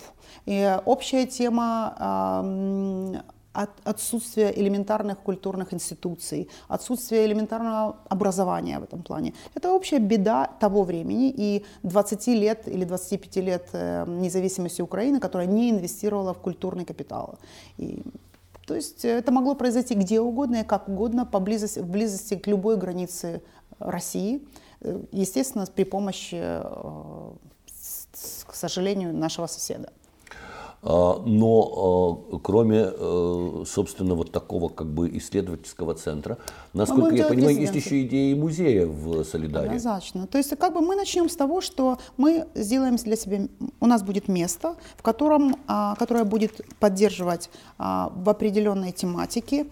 И 0.47 0.79
общая 0.85 1.27
тема 1.27 1.95
а, 1.99 3.23
от 3.53 3.71
отсутствия 3.85 4.53
элементарных 4.55 5.19
культурных 5.19 5.75
институций, 5.75 6.49
отсутствия 6.69 7.27
элементарного 7.27 7.97
образования 8.09 8.79
в 8.79 8.85
этом 8.85 9.03
плане. 9.03 9.35
Это 9.55 9.73
общая 9.73 9.99
беда 9.99 10.47
того 10.61 10.85
времени 10.85 11.33
и 11.37 11.65
20 11.83 12.27
лет 12.29 12.69
или 12.69 12.85
25 12.85 13.37
лет 13.37 13.69
э, 13.73 14.05
независимости 14.07 14.83
Украины, 14.83 15.19
которая 15.19 15.49
не 15.49 15.71
инвестировала 15.71 16.33
в 16.33 16.39
культурный 16.39 16.85
капитал. 16.85 17.39
И, 17.77 18.03
то 18.67 18.75
есть 18.77 19.05
это 19.05 19.33
могло 19.33 19.57
произойти 19.57 19.95
где 19.95 20.21
угодно 20.21 20.61
и 20.61 20.65
как 20.65 20.89
угодно, 20.89 21.27
поблизости, 21.27 21.81
в 21.81 21.89
близости 21.89 22.37
к 22.37 22.47
любой 22.47 22.77
границе 22.77 23.43
России. 23.81 24.47
Естественно, 25.13 25.67
при 25.67 25.85
помощи, 25.85 26.41
к 28.47 28.55
сожалению, 28.55 29.15
нашего 29.15 29.47
соседа. 29.47 29.91
А, 30.83 31.23
но 31.27 32.23
а, 32.33 32.39
кроме, 32.39 32.91
э, 32.91 33.65
собственно, 33.67 34.15
вот 34.15 34.33
такого 34.33 34.71
как 34.71 34.87
бы 34.87 35.15
исследовательского 35.19 35.95
центра, 35.95 36.39
насколько 36.73 37.15
я 37.15 37.27
понимаю, 37.27 37.59
есть 37.59 37.75
еще 37.75 38.03
идеи 38.03 38.33
музея 38.33 38.87
в 38.87 39.25
Солидаре. 39.25 39.67
Однозначно. 39.67 40.27
То 40.27 40.39
есть 40.39 40.57
как 40.57 40.73
бы 40.73 40.81
мы 40.81 40.97
начнем 40.97 41.29
с 41.29 41.37
того, 41.37 41.61
что 41.61 41.99
мы 42.17 42.47
сделаем 42.55 42.97
для 42.97 43.17
себя, 43.17 43.47
у 43.79 43.87
нас 43.87 44.03
будет 44.03 44.29
место, 44.29 44.77
в 44.97 45.03
котором, 45.03 45.57
а, 45.67 45.97
которое 45.97 46.25
будет 46.25 46.63
поддерживать 46.79 47.51
в 47.79 48.29
определенной 48.29 48.93
тематике 48.93 49.67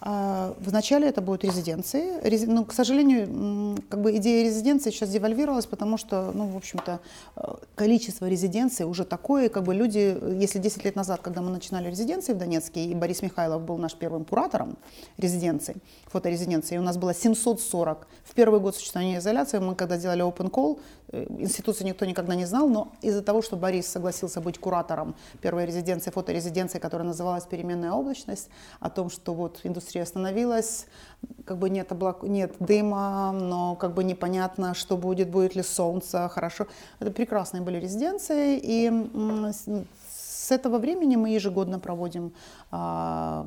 вначале 0.00 1.08
это 1.08 1.20
будут 1.22 1.44
резиденции. 1.44 2.46
Но, 2.46 2.52
ну, 2.52 2.64
к 2.64 2.72
сожалению, 2.72 3.76
как 3.88 4.00
бы 4.02 4.16
идея 4.16 4.44
резиденции 4.44 4.90
сейчас 4.90 5.08
девальвировалась, 5.08 5.66
потому 5.66 5.96
что, 5.96 6.32
ну, 6.34 6.46
в 6.46 6.56
общем-то, 6.56 7.00
э, 7.36 7.54
количество 7.74 8.26
резиденций 8.26 8.84
уже 8.84 9.04
такое, 9.04 9.48
как 9.48 9.62
бы 9.64 9.74
люди, 9.74 10.18
если 10.38 10.58
10 10.58 10.84
лет 10.84 10.96
назад, 10.96 11.20
когда 11.22 11.40
мы 11.40 11.50
начинали 11.50 11.90
резиденции 11.90 12.34
в 12.34 12.38
Донецке, 12.38 12.84
и 12.84 12.94
Борис 12.94 13.22
Михайлов 13.22 13.62
был 13.62 13.78
наш 13.78 13.94
первым 13.94 14.24
куратором 14.24 14.76
резиденций, 15.16 15.76
фоторезиденции, 16.06 16.76
у 16.76 16.82
нас 16.82 16.98
было 16.98 17.14
740. 17.14 18.06
В 18.24 18.34
первый 18.34 18.60
год 18.60 18.76
существования 18.76 19.18
изоляции 19.18 19.58
мы, 19.58 19.74
когда 19.74 19.96
делали 19.96 20.22
open 20.22 20.50
call, 20.50 20.78
Э, 21.12 21.24
институции 21.38 21.84
никто 21.84 22.04
никогда 22.04 22.34
не 22.34 22.46
знал, 22.46 22.68
но 22.68 22.92
из-за 23.02 23.22
того, 23.22 23.42
что 23.42 23.56
Борис 23.56 23.86
согласился 23.86 24.40
быть 24.40 24.58
куратором 24.58 25.14
первой 25.40 25.66
резиденции, 25.66 26.10
фоторезиденции, 26.10 26.78
которая 26.78 27.06
называлась 27.06 27.44
«Переменная 27.44 27.92
облачность», 27.92 28.48
о 28.80 28.90
том, 28.90 29.10
что 29.10 29.34
вот 29.34 29.60
индустрия 29.62 29.85
остановилась, 29.94 30.86
как 31.44 31.58
бы 31.58 31.70
нет, 31.70 31.92
облак... 31.92 32.22
нет 32.22 32.54
дыма, 32.58 33.32
но 33.32 33.76
как 33.76 33.94
бы 33.94 34.04
непонятно, 34.04 34.74
что 34.74 34.96
будет, 34.96 35.30
будет 35.30 35.54
ли 35.54 35.62
солнце, 35.62 36.28
хорошо. 36.28 36.66
Это 36.98 37.10
прекрасные 37.10 37.62
были 37.62 37.78
резиденции, 37.78 38.58
и 38.62 38.90
с 40.46 40.52
этого 40.52 40.78
времени 40.78 41.16
мы 41.16 41.30
ежегодно 41.30 41.80
проводим 41.80 42.32
а, 42.70 43.44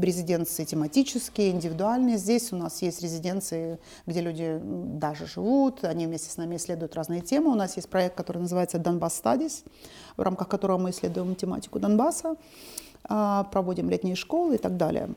резиденции 0.00 0.64
тематические, 0.64 1.50
индивидуальные. 1.50 2.16
Здесь 2.16 2.50
у 2.50 2.56
нас 2.56 2.80
есть 2.80 3.02
резиденции, 3.02 3.78
где 4.06 4.22
люди 4.22 4.58
даже 4.62 5.26
живут, 5.26 5.84
они 5.84 6.06
вместе 6.06 6.30
с 6.30 6.38
нами 6.38 6.56
исследуют 6.56 6.94
разные 6.94 7.20
темы. 7.20 7.50
У 7.50 7.54
нас 7.54 7.76
есть 7.76 7.90
проект, 7.90 8.16
который 8.16 8.38
называется 8.38 8.78
Donbass 8.78 9.22
Studies, 9.22 9.64
в 10.16 10.22
рамках 10.22 10.48
которого 10.48 10.78
мы 10.78 10.90
исследуем 10.90 11.34
тематику 11.34 11.78
Донбасса, 11.78 12.36
а, 13.04 13.44
проводим 13.44 13.90
летние 13.90 14.16
школы 14.16 14.54
и 14.54 14.58
так 14.58 14.78
далее. 14.78 15.10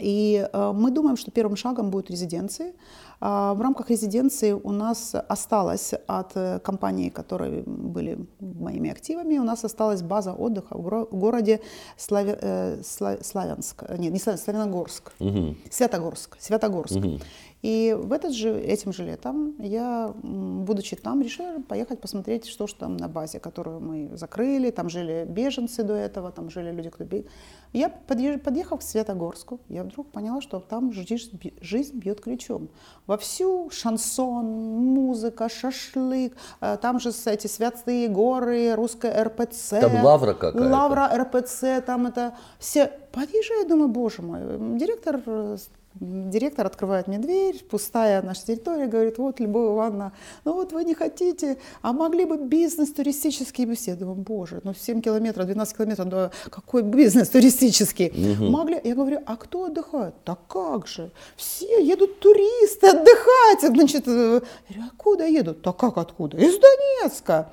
И 0.00 0.48
а, 0.52 0.72
мы 0.72 0.90
думаем, 0.90 1.16
что 1.16 1.30
первым 1.30 1.56
шагом 1.56 1.90
будут 1.90 2.10
резиденции. 2.10 2.74
А, 3.20 3.54
в 3.54 3.60
рамках 3.60 3.90
резиденции 3.90 4.52
у 4.52 4.70
нас 4.70 5.14
осталось 5.28 5.94
от 6.06 6.32
э, 6.36 6.60
компаний, 6.60 7.10
которые 7.10 7.62
были 7.66 8.18
моими 8.38 8.90
активами, 8.90 9.38
у 9.38 9.44
нас 9.44 9.64
осталась 9.64 10.02
база 10.02 10.32
отдыха 10.32 10.78
в 10.78 11.08
городе 11.10 11.60
Славя... 11.96 12.38
Э, 12.40 12.82
Славянск, 12.82 13.82
нет, 13.98 14.12
не 14.12 14.20
Славянск, 14.20 14.44
Славяногорск, 14.44 15.12
угу. 15.18 15.56
Святогорск, 15.70 16.36
Святогорск. 16.38 16.96
Угу. 16.96 17.20
И 17.62 17.96
в 17.98 18.12
этот 18.12 18.32
же, 18.32 18.50
этим 18.60 18.92
же 18.92 19.04
летом 19.04 19.56
я, 19.58 20.14
будучи 20.22 20.94
там, 20.94 21.22
решила 21.22 21.60
поехать 21.60 22.00
посмотреть, 22.00 22.46
что 22.46 22.68
же 22.68 22.74
там 22.76 22.96
на 22.96 23.08
базе, 23.08 23.40
которую 23.40 23.80
мы 23.80 24.16
закрыли. 24.16 24.70
Там 24.70 24.88
жили 24.88 25.26
беженцы 25.28 25.82
до 25.82 25.94
этого, 25.94 26.30
там 26.30 26.50
жили 26.50 26.70
люди, 26.70 26.90
кто 26.90 27.04
бил. 27.04 27.26
Я 27.72 27.88
подъехав 27.90 28.78
к 28.78 28.82
Светогорску, 28.82 29.60
я 29.68 29.82
вдруг 29.82 30.10
поняла, 30.10 30.40
что 30.40 30.60
там 30.60 30.92
жизнь, 30.92 31.38
жизнь 31.60 31.98
бьет 31.98 32.20
ключом. 32.20 32.68
Вовсю 33.06 33.68
шансон, 33.70 34.46
музыка, 34.46 35.48
шашлык, 35.48 36.34
э, 36.60 36.78
там 36.80 36.98
же 37.00 37.10
эти 37.26 37.46
святые 37.46 38.08
горы, 38.08 38.74
русская 38.74 39.24
РПЦ. 39.24 39.80
Там 39.80 40.04
лавра 40.04 40.32
какая-то. 40.32 40.68
Лавра, 40.68 41.10
РПЦ, 41.12 41.84
там 41.84 42.06
это 42.06 42.36
все. 42.58 42.90
Подъезжаю, 43.12 43.68
думаю, 43.68 43.88
боже 43.88 44.22
мой, 44.22 44.78
директор 44.78 45.20
э, 45.26 45.56
Директор 46.00 46.64
открывает 46.66 47.08
мне 47.08 47.18
дверь, 47.18 47.64
пустая 47.64 48.22
наша 48.22 48.46
территория, 48.46 48.86
говорит, 48.86 49.18
вот, 49.18 49.40
Любовь 49.40 49.74
Ивановна, 49.74 50.12
ну 50.44 50.52
вот 50.52 50.72
вы 50.72 50.84
не 50.84 50.94
хотите, 50.94 51.58
а 51.82 51.92
могли 51.92 52.24
бы 52.24 52.36
бизнес 52.36 52.92
туристический. 52.92 53.66
Я 53.86 53.96
думаю, 53.96 54.16
боже, 54.16 54.60
ну 54.62 54.74
7 54.74 55.00
километров, 55.00 55.46
12 55.46 55.76
километров, 55.76 56.08
да 56.08 56.30
какой 56.50 56.82
бизнес 56.82 57.28
туристический? 57.30 58.08
Угу. 58.08 58.44
Могли? 58.50 58.80
Я 58.84 58.94
говорю, 58.94 59.20
а 59.26 59.36
кто 59.36 59.64
отдыхает? 59.64 60.14
Так 60.24 60.38
как 60.46 60.86
же? 60.86 61.10
Все 61.36 61.82
едут 61.82 62.20
туристы 62.20 62.88
отдыхать. 62.88 63.60
Значит, 63.62 64.06
э, 64.06 64.40
я 64.68 64.74
говорю, 64.76 64.90
откуда 64.92 65.26
едут? 65.26 65.62
Так 65.62 65.76
как 65.76 65.98
откуда? 65.98 66.36
Из 66.36 66.58
Донецка. 66.58 67.50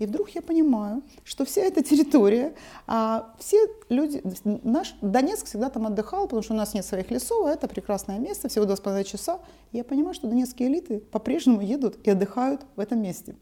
И 0.00 0.06
вдруг 0.06 0.30
я 0.30 0.40
понимаю, 0.40 1.02
что 1.24 1.44
вся 1.44 1.60
эта 1.60 1.82
территория, 1.82 2.54
а, 2.86 3.34
все 3.38 3.58
люди, 3.90 4.22
наш 4.64 4.94
Донецк 5.02 5.44
всегда 5.44 5.68
там 5.68 5.86
отдыхал, 5.86 6.24
потому 6.24 6.42
что 6.42 6.54
у 6.54 6.56
нас 6.56 6.72
нет 6.72 6.86
своих 6.86 7.10
лесов, 7.10 7.46
а 7.46 7.50
это 7.50 7.68
прекрасное 7.68 8.18
место, 8.18 8.48
всего 8.48 8.64
два 8.64 8.76
с 8.76 8.80
половиной 8.80 9.04
часа. 9.04 9.40
И 9.72 9.76
я 9.76 9.84
понимаю, 9.84 10.14
что 10.14 10.26
донецкие 10.26 10.70
элиты 10.70 11.00
по-прежнему 11.00 11.60
едут 11.60 11.98
и 12.02 12.10
отдыхают 12.10 12.62
в 12.76 12.80
этом 12.80 13.02
месте. 13.02 13.36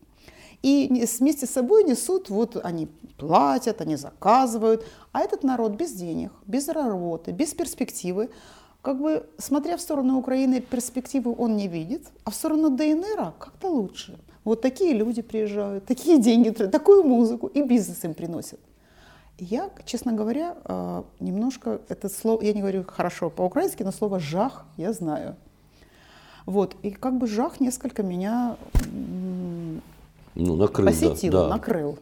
И 0.62 0.88
вместе 1.20 1.46
с 1.46 1.50
собой 1.50 1.84
несут, 1.84 2.28
вот 2.28 2.56
они 2.64 2.88
платят, 3.18 3.80
они 3.80 3.94
заказывают, 3.94 4.84
а 5.12 5.20
этот 5.20 5.44
народ 5.44 5.76
без 5.76 5.92
денег, 5.92 6.32
без 6.44 6.66
работы, 6.68 7.30
без 7.30 7.54
перспективы, 7.54 8.30
как 8.82 9.00
бы, 9.00 9.28
смотря 9.38 9.76
в 9.76 9.80
сторону 9.80 10.18
Украины, 10.18 10.60
перспективы 10.60 11.32
он 11.38 11.56
не 11.56 11.68
видит, 11.68 12.08
а 12.24 12.30
в 12.30 12.34
сторону 12.34 12.70
ДНР 12.70 13.34
как-то 13.38 13.68
лучше. 13.68 14.18
Вот 14.48 14.62
такие 14.62 14.94
люди 14.94 15.20
приезжают, 15.20 15.84
такие 15.84 16.18
деньги, 16.18 16.48
такую 16.48 17.04
музыку, 17.04 17.48
и 17.48 17.62
бизнес 17.62 18.02
им 18.04 18.14
приносят. 18.14 18.58
Я, 19.38 19.68
честно 19.84 20.14
говоря, 20.14 20.56
э, 20.64 21.02
немножко 21.20 21.80
это 21.90 22.08
слово, 22.08 22.42
я 22.42 22.54
не 22.54 22.60
говорю 22.60 22.84
хорошо 22.84 23.28
по-украински, 23.28 23.82
но 23.82 23.92
слово 23.92 24.18
«жах» 24.18 24.64
я 24.78 24.94
знаю. 24.94 25.36
Вот, 26.46 26.76
и 26.82 26.90
как 26.90 27.18
бы 27.18 27.26
жах 27.26 27.60
несколько 27.60 28.02
меня 28.02 28.56
ну, 30.34 30.56
накрыл, 30.56 30.86
посетил, 30.86 31.32
да, 31.32 31.48
накрыл. 31.48 31.98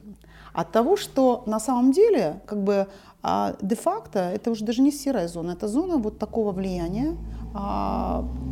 От 0.52 0.70
того, 0.70 0.96
что 0.96 1.42
на 1.46 1.58
самом 1.58 1.90
деле, 1.90 2.40
как 2.46 2.62
бы, 2.62 2.86
а 3.22 3.56
де-факто, 3.60 4.20
это 4.20 4.52
уже 4.52 4.64
даже 4.64 4.82
не 4.82 4.92
серая 4.92 5.26
зона, 5.26 5.50
это 5.50 5.66
зона 5.66 5.96
вот 5.96 6.18
такого 6.18 6.52
влияния, 6.52 7.08
а, 7.08 7.16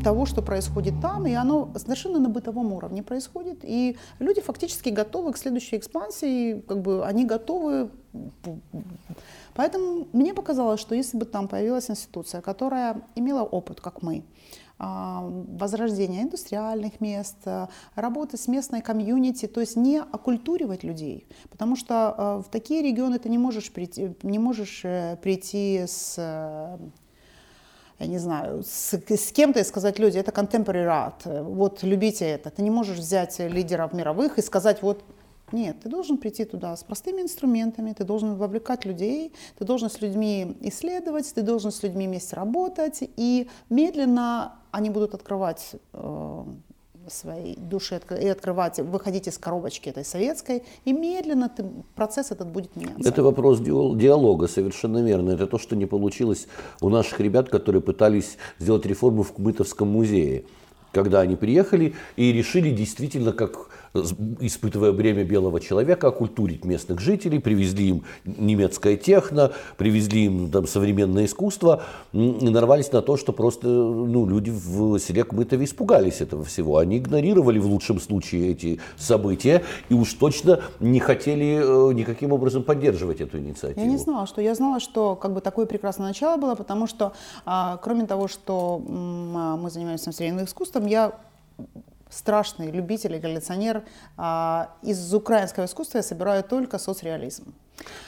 того, 0.03 0.27
что 0.27 0.43
происходит 0.43 0.95
там, 1.01 1.27
и 1.27 1.33
оно 1.33 1.71
совершенно 1.77 2.19
на 2.19 2.29
бытовом 2.29 2.73
уровне 2.73 3.03
происходит, 3.03 3.61
и 3.63 3.97
люди 4.19 4.41
фактически 4.41 4.91
готовы 4.91 5.33
к 5.33 5.39
следующей 5.39 5.77
экспансии, 5.77 6.61
как 6.61 6.81
бы 6.81 7.05
они 7.05 7.25
готовы. 7.25 7.91
Поэтому 9.55 10.07
мне 10.13 10.35
показалось, 10.35 10.81
что 10.81 10.95
если 10.95 11.19
бы 11.19 11.25
там 11.25 11.49
появилась 11.49 11.91
институция, 11.91 12.41
которая 12.41 13.03
имела 13.15 13.43
опыт, 13.43 13.81
как 13.81 14.03
мы, 14.03 14.25
а, 14.79 15.23
возрождения 15.59 16.23
индустриальных 16.23 17.01
мест, 17.01 17.37
работы 17.95 18.37
с 18.37 18.49
местной 18.49 18.83
комьюнити, 18.83 19.47
то 19.47 19.61
есть 19.61 19.77
не 19.77 20.01
оккультуривать 20.01 20.83
людей, 20.83 21.27
потому 21.51 21.77
что 21.77 21.95
а, 21.95 22.43
в 22.43 22.49
такие 22.51 22.83
регионы 22.83 23.19
ты 23.19 23.29
не 23.29 23.39
можешь 23.39 23.71
прийти, 23.71 24.15
не 24.23 24.39
можешь 24.39 24.81
э, 24.85 25.17
прийти 25.23 25.85
с 25.87 26.19
я 27.99 28.07
не 28.07 28.19
знаю, 28.19 28.63
с, 28.63 28.95
с 28.95 29.33
кем-то 29.33 29.61
и 29.61 29.65
сказать, 29.65 29.99
люди, 29.99 30.19
это 30.19 30.31
contemporary 30.31 30.87
art, 30.87 31.43
вот 31.43 31.83
любите 31.83 32.25
это. 32.25 32.51
Ты 32.51 32.63
не 32.63 32.71
можешь 32.71 32.99
взять 32.99 33.39
лидеров 33.39 33.93
мировых 33.93 34.39
и 34.39 34.43
сказать, 34.43 34.83
вот 34.83 35.05
нет, 35.53 35.81
ты 35.83 35.89
должен 35.89 36.19
прийти 36.19 36.45
туда 36.45 36.77
с 36.77 36.83
простыми 36.83 37.23
инструментами, 37.23 37.93
ты 37.93 38.05
должен 38.05 38.35
вовлекать 38.35 38.85
людей, 38.85 39.33
ты 39.59 39.65
должен 39.65 39.89
с 39.89 40.01
людьми 40.01 40.57
исследовать, 40.63 41.33
ты 41.33 41.43
должен 41.43 41.71
с 41.71 41.83
людьми 41.83 42.07
вместе 42.07 42.35
работать, 42.35 42.99
и 43.17 43.49
медленно 43.71 44.57
они 44.73 44.91
будут 44.91 45.15
открывать 45.15 45.73
э, 45.93 46.45
своей 47.11 47.57
души 47.57 48.01
и 48.21 48.29
открывать, 48.29 48.79
выходить 48.79 49.29
из 49.29 49.39
коробочки 49.39 49.89
этой 49.89 50.05
советской, 50.05 50.63
и 50.85 50.93
медленно 50.93 51.49
ты, 51.49 51.65
процесс 51.95 52.31
этот 52.31 52.49
будет 52.49 52.77
меняться. 52.77 53.09
Это 53.09 53.23
вопрос 53.23 53.61
диалога, 53.61 54.49
совершенно 54.49 55.03
верно. 55.03 55.33
Это 55.33 55.47
то, 55.47 55.59
что 55.59 55.77
не 55.77 55.87
получилось 55.87 56.47
у 56.81 56.89
наших 56.89 57.21
ребят, 57.21 57.49
которые 57.49 57.83
пытались 57.83 58.39
сделать 58.59 58.87
реформу 58.87 59.23
в 59.23 59.33
Кмытовском 59.33 59.89
музее. 59.89 60.45
Когда 60.93 61.21
они 61.21 61.35
приехали 61.35 61.95
и 62.17 62.33
решили 62.33 62.71
действительно, 62.71 63.33
как 63.33 63.69
испытывая 63.95 64.93
бремя 64.93 65.25
белого 65.25 65.61
человека, 65.61 66.09
окультурить 66.09 66.65
местных 66.65 67.01
жителей, 67.01 67.39
привезли 67.39 67.91
им 67.91 68.05
немецкое 68.25 68.97
техно, 68.97 69.53
привезли 69.77 70.25
им 70.25 70.51
там, 70.51 70.67
современное 70.67 71.27
искусство, 71.27 71.83
и 72.13 72.49
нарвались 72.49 72.91
на 72.91 73.03
то, 73.03 73.17
что 73.17 73.33
просто 73.33 73.69
ну, 73.69 74.27
люди 74.27 74.51
в 74.51 74.99
селе 74.99 75.25
Кмытове 75.25 75.65
испугались 75.65 76.21
этого 76.21 76.45
всего. 76.45 76.79
Они 76.79 76.99
игнорировали 76.99 77.59
в 77.59 77.67
лучшем 77.67 78.01
случае 78.01 78.51
эти 78.51 78.81
события 78.97 79.63
и 79.89 79.95
уж 79.95 80.13
точно 80.15 80.61
не 80.81 80.99
хотели 80.99 81.91
э, 81.91 81.93
никаким 81.95 82.33
образом 82.33 82.65
поддерживать 82.65 83.21
эту 83.21 83.39
инициативу. 83.39 83.81
Я 83.81 83.87
не 83.87 83.99
знала, 83.99 84.27
что 84.27 84.41
я 84.41 84.55
знала, 84.55 84.81
что 84.81 85.15
как 85.15 85.33
бы 85.33 85.41
такое 85.41 85.67
прекрасное 85.67 86.09
начало 86.09 86.37
было, 86.37 86.57
потому 86.57 86.89
что 86.89 87.13
а, 87.47 87.77
кроме 87.77 88.07
того, 88.07 88.27
что 88.27 88.83
а, 88.89 89.57
мы 89.57 89.71
занимаемся 89.71 90.11
современным 90.11 90.47
искусством, 90.47 90.87
я 90.87 91.13
страшный 92.15 92.71
любитель 92.71 93.15
и 93.17 93.21
коллекционер. 93.21 93.83
А, 94.17 94.71
из 94.83 95.13
украинского 95.13 95.65
искусства 95.65 95.99
я 95.99 96.03
собираю 96.03 96.45
только 96.45 96.79
соцреализм. 96.79 97.55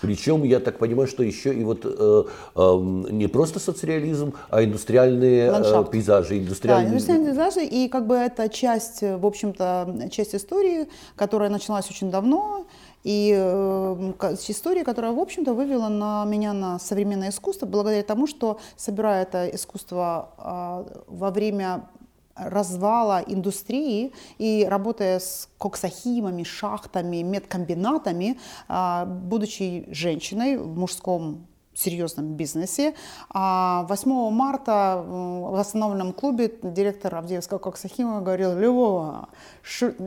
Причем, 0.00 0.44
я 0.44 0.60
так 0.60 0.78
понимаю, 0.78 1.08
что 1.08 1.22
еще 1.22 1.52
и 1.52 1.64
вот 1.64 1.84
э, 1.84 2.24
э, 2.54 2.76
не 3.10 3.26
просто 3.26 3.58
соцреализм, 3.58 4.34
а 4.48 4.62
индустриальные 4.62 5.52
э, 5.52 5.84
пейзажи. 5.90 6.38
Индустриальные... 6.38 6.86
Да, 6.86 6.90
индустриальные 6.90 7.34
пейзажи. 7.34 7.64
И 7.64 7.88
как 7.88 8.06
бы 8.06 8.14
это 8.14 8.48
часть, 8.48 9.02
в 9.02 9.26
общем-то, 9.26 10.08
часть 10.10 10.34
истории, 10.34 10.88
которая 11.16 11.50
началась 11.50 11.90
очень 11.90 12.10
давно. 12.10 12.66
И 13.02 13.34
э, 13.36 14.12
история, 14.48 14.84
которая, 14.84 15.12
в 15.12 15.18
общем-то, 15.18 15.54
вывела 15.54 15.88
на 15.88 16.24
меня 16.24 16.52
на 16.52 16.78
современное 16.78 17.30
искусство, 17.30 17.66
благодаря 17.66 18.02
тому, 18.02 18.26
что, 18.26 18.58
собирая 18.76 19.22
это 19.22 19.48
искусство 19.48 20.30
э, 20.38 21.02
во 21.08 21.30
время 21.30 21.88
развала 22.36 23.22
индустрии 23.26 24.12
и 24.38 24.66
работая 24.68 25.18
с 25.18 25.48
коксохимами, 25.58 26.42
шахтами, 26.42 27.22
медкомбинатами, 27.22 28.38
а, 28.68 29.06
будучи 29.06 29.86
женщиной 29.90 30.58
в 30.58 30.76
мужском 30.76 31.46
серьезном 31.76 32.34
бизнесе. 32.34 32.94
8 33.28 33.30
а 33.34 34.30
марта 34.30 35.04
в 35.06 35.50
восстановленном 35.52 36.12
клубе 36.12 36.50
директор 36.62 37.14
Авдеевского 37.14 37.58
коксохима 37.58 38.20
говорил, 38.20 38.58
Львова, 38.58 39.28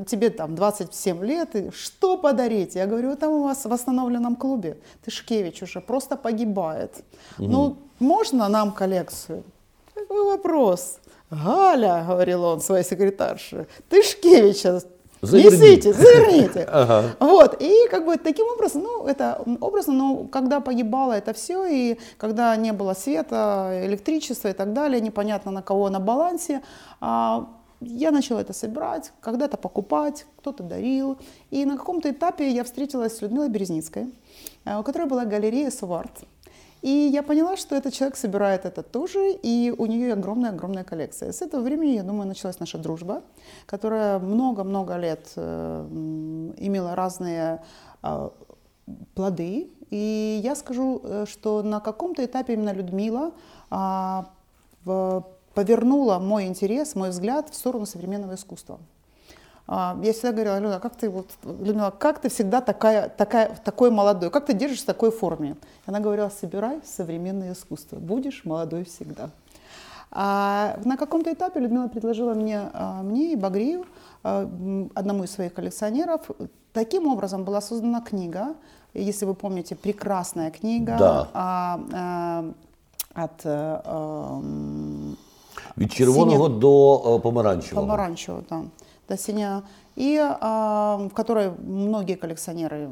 тебе 0.07 0.29
там 0.31 0.55
27 0.55 1.23
лет, 1.23 1.73
что 1.73 2.17
подарить? 2.17 2.75
Я 2.75 2.87
говорю, 2.87 3.15
там 3.15 3.31
у 3.31 3.43
вас 3.43 3.65
в 3.65 3.69
восстановленном 3.69 4.35
клубе 4.35 4.77
Тышкевич 5.05 5.63
уже 5.63 5.79
просто 5.79 6.15
погибает. 6.15 7.03
Угу. 7.37 7.47
Ну, 7.47 7.77
можно 7.99 8.49
нам 8.49 8.71
коллекцию? 8.71 9.43
Какой 9.93 10.23
вопрос? 10.25 10.98
Галя, 11.31 12.05
говорил 12.07 12.43
он 12.43 12.61
своей 12.61 12.83
секретарше, 12.83 13.67
Тышкевича 13.89 14.81
Несите, 15.21 15.93
заверните. 15.93 16.63
Ага. 16.71 17.15
Вот, 17.19 17.61
и 17.61 17.87
как 17.89 18.05
бы 18.05 18.17
таким 18.17 18.47
образом, 18.47 18.83
ну, 18.83 19.05
это 19.05 19.41
образом, 19.59 19.97
но 19.97 20.23
когда 20.25 20.59
погибало 20.59 21.13
это 21.13 21.33
все, 21.33 21.65
и 21.65 21.97
когда 22.17 22.55
не 22.55 22.71
было 22.71 22.93
света, 22.93 23.81
электричества 23.85 24.49
и 24.49 24.53
так 24.53 24.73
далее, 24.73 25.01
непонятно 25.01 25.51
на 25.51 25.61
кого 25.61 25.89
на 25.89 25.99
балансе, 25.99 26.61
а, 27.01 27.49
я 27.81 28.11
начала 28.11 28.39
это 28.41 28.53
собирать, 28.53 29.11
когда-то 29.21 29.57
покупать, 29.57 30.25
кто-то 30.37 30.63
дарил. 30.63 31.17
И 31.49 31.65
на 31.65 31.77
каком-то 31.77 32.11
этапе 32.11 32.49
я 32.51 32.63
встретилась 32.63 33.17
с 33.17 33.21
Людмилой 33.21 33.49
Березницкой, 33.49 34.07
э, 34.65 34.77
у 34.77 34.83
которой 34.83 35.07
была 35.07 35.25
галерея 35.25 35.71
Суварт. 35.71 36.11
И 36.81 36.89
я 36.89 37.23
поняла, 37.23 37.57
что 37.57 37.75
этот 37.75 37.93
человек 37.93 38.15
собирает 38.15 38.65
это 38.65 38.83
тоже, 38.83 39.33
и 39.43 39.73
у 39.77 39.85
нее 39.85 40.13
огромная-огромная 40.13 40.83
коллекция. 40.83 41.31
С 41.31 41.41
этого 41.41 41.61
времени, 41.61 41.91
я 41.91 42.03
думаю, 42.03 42.27
началась 42.27 42.59
наша 42.59 42.77
дружба, 42.77 43.21
которая 43.65 44.19
много-много 44.19 44.95
лет 44.97 45.31
э, 45.35 45.85
имела 46.57 46.95
разные 46.95 47.61
э, 48.01 48.29
плоды. 49.13 49.69
И 49.89 50.39
я 50.41 50.55
скажу, 50.55 51.01
э, 51.03 51.25
что 51.27 51.63
на 51.63 51.81
каком-то 51.81 52.23
этапе 52.23 52.53
именно 52.53 52.73
Людмила 52.73 53.31
э, 53.71 55.21
повернула 55.53 56.19
мой 56.19 56.45
интерес, 56.45 56.95
мой 56.95 57.09
взгляд 57.09 57.49
в 57.49 57.55
сторону 57.55 57.85
современного 57.85 58.35
искусства. 58.35 58.79
А, 59.71 59.95
я 60.01 60.13
всегда 60.13 60.31
говорила, 60.31 60.55
Алена, 60.55 60.79
как 60.79 60.95
ты, 60.95 61.11
вот, 61.11 61.27
Людмила, 61.43 61.91
как 61.91 62.19
ты 62.19 62.29
всегда 62.29 62.59
такая, 62.59 63.07
такая, 63.07 63.55
такой 63.63 63.91
молодой, 63.91 64.31
как 64.31 64.47
ты 64.47 64.53
держишься 64.53 64.85
в 64.85 64.87
такой 64.87 65.11
форме? 65.11 65.57
Она 65.85 65.99
говорила, 65.99 66.29
собирай 66.29 66.79
современное 66.83 67.53
искусство, 67.53 67.97
будешь 67.97 68.45
молодой 68.45 68.83
всегда. 68.83 69.29
А 70.11 70.79
на 70.85 70.97
каком-то 70.97 71.31
этапе 71.31 71.59
Людмила 71.59 71.87
предложила 71.87 72.33
мне, 72.33 72.71
а, 72.73 73.03
мне 73.03 73.33
и 73.33 73.35
Багрию, 73.35 73.85
а, 74.23 74.49
одному 74.95 75.25
из 75.25 75.31
своих 75.31 75.53
коллекционеров, 75.53 76.21
таким 76.73 77.05
образом 77.05 77.43
была 77.43 77.61
создана 77.61 78.01
книга, 78.01 78.55
если 78.95 79.25
вы 79.25 79.35
помните, 79.35 79.75
прекрасная 79.75 80.49
книга 80.49 80.95
да. 80.97 81.29
а, 81.35 81.79
а, 81.93 82.45
от 83.13 83.41
а, 83.45 84.41
Від 85.75 85.91
червоного 85.91 86.47
синя... 86.47 86.59
до 86.59 87.19
помаранчевого. 87.23 87.81
Помаранчевого, 87.81 88.43
да 88.49 88.63
до 89.09 89.17
синя, 89.17 89.63
и 89.95 90.17
а, 90.17 90.97
в 90.97 91.13
которой 91.13 91.51
многие 91.51 92.15
коллекционеры 92.15 92.89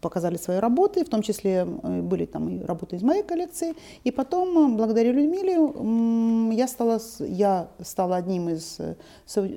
показали 0.00 0.36
свои 0.36 0.58
работы, 0.58 1.04
в 1.04 1.08
том 1.08 1.22
числе 1.22 1.66
э, 1.66 2.02
были 2.02 2.26
там 2.26 2.48
и 2.48 2.64
работы 2.64 2.96
из 2.96 3.02
моей 3.02 3.22
коллекции. 3.22 3.74
И 4.04 4.10
потом, 4.10 4.76
благодаря 4.76 5.12
Людмиле, 5.12 6.54
я 6.54 6.68
стала, 6.68 7.00
я 7.20 7.68
стала 7.82 8.16
одним 8.16 8.48
из 8.48 8.76
э, 8.78 8.94
со, 9.26 9.48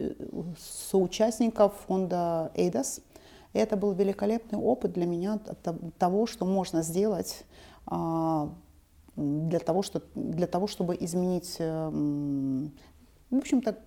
соучастников 0.90 1.74
фонда 1.88 2.52
«Эйдас». 2.56 3.02
Это 3.54 3.76
был 3.76 3.92
великолепный 3.92 4.58
опыт 4.58 4.94
для 4.94 5.06
меня 5.06 5.40
того, 5.98 6.26
что 6.26 6.46
можно 6.46 6.82
сделать 6.84 7.44
а, 7.86 8.50
для 9.18 9.60
того, 9.60 9.84
что, 9.84 10.02
для 10.16 10.48
того, 10.48 10.68
чтобы 10.68 10.96
изменить 10.98 11.58
в 13.32 13.38
общем-то, 13.38 13.78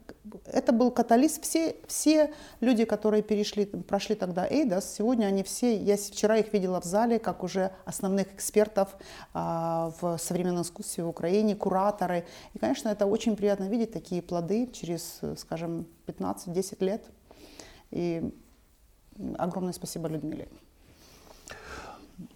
это 0.46 0.72
был 0.72 0.90
каталист. 0.90 1.42
Все, 1.42 1.76
все 1.86 2.32
люди, 2.60 2.84
которые 2.84 3.22
перешли, 3.22 3.66
прошли 3.66 4.14
тогда 4.14 4.46
Эйдас, 4.48 4.94
сегодня 4.94 5.26
они 5.26 5.42
все, 5.42 5.76
я 5.76 5.96
вчера 5.96 6.38
их 6.38 6.52
видела 6.52 6.80
в 6.80 6.84
зале, 6.84 7.18
как 7.18 7.42
уже 7.42 7.72
основных 7.84 8.32
экспертов 8.34 8.96
а, 9.32 9.92
в 10.00 10.18
современном 10.18 10.62
искусстве 10.62 11.04
в 11.04 11.08
Украине, 11.08 11.56
кураторы. 11.56 12.24
И, 12.54 12.58
конечно, 12.58 12.88
это 12.88 13.06
очень 13.06 13.36
приятно 13.36 13.64
видеть 13.64 13.92
такие 13.92 14.22
плоды 14.22 14.68
через, 14.72 15.20
скажем, 15.36 15.86
15-10 16.06 16.84
лет. 16.84 17.04
И 17.90 18.32
огромное 19.38 19.72
спасибо 19.72 20.08
Людмиле. 20.08 20.48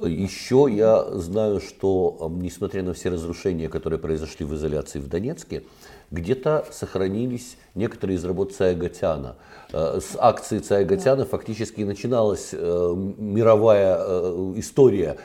Еще 0.01 0.67
я 0.71 1.05
знаю, 1.19 1.61
что, 1.61 2.33
несмотря 2.35 2.83
на 2.83 2.95
все 2.95 3.11
разрушения, 3.11 3.69
которые 3.69 4.01
произошли 4.01 4.45
в 4.45 4.53
изоляции 4.55 4.99
в 4.99 5.09
Донецке, 5.09 5.63
где-то 6.11 6.67
сохранились 6.71 7.57
некоторые 7.75 8.17
из 8.17 8.25
работ 8.25 8.55
Цаягатяна. 8.55 9.37
Э, 9.68 9.68
с 9.73 10.17
акции 10.19 10.59
Цаягатяна 10.59 11.25
фактически 11.25 11.83
начиналась 11.83 12.51
э, 12.53 12.95
мировая 13.19 13.99
э, 13.99 14.53
история 14.57 15.17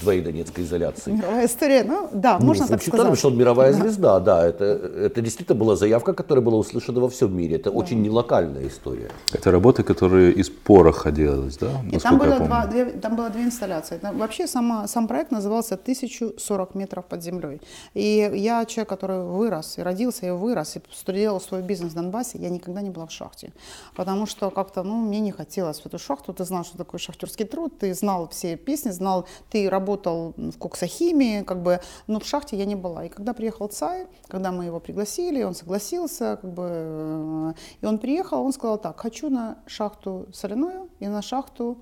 твоей 0.00 0.22
донецкой 0.22 0.64
изоляции. 0.64 1.12
Мировая 1.12 1.46
история, 1.46 1.84
ну 1.84 2.08
да, 2.12 2.38
ну, 2.38 2.46
можно 2.46 2.66
так 2.66 2.82
сказать. 2.82 3.18
что 3.18 3.28
он 3.28 3.36
мировая 3.36 3.72
да. 3.72 3.78
звезда, 3.78 4.20
да, 4.20 4.46
это, 4.46 4.64
это 4.64 5.20
действительно 5.20 5.58
была 5.58 5.76
заявка, 5.76 6.14
которая 6.14 6.44
была 6.44 6.58
услышана 6.58 7.00
во 7.00 7.08
всем 7.08 7.36
мире. 7.36 7.56
Это 7.56 7.70
да. 7.70 7.76
очень 7.76 8.00
не 8.00 8.10
локальная 8.10 8.66
история. 8.68 9.10
Это 9.32 9.50
работы, 9.50 9.82
которые 9.82 10.32
из 10.32 10.50
пороха 10.50 11.10
делались, 11.10 11.56
да? 11.56 11.70
И 11.90 11.98
там 11.98 12.18
было, 12.18 12.38
два, 12.38 12.66
две, 12.66 12.84
там 12.86 13.16
было 13.16 13.30
две 13.30 13.42
инсталляции. 13.42 14.00
Вообще 14.02 14.46
сама, 14.46 14.86
сам 14.86 15.08
проект 15.08 15.30
назывался 15.30 15.74
«1040 15.74 16.70
метров 16.74 17.04
под 17.04 17.22
землей». 17.22 17.60
И 17.94 18.30
я 18.34 18.64
человек, 18.64 18.88
который 18.88 19.24
вырос 19.24 19.78
и 19.78 19.82
родился, 19.82 20.26
и 20.26 20.30
вырос, 20.30 20.76
и 20.76 20.80
студировал 20.92 21.40
свой 21.40 21.62
бизнес 21.62 21.92
в 21.92 21.94
Донбассе, 21.94 22.38
я 22.38 22.50
никогда 22.50 22.80
не 22.80 22.90
была 22.90 23.06
в 23.06 23.12
шахте. 23.12 23.52
Потому 23.94 24.26
что 24.26 24.50
как-то, 24.50 24.82
ну, 24.82 24.96
мне 24.96 25.20
не 25.20 25.32
хотелось 25.32 25.80
в 25.80 25.86
эту 25.86 25.98
шахту. 25.98 26.32
Ты 26.32 26.44
знал, 26.44 26.64
что 26.64 26.78
такое 26.78 26.98
шахтерский 26.98 27.44
труд, 27.44 27.78
ты 27.78 27.94
знал 27.94 28.28
все 28.28 28.56
песни, 28.56 28.90
знал, 28.90 29.26
ты 29.50 29.68
работал 29.68 30.34
в 30.36 30.58
коксохимии, 30.58 31.42
как 31.42 31.62
бы, 31.62 31.80
но 32.06 32.20
в 32.20 32.26
шахте 32.26 32.56
я 32.56 32.64
не 32.64 32.76
была. 32.76 33.04
И 33.04 33.08
когда 33.08 33.32
приехал 33.34 33.68
Цай, 33.68 34.06
когда 34.28 34.52
мы 34.52 34.64
его 34.64 34.80
пригласили, 34.80 35.42
он 35.42 35.54
согласился, 35.54 36.38
как 36.40 36.52
бы, 36.52 36.68
э, 36.68 37.52
и 37.80 37.86
он 37.86 37.98
приехал, 37.98 38.44
он 38.44 38.52
сказал 38.52 38.78
так, 38.78 39.00
хочу 39.00 39.30
на 39.30 39.58
шахту 39.66 40.26
соляную 40.32 40.88
и 41.00 41.08
на 41.08 41.22
шахту 41.22 41.78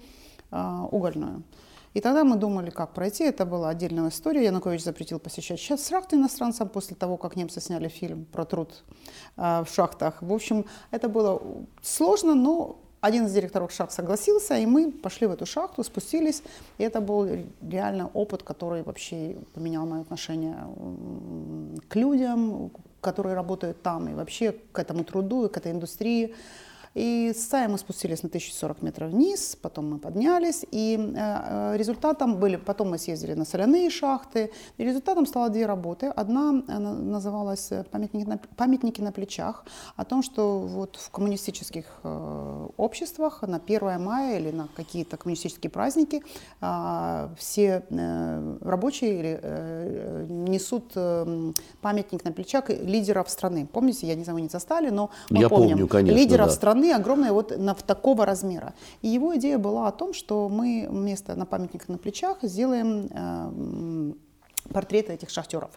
э, 0.50 0.86
угольную. 0.90 1.42
И 1.94 2.00
тогда 2.00 2.24
мы 2.24 2.36
думали, 2.36 2.70
как 2.70 2.94
пройти. 2.94 3.24
Это 3.24 3.44
была 3.44 3.68
отдельная 3.68 4.08
история. 4.08 4.44
Янукович 4.44 4.82
запретил 4.82 5.18
посещать 5.18 5.60
сейчас 5.60 5.88
шахты 5.88 6.16
иностранцам 6.16 6.68
после 6.68 6.96
того, 6.96 7.16
как 7.16 7.36
немцы 7.36 7.60
сняли 7.60 7.88
фильм 7.88 8.24
про 8.24 8.44
труд 8.44 8.82
э, 9.36 9.64
в 9.64 9.68
шахтах. 9.72 10.22
В 10.22 10.32
общем, 10.32 10.64
это 10.90 11.08
было 11.08 11.42
сложно, 11.82 12.34
но 12.34 12.78
один 13.02 13.26
из 13.26 13.32
директоров 13.32 13.72
шахт 13.72 13.92
согласился, 13.92 14.56
и 14.56 14.64
мы 14.64 14.92
пошли 14.92 15.26
в 15.26 15.32
эту 15.32 15.44
шахту, 15.44 15.82
спустились. 15.82 16.42
И 16.78 16.84
это 16.84 17.00
был 17.00 17.28
реально 17.60 18.10
опыт, 18.14 18.44
который 18.44 18.84
вообще 18.84 19.36
поменял 19.54 19.84
мое 19.86 20.02
отношение 20.02 20.56
к 21.88 21.96
людям, 21.96 22.70
которые 23.00 23.34
работают 23.34 23.82
там, 23.82 24.08
и 24.08 24.14
вообще 24.14 24.52
к 24.52 24.78
этому 24.78 25.02
труду, 25.02 25.46
и 25.46 25.48
к 25.48 25.56
этой 25.56 25.72
индустрии. 25.72 26.34
И 26.94 27.32
с 27.34 27.48
САя 27.48 27.68
мы 27.68 27.78
спустились 27.78 28.22
на 28.22 28.28
1040 28.28 28.82
метров 28.82 29.10
вниз, 29.10 29.56
потом 29.60 29.90
мы 29.90 29.98
поднялись, 29.98 30.64
и 30.70 30.98
э, 30.98 31.76
результатом 31.76 32.36
были, 32.36 32.56
потом 32.56 32.90
мы 32.90 32.98
съездили 32.98 33.34
на 33.34 33.44
соляные 33.44 33.88
шахты, 33.90 34.50
и 34.76 34.84
результатом 34.84 35.26
стало 35.26 35.48
две 35.48 35.66
работы. 35.66 36.06
Одна 36.06 36.52
называлась 36.52 37.70
«Памятники 37.90 38.26
на, 38.26 38.38
«Памятники 38.56 39.00
на 39.00 39.12
плечах», 39.12 39.64
о 39.96 40.04
том, 40.04 40.22
что 40.22 40.58
вот 40.58 40.96
в 40.96 41.10
коммунистических 41.10 41.84
обществах 42.76 43.42
на 43.42 43.56
1 43.56 44.02
мая 44.02 44.38
или 44.38 44.50
на 44.50 44.68
какие-то 44.76 45.16
коммунистические 45.16 45.70
праздники 45.70 46.22
все 47.38 47.84
рабочие 48.60 49.40
несут 50.28 50.92
памятник 51.80 52.24
на 52.24 52.32
плечах 52.32 52.68
лидеров 52.68 53.30
страны. 53.30 53.66
Помните, 53.70 54.06
я 54.06 54.14
не 54.14 54.24
знаю, 54.24 54.36
вы 54.36 54.42
не 54.42 54.48
застали, 54.48 54.90
но 54.90 55.10
мы 55.30 55.40
я 55.40 55.48
помним 55.48 55.70
помню, 55.70 55.88
конечно, 55.88 56.16
лидеров 56.16 56.48
да. 56.48 56.52
страны 56.52 56.81
огромные 56.90 57.32
вот 57.32 57.56
на, 57.56 57.74
такого 57.74 58.26
размера. 58.26 58.74
И 59.02 59.08
его 59.08 59.36
идея 59.36 59.58
была 59.58 59.88
о 59.88 59.92
том, 59.92 60.14
что 60.14 60.48
мы 60.48 60.86
вместо 60.88 61.34
на 61.34 61.46
памятник 61.46 61.88
на 61.88 61.98
плечах 61.98 62.38
сделаем 62.42 63.08
э, 63.10 64.12
портреты 64.72 65.12
этих 65.12 65.30
шахтеров. 65.30 65.70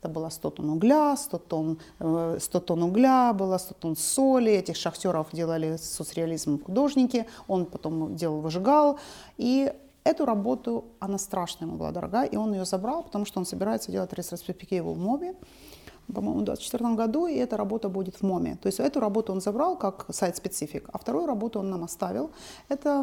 Это 0.00 0.08
было 0.08 0.28
100 0.28 0.50
тонн 0.50 0.70
угля, 0.70 1.16
100 1.16 1.38
тонн, 1.38 1.78
100 1.98 2.36
э, 2.36 2.60
тонн 2.60 2.82
угля, 2.84 3.32
было 3.32 3.58
100 3.58 3.74
тонн 3.74 3.96
соли. 3.96 4.52
Этих 4.52 4.76
шахтеров 4.76 5.28
делали 5.32 5.76
соцреализм 5.76 6.62
художники. 6.62 7.26
Он 7.48 7.66
потом 7.66 8.14
делал, 8.14 8.40
выжигал. 8.40 8.98
И 9.36 9.72
Эту 10.08 10.24
работу, 10.24 10.86
она 11.00 11.18
страшная 11.18 11.68
ему 11.68 11.76
была 11.76 11.92
дорога, 11.92 12.22
и 12.22 12.34
он 12.34 12.54
ее 12.54 12.64
забрал, 12.64 13.02
потому 13.02 13.26
что 13.26 13.40
он 13.40 13.44
собирается 13.44 13.92
делать 13.92 14.10
ретроспективу 14.14 14.94
в 14.94 14.98
МОБе, 14.98 15.34
по-моему, 16.14 16.40
в 16.40 16.44
2024 16.44 16.94
году, 16.94 17.26
и 17.26 17.34
эта 17.34 17.56
работа 17.56 17.88
будет 17.88 18.16
в 18.16 18.22
МОМе. 18.22 18.56
То 18.62 18.66
есть 18.66 18.80
эту 18.80 19.00
работу 19.00 19.32
он 19.32 19.40
забрал 19.40 19.76
как 19.76 20.06
сайт-специфик, 20.10 20.88
а 20.92 20.98
вторую 20.98 21.26
работу 21.26 21.60
он 21.60 21.70
нам 21.70 21.84
оставил. 21.84 22.30
Это, 22.68 23.02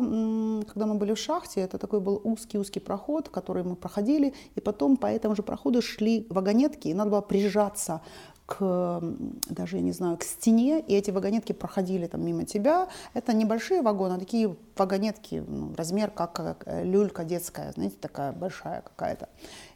когда 0.67 0.85
мы 0.85 0.95
были 0.95 1.13
в 1.13 1.19
шахте, 1.19 1.61
это 1.61 1.77
такой 1.77 1.99
был 1.99 2.21
узкий-узкий 2.23 2.79
проход, 2.79 3.29
который 3.29 3.63
мы 3.63 3.75
проходили, 3.75 4.33
и 4.55 4.61
потом 4.61 4.97
по 4.97 5.07
этому 5.07 5.35
же 5.35 5.43
проходу 5.43 5.81
шли 5.81 6.25
вагонетки, 6.29 6.87
и 6.87 6.93
надо 6.93 7.11
было 7.11 7.21
прижаться 7.21 8.01
к, 8.45 9.01
даже, 9.49 9.77
я 9.77 9.81
не 9.81 9.91
знаю, 9.91 10.17
к 10.17 10.23
стене, 10.23 10.79
и 10.79 10.93
эти 10.93 11.11
вагонетки 11.11 11.51
проходили 11.51 12.07
там 12.07 12.23
мимо 12.23 12.45
тебя. 12.45 12.87
Это 13.13 13.33
небольшие 13.33 13.81
вагоны, 13.81 14.13
а 14.13 14.19
такие 14.19 14.55
вагонетки, 14.77 15.43
ну, 15.47 15.73
размер 15.75 16.11
как, 16.11 16.33
как 16.33 16.63
э, 16.65 16.83
люлька 16.83 17.23
детская, 17.23 17.71
знаете, 17.71 17.95
такая 17.99 18.31
большая 18.31 18.81
какая-то. 18.81 19.29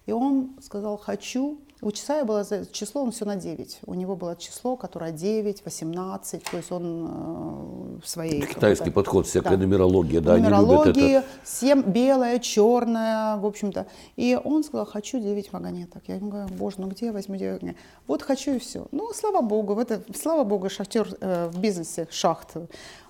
И 0.06 0.12
он 0.12 0.52
сказал, 0.62 0.98
хочу 0.98 1.60
у 1.82 1.92
Чесая 1.92 2.26
было 2.26 2.46
число, 2.72 3.04
он 3.04 3.12
все 3.12 3.24
на 3.24 3.38
9. 3.38 3.80
У 3.86 3.94
него 3.94 4.18
было 4.18 4.36
число, 4.36 4.76
которое 4.76 5.14
9, 5.14 5.64
18, 5.64 6.44
то 6.44 6.58
есть 6.58 6.72
он 6.72 7.08
э, 7.08 8.00
в 8.04 8.10
своей... 8.10 8.42
Китайский 8.42 8.90
подход, 8.90 9.28
всякая 9.28 9.56
да. 9.56 9.64
нумерология, 9.64 10.20
да, 10.20 10.36
Нумерология, 10.36 11.24
7, 11.46 11.84
белая, 11.84 12.40
черная, 12.40 13.38
в 13.38 13.46
общем-то. 13.46 13.88
И 14.18 14.38
он 14.44 14.66
сказал, 14.66 14.86
хочу 14.86 15.20
9 15.20 15.54
вагонеток. 15.54 16.04
Я 16.08 16.16
ему 16.16 16.30
говорю, 16.32 16.50
боже, 16.50 16.76
ну 16.80 16.88
где 16.88 17.08
я 17.08 17.12
возьму 17.14 17.38
9 17.38 17.54
вагонеток? 17.54 17.82
Вот 18.08 18.24
хочу 18.24 18.56
и 18.56 18.60
все. 18.60 18.88
Ну, 18.92 19.14
слава 19.14 19.42
богу, 19.42 19.74
в 19.76 19.80
это, 19.80 20.02
слава 20.14 20.44
богу, 20.44 20.70
шахтер 20.70 21.08
э, 21.22 21.50
в 21.50 21.60
бизнесе, 21.60 22.10
шахт, 22.12 22.58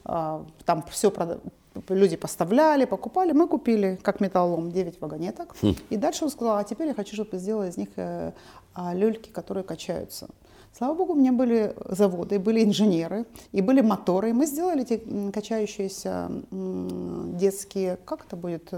э, 0.05 0.43
там 0.65 0.86
все 0.91 1.09
люди 1.89 2.15
поставляли, 2.15 2.86
покупали, 2.86 3.32
мы 3.32 3.47
купили, 3.47 3.99
как 4.01 4.19
металлолом, 4.19 4.71
9 4.71 5.01
вагонеток. 5.01 5.55
Хм. 5.61 5.75
И 5.89 5.97
дальше 5.97 6.25
он 6.25 6.32
сказал, 6.32 6.57
а 6.57 6.63
теперь 6.63 6.88
я 6.88 6.93
хочу, 6.93 7.15
чтобы 7.15 7.38
сделать 7.38 7.73
из 7.73 7.77
них 7.77 7.89
э, 7.95 8.32
а, 8.73 8.93
люльки, 8.93 9.30
которые 9.30 9.63
качаются. 9.63 10.27
Слава 10.77 10.93
богу, 10.93 11.13
у 11.13 11.15
меня 11.15 11.32
были 11.32 11.73
заводы, 11.89 12.39
были 12.39 12.63
инженеры, 12.63 13.25
и 13.51 13.61
были 13.61 13.82
моторы. 13.82 14.30
И 14.30 14.34
мы 14.34 14.45
сделали 14.45 14.84
эти 14.84 15.32
качающиеся 15.32 16.30
детские, 16.51 17.97
как 18.05 18.25
это 18.25 18.36
будет, 18.36 18.71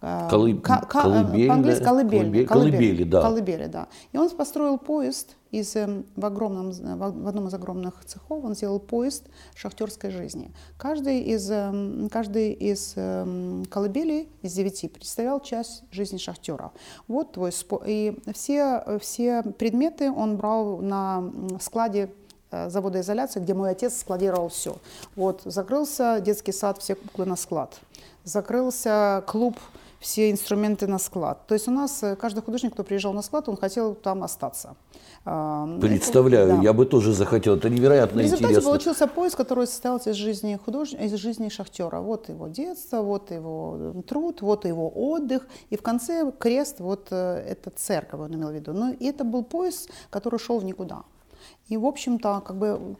э, 0.00 0.28
Колыб... 0.30 0.62
колыбель, 0.62 1.48
по-английски 1.48 1.84
колыбель, 1.84 2.20
колыбель, 2.20 2.46
колыбели, 2.46 3.04
да. 3.04 3.20
Колыбели, 3.22 3.66
да. 3.66 3.88
И 4.12 4.18
он 4.18 4.30
построил 4.30 4.78
поезд 4.78 5.36
из, 5.50 5.74
эм, 5.76 6.06
в, 6.16 6.24
огромном, 6.24 6.70
в 6.70 7.28
одном 7.28 7.48
из 7.48 7.54
огромных 7.54 8.04
цехов, 8.04 8.44
он 8.44 8.54
сделал 8.54 8.78
поезд 8.78 9.24
шахтерской 9.54 10.10
жизни. 10.10 10.52
Каждый 10.78 11.20
из, 11.22 11.50
эм, 11.50 12.08
каждый 12.10 12.52
из 12.52 12.94
эм, 12.96 13.64
колыбелей, 13.66 14.28
из 14.42 14.52
девяти, 14.52 14.88
представлял 14.88 15.40
часть 15.40 15.82
жизни 15.90 16.18
шахтера. 16.18 16.72
Вот 17.08 17.32
твой 17.32 17.52
спо... 17.52 17.82
И 17.84 18.16
все, 18.32 18.84
все 19.00 19.42
предметы 19.42 20.10
он 20.10 20.36
брал 20.36 20.78
на 20.78 21.24
складе 21.60 22.12
э, 22.50 22.70
завода 22.70 23.00
изоляции, 23.00 23.40
где 23.40 23.54
мой 23.54 23.70
отец 23.70 23.98
складировал 23.98 24.48
все. 24.48 24.76
Вот, 25.16 25.42
закрылся 25.44 26.20
детский 26.20 26.52
сад, 26.52 26.78
все 26.78 26.94
куклы 26.94 27.26
на 27.26 27.36
склад. 27.36 27.80
Закрылся 28.22 29.24
клуб 29.26 29.56
все 30.00 30.30
инструменты 30.30 30.86
на 30.86 30.98
склад. 30.98 31.46
То 31.46 31.54
есть 31.54 31.68
у 31.68 31.70
нас 31.70 32.02
э, 32.02 32.16
каждый 32.16 32.42
художник, 32.42 32.72
кто 32.72 32.84
приезжал 32.84 33.12
на 33.12 33.22
склад, 33.22 33.48
он 33.48 33.56
хотел 33.56 33.94
там 33.94 34.22
остаться. 34.22 34.74
Представляю, 35.24 36.46
это, 36.46 36.56
да. 36.56 36.62
я 36.62 36.72
бы 36.72 36.86
тоже 36.86 37.12
захотел. 37.12 37.56
Это 37.56 37.68
невероятно 37.68 38.16
В 38.16 38.24
результате 38.24 38.44
интересно. 38.54 38.70
получился 38.70 39.06
поиск, 39.06 39.36
который 39.36 39.66
состоялся 39.66 40.10
из 40.10 40.16
жизни 40.16 40.58
художника, 40.64 41.04
из 41.04 41.14
жизни 41.14 41.50
шахтера. 41.50 42.00
Вот 42.00 42.30
его 42.30 42.48
детство, 42.48 43.02
вот 43.02 43.30
его 43.30 43.76
э, 43.78 44.02
труд, 44.08 44.40
вот 44.40 44.64
его 44.64 44.88
отдых. 44.88 45.46
И 45.68 45.76
в 45.76 45.82
конце 45.82 46.32
крест, 46.38 46.80
вот 46.80 47.08
э, 47.10 47.44
это 47.46 47.68
церковь, 47.68 48.20
он 48.20 48.34
имел 48.34 48.48
в 48.48 48.54
виду. 48.54 48.72
Но 48.72 48.86
ну, 48.86 48.96
это 48.98 49.24
был 49.24 49.44
поиск, 49.44 49.90
который 50.08 50.38
шел 50.38 50.58
в 50.58 50.64
никуда. 50.64 51.02
И, 51.68 51.76
в 51.76 51.84
общем-то, 51.84 52.42
как 52.46 52.56
бы 52.56 52.96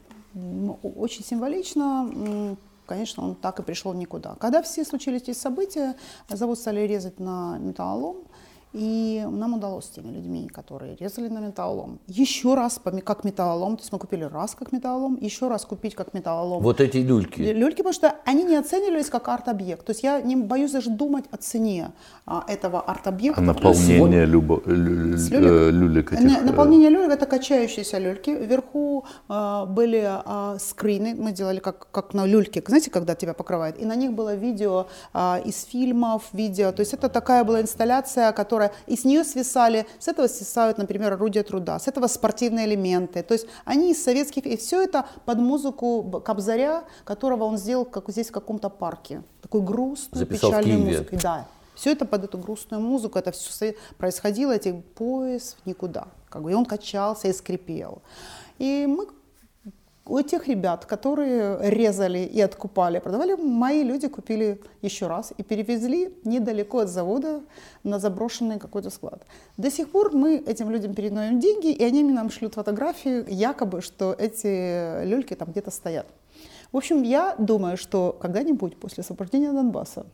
очень 0.83 1.25
символично 1.25 2.57
конечно, 2.91 3.23
он 3.23 3.37
так 3.37 3.61
и 3.61 3.63
пришел 3.63 3.95
никуда. 3.95 4.35
Когда 4.41 4.63
все 4.63 4.85
случились 4.85 5.23
эти 5.23 5.33
события, 5.33 5.95
завод 6.29 6.59
стали 6.59 6.81
резать 6.81 7.21
на 7.21 7.57
металлолом, 7.59 8.25
и 8.73 9.27
нам 9.29 9.55
удалось 9.55 9.87
с 9.87 9.89
теми 9.89 10.13
людьми, 10.13 10.49
которые 10.49 10.97
резали 10.97 11.29
на 11.29 11.41
металлолом, 11.41 11.99
еще 12.07 12.55
раз 12.55 12.81
как 13.05 13.25
металлолом, 13.25 13.77
то 13.77 13.83
есть 13.83 13.93
мы 13.93 13.99
купили 13.99 14.25
раз 14.25 14.55
как 14.55 14.73
металлолом, 14.73 15.19
еще 15.21 15.49
раз 15.49 15.65
купить 15.65 15.95
как 15.95 16.15
металлолом. 16.15 16.63
Вот 16.63 16.81
эти 16.81 16.99
люльки. 16.99 17.41
Люльки, 17.41 17.79
потому 17.79 17.93
что 17.93 18.15
они 18.25 18.45
не 18.45 18.57
оценивались 18.57 19.11
как 19.11 19.29
арт-объект. 19.29 19.85
То 19.85 19.91
есть 19.91 20.03
я 20.03 20.21
не 20.21 20.37
боюсь 20.37 20.73
даже 20.73 20.91
думать 20.91 21.25
о 21.31 21.37
цене 21.37 21.93
а, 22.27 22.45
этого 22.47 22.81
арт-объекта. 22.81 23.41
А 23.41 23.45
наполнение 23.45 24.25
любо, 24.25 24.63
лю, 24.67 25.17
лю, 25.17 25.71
люлек 25.71 26.13
этих? 26.13 26.39
Э, 26.39 26.43
наполнение 26.43 26.91
люлек 26.91 27.11
это 27.11 27.27
качающиеся 27.27 27.99
люльки. 27.99 28.31
Вверху 28.31 29.05
а, 29.29 29.67
были 29.67 30.05
а, 30.07 30.57
скрины, 30.59 31.15
мы 31.15 31.33
делали 31.33 31.59
как, 31.59 31.89
как 31.91 32.15
на 32.15 32.27
люльке, 32.27 32.63
знаете, 32.67 32.91
когда 32.91 33.15
тебя 33.15 33.35
покрывает. 33.35 33.81
И 33.81 33.85
на 33.85 33.97
них 33.97 34.13
было 34.13 34.35
видео 34.35 34.87
а, 35.13 35.41
из 35.45 35.65
фильмов, 35.65 36.23
видео. 36.33 36.73
То 36.73 36.81
есть 36.81 36.95
это 36.95 37.09
такая 37.09 37.45
была 37.45 37.61
инсталляция, 37.61 38.33
которая 38.33 38.60
которая, 38.61 38.73
и 38.87 38.97
с 38.97 39.05
нее 39.05 39.25
свисали, 39.25 39.87
с 39.99 40.09
этого 40.09 40.29
свисают, 40.29 40.79
например, 40.79 41.13
орудия 41.13 41.43
труда, 41.43 41.79
с 41.79 41.89
этого 41.89 42.09
спортивные 42.09 42.67
элементы. 42.67 43.23
То 43.23 43.35
есть 43.35 43.47
они 43.65 43.91
из 43.91 44.03
советских, 44.03 44.47
и 44.47 44.57
все 44.57 44.83
это 44.83 45.05
под 45.25 45.39
музыку 45.39 46.23
Кобзаря, 46.25 46.85
которого 47.05 47.45
он 47.45 47.59
сделал 47.59 47.85
как 47.85 48.11
здесь 48.11 48.29
в 48.29 48.33
каком-то 48.33 48.71
парке. 48.71 49.23
Такой 49.43 49.61
грустный, 49.61 50.19
Записал 50.19 50.51
печальный 50.51 50.77
музыкой. 50.77 51.19
Да. 51.23 51.47
Все 51.75 51.93
это 51.93 52.05
под 52.05 52.25
эту 52.25 52.39
грустную 52.39 52.83
музыку, 52.83 53.19
это 53.19 53.31
все 53.31 53.75
происходило, 53.99 54.53
эти 54.53 54.73
поезд 54.95 55.57
никуда. 55.65 56.09
Как 56.29 56.43
бы, 56.43 56.51
и 56.51 56.55
он 56.55 56.65
качался 56.65 57.29
и 57.29 57.33
скрипел. 57.33 58.03
И 58.59 58.87
мы 58.87 59.07
у 60.11 60.23
тех 60.23 60.49
ребят, 60.49 60.87
которые 60.87 61.71
резали 61.71 62.19
и 62.19 62.41
откупали, 62.41 62.99
продавали, 62.99 63.35
мои 63.35 63.85
люди 63.85 64.09
купили 64.09 64.61
еще 64.83 65.07
раз 65.07 65.33
и 65.39 65.43
перевезли 65.43 66.13
недалеко 66.25 66.81
от 66.81 66.89
завода 66.89 67.41
на 67.85 67.99
заброшенный 67.99 68.59
какой-то 68.59 68.91
склад. 68.91 69.23
До 69.57 69.71
сих 69.71 69.91
пор 69.91 70.13
мы 70.13 70.37
этим 70.37 70.71
людям 70.71 70.95
передаем 70.95 71.39
деньги, 71.39 71.71
и 71.73 71.85
они 71.85 72.03
нам 72.03 72.31
шлют 72.31 72.55
фотографии, 72.55 73.25
якобы, 73.33 73.83
что 73.83 74.13
эти 74.19 75.05
люльки 75.05 75.35
там 75.35 75.49
где-то 75.51 75.71
стоят. 75.71 76.07
В 76.73 76.77
общем, 76.77 77.03
я 77.03 77.35
думаю, 77.39 77.77
что 77.77 78.17
когда-нибудь 78.21 78.77
после 78.77 79.03
освобождения 79.03 79.53
Донбасса 79.53 80.07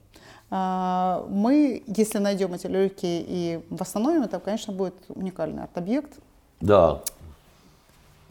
а, 0.51 1.27
мы, 1.29 1.83
если 1.87 2.19
найдем 2.19 2.53
эти 2.55 2.67
люльки 2.67 3.07
и 3.07 3.61
восстановим, 3.71 4.23
это, 4.23 4.39
конечно, 4.41 4.73
будет 4.73 4.95
уникальный 5.09 5.63
арт-объект. 5.63 6.13
Да, 6.61 7.03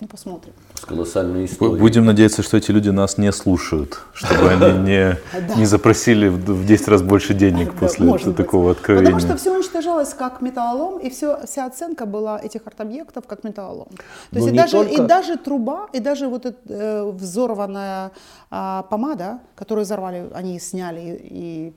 ну, 0.01 0.07
посмотрим. 0.07 0.51
С 0.73 0.81
колоссальной 0.81 1.45
историей. 1.45 1.79
Будем 1.79 2.05
надеяться, 2.05 2.43
что 2.43 2.57
эти 2.57 2.69
люди 2.71 2.89
нас 2.89 3.17
не 3.17 3.31
слушают, 3.31 4.01
чтобы 4.13 4.49
они 4.49 4.79
не, 4.83 5.17
не 5.57 5.65
запросили 5.65 6.27
в 6.27 6.65
10 6.65 6.87
раз 6.89 7.01
больше 7.01 7.33
денег 7.33 7.73
после 7.79 8.33
такого 8.33 8.71
откровения. 8.71 9.13
Потому 9.13 9.21
что 9.21 9.37
все 9.37 9.55
уничтожалось 9.55 10.13
как 10.13 10.41
металлолом, 10.41 10.99
и 10.99 11.09
все, 11.09 11.45
вся 11.45 11.65
оценка 11.65 12.05
была 12.05 12.37
этих 12.37 12.67
арт-объектов 12.67 13.25
как 13.25 13.45
металлолом. 13.45 13.87
То 14.31 14.39
есть 14.39 14.49
и 14.49 14.51
даже, 14.51 14.71
только... 14.71 14.93
и 14.93 14.97
даже 14.97 15.37
труба, 15.37 15.87
и 15.93 15.99
даже 15.99 16.27
вот 16.27 16.45
эта 16.45 16.57
э, 16.67 17.11
взорванная 17.11 18.11
а, 18.51 18.83
помада, 18.83 19.39
которую 19.55 19.85
взорвали, 19.85 20.29
они 20.33 20.59
сняли 20.59 21.17
и 21.23 21.73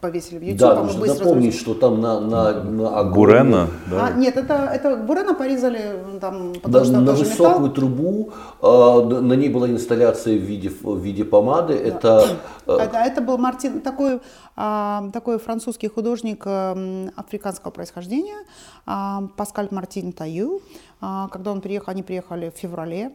повесили 0.00 0.38
в 0.38 0.42
YouTube. 0.42 0.58
Да, 0.58 0.72
а 0.80 0.82
нужно 0.84 1.06
напомнить, 1.06 1.54
что 1.54 1.74
там 1.74 2.00
на, 2.00 2.20
на, 2.20 2.52
на 2.64 2.98
огромную- 3.00 3.14
Бурена, 3.14 3.68
да. 3.90 4.06
А, 4.06 4.10
нет, 4.12 4.36
это, 4.36 4.54
это 4.72 4.96
Бурена 4.96 5.34
порезали, 5.34 5.96
там, 6.20 6.52
потому 6.62 6.78
на, 6.78 6.84
что 6.84 7.00
на 7.00 7.06
тоже 7.06 7.24
высокую 7.24 7.60
металл. 7.60 7.74
трубу, 7.74 8.32
э, 8.62 9.20
на 9.20 9.32
ней 9.34 9.48
была 9.48 9.68
инсталляция 9.68 10.36
в 10.38 10.42
виде, 10.42 10.68
в 10.82 10.98
виде 10.98 11.24
помады. 11.24 11.74
Это 11.74 12.24
э, 12.66 12.76
Это, 12.76 12.98
это 12.98 13.20
был 13.22 13.38
Мартин, 13.38 13.80
такой, 13.80 14.20
а, 14.56 15.08
такой 15.12 15.38
французский 15.38 15.88
художник 15.88 16.46
м, 16.46 17.10
африканского 17.16 17.70
происхождения, 17.70 18.38
а, 18.86 19.22
Паскаль 19.36 19.68
Мартин 19.70 20.12
Таю. 20.12 20.60
А, 21.00 21.28
Когда 21.28 21.50
он 21.52 21.60
приехал, 21.60 21.90
они 21.92 22.02
приехали 22.02 22.50
в 22.54 22.58
феврале 22.58 23.12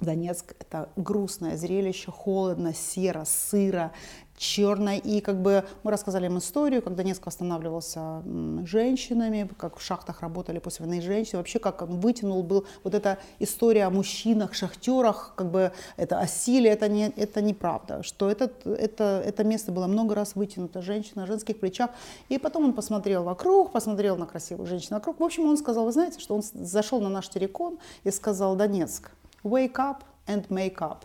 Донецк. 0.00 0.54
Это 0.58 0.88
грустное 0.96 1.56
зрелище, 1.56 2.10
холодно, 2.10 2.74
серо, 2.74 3.24
сыро, 3.24 3.92
черно. 4.36 4.92
И 4.92 5.20
как 5.20 5.40
бы 5.40 5.64
мы 5.82 5.90
рассказали 5.90 6.26
им 6.26 6.38
историю, 6.38 6.82
как 6.82 6.94
Донецк 6.94 7.24
восстанавливался 7.24 8.22
женщинами, 8.64 9.48
как 9.56 9.78
в 9.78 9.82
шахтах 9.82 10.20
работали 10.20 10.58
после 10.58 10.86
войны 10.86 11.00
женщины. 11.00 11.38
Вообще, 11.38 11.58
как 11.58 11.82
он 11.82 12.00
вытянул 12.00 12.42
был 12.42 12.66
вот 12.84 12.94
эта 12.94 13.18
история 13.38 13.84
о 13.84 13.90
мужчинах, 13.90 14.54
шахтерах, 14.54 15.32
как 15.36 15.50
бы 15.50 15.72
это 15.96 16.18
о 16.20 16.26
силе, 16.26 16.70
это, 16.70 16.88
не, 16.88 17.08
это 17.16 17.40
неправда. 17.40 18.02
Что 18.02 18.30
этот, 18.30 18.66
это, 18.66 19.22
это 19.24 19.44
место 19.44 19.72
было 19.72 19.86
много 19.86 20.14
раз 20.14 20.34
вытянуто 20.34 20.82
женщина 20.82 21.22
на 21.22 21.26
женских 21.26 21.58
плечах. 21.58 21.90
И 22.28 22.38
потом 22.38 22.64
он 22.64 22.72
посмотрел 22.74 23.24
вокруг, 23.24 23.72
посмотрел 23.72 24.16
на 24.16 24.26
красивую 24.26 24.66
женщину 24.66 24.96
вокруг. 24.96 25.20
В 25.20 25.24
общем, 25.24 25.46
он 25.46 25.56
сказал, 25.56 25.86
вы 25.86 25.92
знаете, 25.92 26.20
что 26.20 26.34
он 26.34 26.42
зашел 26.42 27.00
на 27.00 27.08
наш 27.08 27.28
террикон 27.28 27.78
и 28.04 28.10
сказал, 28.10 28.56
Донецк, 28.56 29.10
wake 29.46 29.76
up 29.76 29.98
and 30.26 30.46
make 30.48 30.78
up 30.78 31.04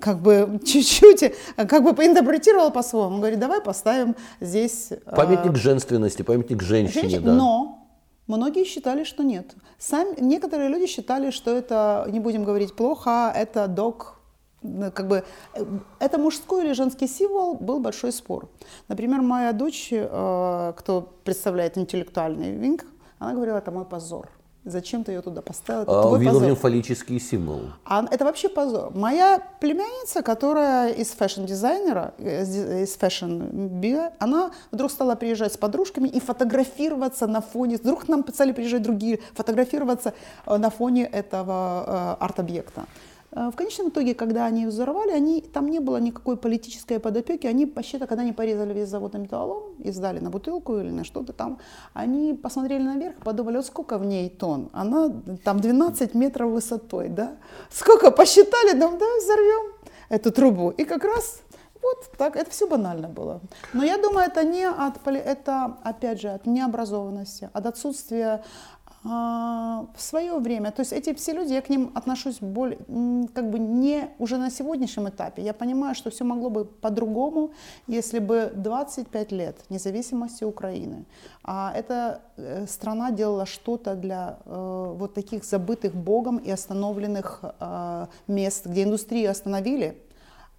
как 0.00 0.18
бы 0.20 0.60
чуть-чуть, 0.64 1.22
э, 1.22 1.66
как 1.66 1.82
бы 1.84 1.94
поинтерпретировал 1.94 2.70
по-своему. 2.70 3.14
Он 3.14 3.20
говорит, 3.20 3.38
давай 3.38 3.60
поставим 3.60 4.16
здесь... 4.40 4.90
э, 4.90 4.96
памятник 5.14 5.56
женственности, 5.56 6.22
памятник 6.22 6.62
женщине. 6.62 7.02
женщин, 7.02 7.24
да. 7.24 7.34
но 7.34 7.88
многие 8.26 8.64
считали, 8.64 9.04
что 9.04 9.22
нет. 9.22 9.54
Сами, 9.78 10.20
некоторые 10.20 10.68
люди 10.68 10.86
считали, 10.86 11.30
что 11.30 11.56
это, 11.56 12.06
не 12.10 12.20
будем 12.20 12.44
говорить 12.44 12.74
плохо, 12.74 13.32
это 13.34 13.68
док, 13.68 14.18
ну, 14.62 14.90
как 14.90 15.06
бы, 15.06 15.24
э, 15.54 15.64
это 16.00 16.18
мужской 16.18 16.64
или 16.64 16.72
женский 16.72 17.06
символ, 17.06 17.54
был 17.54 17.78
большой 17.78 18.12
спор. 18.12 18.48
Например, 18.88 19.22
моя 19.22 19.52
дочь, 19.52 19.88
э, 19.92 20.72
кто 20.76 21.12
представляет 21.24 21.78
интеллектуальный 21.78 22.52
винг, 22.52 22.84
она 23.18 23.34
говорила, 23.34 23.58
это 23.58 23.70
мой 23.70 23.84
позор. 23.84 24.28
Зачем 24.66 25.04
ты 25.04 25.12
ее 25.12 25.22
туда 25.22 25.42
поставил? 25.42 25.82
Это 25.82 25.98
А 26.00 26.02
твой 26.02 26.16
увидел 26.16 26.32
в 26.32 26.34
позор. 26.34 26.48
нем 26.48 26.56
фаллический 26.56 27.20
символ. 27.20 27.60
А 27.84 28.04
это 28.10 28.24
вообще 28.24 28.48
позор. 28.48 28.90
Моя 28.96 29.40
племянница, 29.60 30.22
которая 30.22 30.92
из 30.92 31.10
fashion-дизайнера, 31.12 32.12
э, 32.18 32.42
из 32.82 32.96
fashion-био, 32.96 34.10
она 34.18 34.50
вдруг 34.72 34.90
стала 34.90 35.14
приезжать 35.14 35.52
с 35.52 35.56
подружками 35.56 36.08
и 36.08 36.18
фотографироваться 36.18 37.28
на 37.28 37.40
фоне, 37.40 37.76
вдруг 37.76 38.06
к 38.06 38.08
нам 38.08 38.24
стали 38.34 38.50
приезжать 38.50 38.82
другие, 38.82 39.20
фотографироваться 39.34 40.14
э, 40.46 40.56
на 40.56 40.70
фоне 40.70 41.04
этого 41.04 42.16
э, 42.18 42.24
арт-объекта. 42.24 42.86
Э, 43.32 43.50
В 43.52 43.56
конечном 43.56 43.88
итоге, 43.88 44.14
когда 44.14 44.46
они 44.46 44.66
взорвали, 44.66 45.12
они, 45.12 45.40
там 45.40 45.68
не 45.68 45.80
было 45.80 45.98
никакой 45.98 46.36
политической 46.36 46.98
подоплеки. 46.98 47.46
Они 47.46 47.66
почти 47.66 47.98
когда 47.98 48.22
они 48.22 48.32
порезали 48.32 48.74
весь 48.74 48.88
завод 48.88 49.14
металлолом 49.14 49.74
и 49.84 49.90
сдали 49.90 50.20
на 50.20 50.30
бутылку 50.30 50.78
или 50.78 50.90
на 50.90 51.04
что-то 51.04 51.32
там, 51.32 51.58
они 51.94 52.34
посмотрели 52.34 52.82
наверх 52.82 53.16
подумали, 53.16 53.56
вот 53.56 53.66
сколько 53.66 53.98
в 53.98 54.04
ней 54.04 54.28
тонн? 54.28 54.68
Она 54.72 55.10
там 55.44 55.60
12 55.60 56.14
метров 56.14 56.50
высотой, 56.50 57.08
да? 57.08 57.36
Сколько 57.70 58.10
посчитали, 58.10 58.72
да, 58.72 58.90
да, 58.90 59.06
взорвем 59.18 59.72
эту 60.08 60.30
трубу. 60.30 60.70
И 60.70 60.84
как 60.84 61.04
раз 61.04 61.42
вот 61.86 62.10
так, 62.18 62.36
это 62.36 62.50
все 62.50 62.66
банально 62.66 63.08
было. 63.08 63.40
Но 63.72 63.84
я 63.84 63.96
думаю, 63.96 64.26
это 64.26 64.44
не 64.44 64.68
от, 64.68 65.06
это 65.06 65.76
опять 65.84 66.20
же 66.20 66.28
от 66.28 66.46
необразованности, 66.46 67.48
от 67.52 67.66
отсутствия 67.66 68.26
а, 68.26 68.40
в 69.06 70.00
свое 70.00 70.38
время, 70.38 70.72
то 70.72 70.80
есть 70.80 70.92
эти 70.92 71.14
все 71.14 71.32
люди, 71.32 71.52
я 71.52 71.60
к 71.60 71.68
ним 71.68 71.92
отношусь 71.94 72.38
более, 72.40 72.78
как 73.34 73.50
бы 73.50 73.58
не 73.58 74.08
уже 74.18 74.36
на 74.36 74.50
сегодняшнем 74.50 75.08
этапе. 75.08 75.42
Я 75.42 75.52
понимаю, 75.52 75.94
что 75.94 76.10
все 76.10 76.24
могло 76.24 76.50
бы 76.50 76.64
по-другому, 76.64 77.52
если 77.86 78.18
бы 78.18 78.52
25 78.54 79.32
лет 79.32 79.56
независимости 79.68 80.44
Украины, 80.44 81.04
а 81.44 81.72
эта 81.76 82.20
э, 82.36 82.66
страна 82.66 83.12
делала 83.12 83.46
что-то 83.46 83.94
для 83.94 84.38
э, 84.44 84.94
вот 84.98 85.14
таких 85.14 85.44
забытых 85.44 85.94
Богом 85.94 86.38
и 86.38 86.50
остановленных 86.50 87.44
э, 87.60 88.06
мест, 88.26 88.66
где 88.66 88.82
индустрию 88.82 89.30
остановили, 89.30 90.02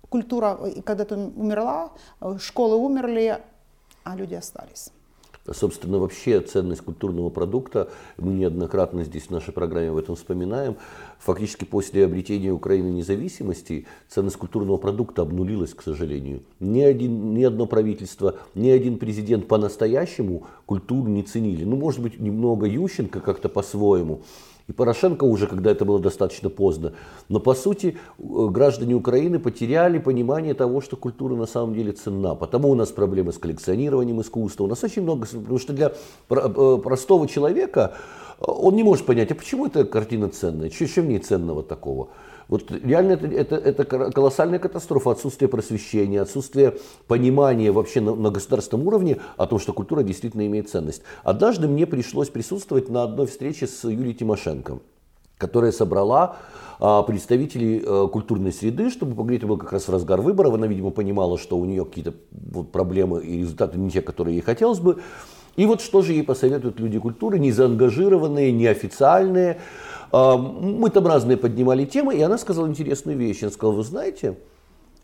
культура 0.09 0.57
э, 0.61 0.81
когда-то 0.81 1.15
умерла, 1.15 1.91
э, 2.21 2.37
школы 2.39 2.77
умерли, 2.77 3.41
а 4.03 4.15
люди 4.15 4.35
остались. 4.35 4.91
Собственно, 5.53 5.97
вообще 5.99 6.41
ценность 6.41 6.81
культурного 6.81 7.29
продукта, 7.29 7.89
мы 8.17 8.33
неоднократно 8.33 9.03
здесь 9.03 9.23
в 9.23 9.29
нашей 9.31 9.53
программе 9.53 9.89
об 9.89 9.97
этом 9.97 10.15
вспоминаем, 10.15 10.75
фактически 11.19 11.63
после 11.63 12.05
обретения 12.05 12.51
Украины 12.51 12.87
независимости 12.87 13.87
ценность 14.09 14.37
культурного 14.37 14.77
продукта 14.77 15.21
обнулилась, 15.21 15.73
к 15.73 15.81
сожалению. 15.81 16.41
Ни, 16.59 16.81
один, 16.81 17.33
ни 17.33 17.43
одно 17.43 17.65
правительство, 17.65 18.35
ни 18.55 18.69
один 18.69 18.97
президент 18.97 19.47
по-настоящему 19.47 20.47
культуру 20.65 21.07
не 21.07 21.23
ценили. 21.23 21.63
Ну, 21.63 21.77
может 21.77 22.01
быть, 22.01 22.19
немного 22.19 22.65
Ющенко 22.65 23.21
как-то 23.21 23.47
по-своему, 23.47 24.23
и 24.67 24.73
Порошенко 24.73 25.23
уже, 25.23 25.47
когда 25.47 25.71
это 25.71 25.85
было 25.85 25.99
достаточно 25.99 26.49
поздно. 26.49 26.93
Но 27.29 27.39
по 27.39 27.53
сути 27.53 27.97
э, 28.19 28.47
граждане 28.49 28.95
Украины 28.95 29.39
потеряли 29.39 29.97
понимание 29.97 30.53
того, 30.53 30.81
что 30.81 30.97
культура 30.97 31.35
на 31.35 31.45
самом 31.45 31.73
деле 31.73 31.93
ценна. 31.93 32.35
Потому 32.35 32.69
у 32.69 32.75
нас 32.75 32.89
проблемы 32.91 33.31
с 33.31 33.37
коллекционированием 33.37 34.19
искусства. 34.21 34.65
У 34.65 34.67
нас 34.67 34.83
очень 34.83 35.03
много, 35.03 35.25
потому 35.25 35.57
что 35.57 35.73
для 35.73 35.93
э, 36.29 36.79
простого 36.83 37.27
человека 37.27 37.95
э, 38.39 38.43
он 38.45 38.75
не 38.75 38.83
может 38.83 39.05
понять, 39.05 39.31
а 39.31 39.35
почему 39.35 39.67
эта 39.67 39.85
картина 39.85 40.29
ценная, 40.29 40.69
что 40.69 41.01
в 41.01 41.05
ней 41.05 41.19
ценного 41.19 41.63
такого. 41.63 42.09
Вот 42.47 42.71
реально 42.71 43.13
это, 43.13 43.27
это, 43.27 43.55
это 43.55 43.85
колоссальная 43.85 44.59
катастрофа, 44.59 45.11
отсутствие 45.11 45.49
просвещения, 45.49 46.21
отсутствие 46.21 46.77
понимания 47.07 47.71
вообще 47.71 47.99
на, 48.01 48.15
на 48.15 48.29
государственном 48.29 48.87
уровне 48.87 49.17
о 49.35 49.47
том, 49.47 49.59
что 49.59 49.73
культура 49.73 50.03
действительно 50.03 50.45
имеет 50.47 50.69
ценность. 50.69 51.01
Однажды 51.23 51.67
мне 51.67 51.85
пришлось 51.85 52.29
присутствовать 52.29 52.89
на 52.89 53.03
одной 53.03 53.27
встрече 53.27 53.67
с 53.67 53.83
Юлией 53.83 54.13
Тимошенко, 54.13 54.79
которая 55.37 55.71
собрала 55.71 56.37
а, 56.79 57.01
представителей 57.03 57.83
э, 57.83 58.07
культурной 58.11 58.53
среды, 58.53 58.91
чтобы 58.91 59.15
поговорить, 59.15 59.39
это 59.39 59.47
был 59.47 59.57
как 59.57 59.73
раз 59.73 59.87
в 59.87 59.91
разгар 59.91 60.21
выборов, 60.21 60.53
она, 60.53 60.67
видимо, 60.67 60.91
понимала, 60.91 61.37
что 61.37 61.57
у 61.57 61.65
нее 61.65 61.83
какие-то 61.85 62.13
вот, 62.31 62.71
проблемы 62.71 63.23
и 63.23 63.39
результаты 63.39 63.77
не 63.77 63.89
те, 63.89 64.01
которые 64.01 64.35
ей 64.35 64.41
хотелось 64.41 64.79
бы. 64.79 65.01
И 65.55 65.65
вот 65.65 65.81
что 65.81 66.03
же 66.03 66.13
ей 66.13 66.23
посоветуют 66.23 66.79
люди 66.79 66.99
культуры, 66.99 67.39
не 67.39 67.51
заангажированные, 67.51 68.51
неофициальные. 68.51 69.57
А, 70.11 70.37
Мы 70.37 70.89
там 70.89 71.07
разные 71.07 71.37
поднимали 71.37 71.85
темы, 71.85 72.15
и 72.15 72.21
она 72.21 72.37
сказала 72.37 72.67
интересную 72.67 73.17
вещь. 73.17 73.43
Она 73.43 73.51
сказала, 73.51 73.75
вы 73.75 73.83
знаете, 73.83 74.37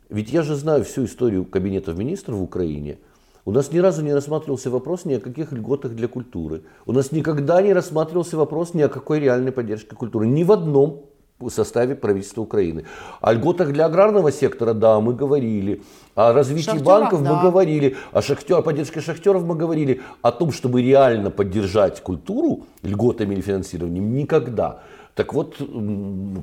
ведь 0.09 0.31
я 0.31 0.43
же 0.43 0.55
знаю 0.55 0.83
всю 0.83 1.05
историю 1.05 1.45
кабинетов 1.45 1.97
министров 1.97 2.37
в 2.37 2.43
Украине. 2.43 2.97
У 3.45 3.51
нас 3.51 3.71
ни 3.71 3.79
разу 3.79 4.01
не 4.03 4.13
рассматривался 4.13 4.69
вопрос 4.69 5.03
ни 5.05 5.15
о 5.15 5.19
каких 5.19 5.51
льготах 5.51 5.93
для 5.93 6.07
культуры. 6.07 6.61
У 6.85 6.93
нас 6.93 7.11
никогда 7.11 7.61
не 7.61 7.73
рассматривался 7.73 8.37
вопрос 8.37 8.73
ни 8.73 8.81
о 8.81 8.87
какой 8.87 9.19
реальной 9.19 9.51
поддержке 9.51 9.95
культуры. 9.95 10.27
Ни 10.27 10.43
в 10.43 10.51
одном 10.51 11.03
составе 11.49 11.95
правительства 11.95 12.41
Украины. 12.41 12.85
О 13.19 13.33
льготах 13.33 13.73
для 13.73 13.85
аграрного 13.85 14.31
сектора, 14.31 14.73
да, 14.73 14.99
мы 15.01 15.13
говорили. 15.13 15.81
О 16.15 16.31
развитии 16.31 16.65
Шахтеров, 16.65 16.85
банков 16.85 17.23
да. 17.23 17.33
мы 17.33 17.41
говорили. 17.41 17.97
О, 18.11 18.21
шахтер, 18.21 18.57
о 18.57 18.61
поддержке 18.61 19.01
шахтеров 19.01 19.43
мы 19.45 19.55
говорили. 19.55 20.01
О 20.21 20.31
том, 20.31 20.51
чтобы 20.51 20.81
реально 20.81 21.31
поддержать 21.31 22.01
культуру 22.01 22.65
льготами 22.83 23.33
или 23.33 23.41
финансированием, 23.41 24.13
никогда. 24.13 24.81
Так 25.15 25.33
вот, 25.33 25.57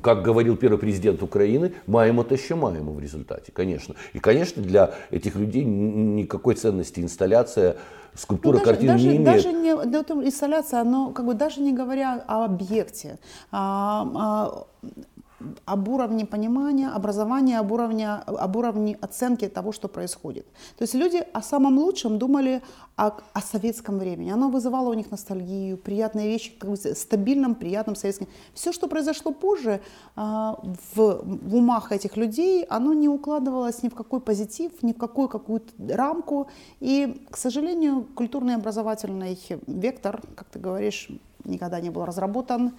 как 0.01 0.23
говорил 0.23 0.55
первый 0.55 0.77
президент 0.77 1.21
Украины, 1.21 1.73
маем 1.87 2.21
это 2.21 2.35
еще 2.35 2.55
маем 2.55 2.89
в 2.93 2.99
результате, 2.99 3.51
конечно. 3.51 3.95
И, 4.13 4.19
конечно, 4.19 4.61
для 4.63 4.91
этих 5.09 5.35
людей 5.35 5.65
никакой 5.65 6.55
ценности 6.55 7.01
инсталляция, 7.01 7.75
скульптура, 8.15 8.57
Ну, 8.57 8.59
даже, 8.59 8.71
картина 8.71 8.93
даже, 8.93 9.07
не 9.07 9.15
имеет. 9.17 9.25
даже 9.25 9.51
не 9.51 9.75
вот 9.75 10.25
инсталляция, 10.25 10.83
но 10.83 11.11
как 11.11 11.25
бы 11.25 11.33
даже 11.33 11.61
не 11.61 11.73
говоря 11.73 12.23
о 12.27 12.45
объекте, 12.45 13.19
а, 13.51 14.07
а, 14.15 14.63
об 15.65 15.87
уровне 15.87 16.25
понимания, 16.25 16.89
образования, 16.89 17.59
об 17.59 17.71
уровне, 17.71 18.09
об 18.09 18.55
уровне 18.55 18.97
оценки 19.01 19.47
того, 19.47 19.71
что 19.71 19.87
происходит. 19.87 20.45
То 20.77 20.83
есть 20.83 20.93
люди 20.93 21.23
о 21.33 21.41
самом 21.41 21.77
лучшем 21.77 22.17
думали 22.17 22.61
о, 22.95 23.11
о 23.33 23.41
советском 23.41 23.99
времени. 23.99 24.31
Оно 24.31 24.49
вызывало 24.49 24.89
у 24.89 24.93
них 24.93 25.11
ностальгию, 25.11 25.77
приятные 25.77 26.27
вещи, 26.27 26.51
как 26.57 26.69
бы 26.69 26.77
стабильном, 26.77 27.55
приятном 27.55 27.95
советском. 27.95 28.27
Все, 28.53 28.71
что 28.71 28.87
произошло 28.87 29.31
позже 29.31 29.81
а, 30.15 30.59
в, 30.95 31.21
в 31.23 31.55
умах 31.55 31.91
этих 31.91 32.17
людей, 32.17 32.63
оно 32.63 32.93
не 32.93 33.09
укладывалось 33.09 33.83
ни 33.83 33.89
в 33.89 33.95
какой 33.95 34.19
позитив, 34.19 34.71
ни 34.83 34.93
в 34.93 34.97
какую 34.97 35.27
какую-то 35.29 35.71
рамку. 35.95 36.47
И, 36.79 37.25
к 37.29 37.37
сожалению, 37.37 38.05
культурный 38.15 38.55
образовательный 38.55 39.37
вектор, 39.67 40.21
как 40.35 40.47
ты 40.49 40.59
говоришь, 40.59 41.09
никогда 41.45 41.79
не 41.79 41.89
был 41.89 42.05
разработан. 42.05 42.73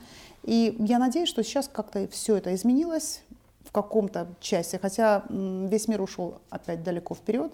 И 0.45 0.77
я 0.79 0.99
надеюсь, 0.99 1.29
что 1.29 1.43
сейчас 1.43 1.69
как-то 1.69 2.07
все 2.09 2.37
это 2.37 2.55
изменилось 2.55 3.23
в 3.65 3.73
каком-то 3.73 4.35
части, 4.41 4.77
хотя 4.77 5.25
весь 5.29 5.89
мир 5.89 6.03
ушел 6.03 6.41
опять 6.51 6.83
далеко 6.83 7.15
вперед. 7.15 7.53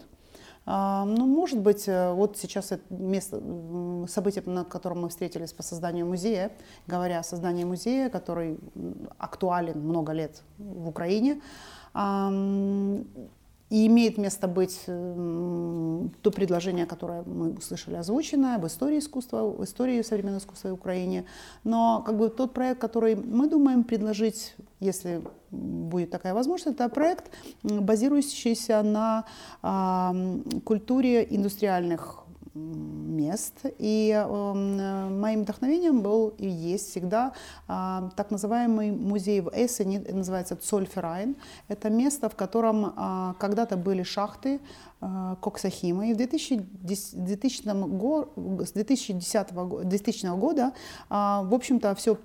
А, 0.70 1.06
ну, 1.06 1.26
может 1.26 1.60
быть, 1.60 1.88
э, 1.88 2.12
вот 2.12 2.36
сейчас 2.36 2.72
это 2.72 2.82
место, 2.90 3.40
событие, 4.06 4.44
на 4.44 4.64
котором 4.64 5.00
мы 5.00 5.08
встретились 5.08 5.52
по 5.54 5.62
созданию 5.62 6.04
музея, 6.04 6.52
говоря 6.86 7.20
о 7.20 7.22
создании 7.22 7.64
музея, 7.64 8.10
который 8.10 8.58
актуален 9.16 9.80
много 9.80 10.12
лет 10.12 10.42
в 10.58 10.88
Украине, 10.88 11.40
и 13.70 13.86
имеет 13.86 14.18
место 14.18 14.48
быть 14.48 14.82
то 14.86 16.30
предложение, 16.30 16.86
которое 16.86 17.22
мы 17.22 17.52
услышали 17.52 17.96
озвученное 17.96 18.56
об 18.56 18.66
истории 18.66 18.98
искусства, 18.98 19.42
в 19.42 19.62
истории 19.64 20.02
современного 20.02 20.40
искусства 20.40 20.70
в 20.70 20.74
Украине. 20.74 21.24
Но 21.64 22.02
как 22.06 22.16
бы 22.16 22.28
тот 22.30 22.54
проект, 22.54 22.80
который 22.80 23.14
мы 23.14 23.48
думаем 23.48 23.84
предложить, 23.84 24.54
если 24.80 25.22
будет 25.50 26.10
такая 26.10 26.34
возможность, 26.34 26.76
это 26.76 26.88
проект, 26.88 27.30
базирующийся 27.62 28.82
на 28.82 29.24
э, 29.62 30.60
культуре 30.64 31.26
индустриальных 31.28 32.24
мест. 32.58 33.54
И 33.78 34.12
э, 34.12 35.08
моим 35.10 35.42
вдохновением 35.42 36.02
был 36.02 36.34
и 36.38 36.46
есть 36.46 36.90
всегда 36.90 37.32
э, 37.68 38.10
так 38.16 38.30
называемый 38.30 38.90
музей 38.90 39.40
в 39.40 39.50
Эссене, 39.54 40.00
называется 40.00 40.56
Цольферайн. 40.56 41.36
Это 41.68 41.90
место, 41.90 42.28
в 42.28 42.36
котором 42.36 42.86
э, 42.86 43.34
когда-то 43.38 43.76
были 43.76 44.02
шахты 44.02 44.60
э, 45.00 45.36
Коксахима. 45.40 46.08
И 46.08 46.14
в 46.14 46.16
2010, 46.16 47.24
2000 47.24 47.88
го, 47.88 48.28
с 48.64 48.72
2010, 48.72 49.46
2000 49.88 50.38
года, 50.38 50.72
э, 51.10 51.14
в 51.14 51.54
общем-то, 51.54 51.94
все 51.94 52.18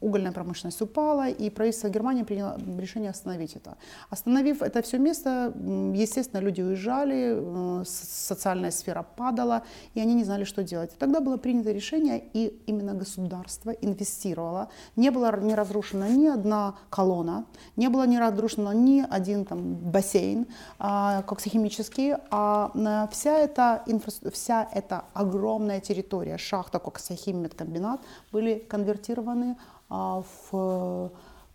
угольная 0.00 0.32
промышленность 0.32 0.82
упала, 0.82 1.28
и 1.28 1.50
правительство 1.50 1.88
Германии 1.88 2.22
приняло 2.22 2.58
решение 2.78 3.10
остановить 3.10 3.56
это. 3.56 3.76
Остановив 4.10 4.62
это 4.62 4.82
все 4.82 4.98
место, 4.98 5.52
естественно, 5.94 6.40
люди 6.40 6.62
уезжали, 6.62 7.80
э, 7.80 7.84
социальная 7.86 8.70
сфера 8.70 9.02
падала, 9.16 9.62
и 9.94 10.00
они 10.00 10.14
не 10.14 10.24
знали, 10.24 10.44
что 10.44 10.62
делать. 10.62 10.90
тогда 10.98 11.20
было 11.20 11.36
принято 11.36 11.72
решение, 11.72 12.22
и 12.34 12.62
именно 12.66 12.94
государство 12.94 13.70
инвестировало. 13.70 14.68
Не 14.96 15.10
была 15.10 15.30
не 15.32 15.54
разрушена 15.54 16.08
ни 16.08 16.26
одна 16.26 16.74
колонна, 16.90 17.44
не 17.76 17.88
было 17.88 18.06
не 18.06 18.18
разрушено 18.18 18.72
ни 18.72 19.04
один 19.10 19.44
там, 19.44 19.74
бассейн 19.74 20.46
а, 20.78 21.22
коксохимический, 21.22 22.14
а 22.30 22.70
э, 22.74 23.08
вся 23.12 23.38
эта, 23.38 23.82
инфра... 23.86 24.12
вся 24.30 24.68
эта 24.72 25.04
огромная 25.14 25.80
территория, 25.80 26.38
шахта, 26.38 26.78
коксохим, 26.78 27.42
медкомбинат, 27.42 28.00
были 28.32 28.58
конвертированы 28.68 29.39
стороны, 29.40 29.56
а, 29.88 30.22
в 30.22 31.12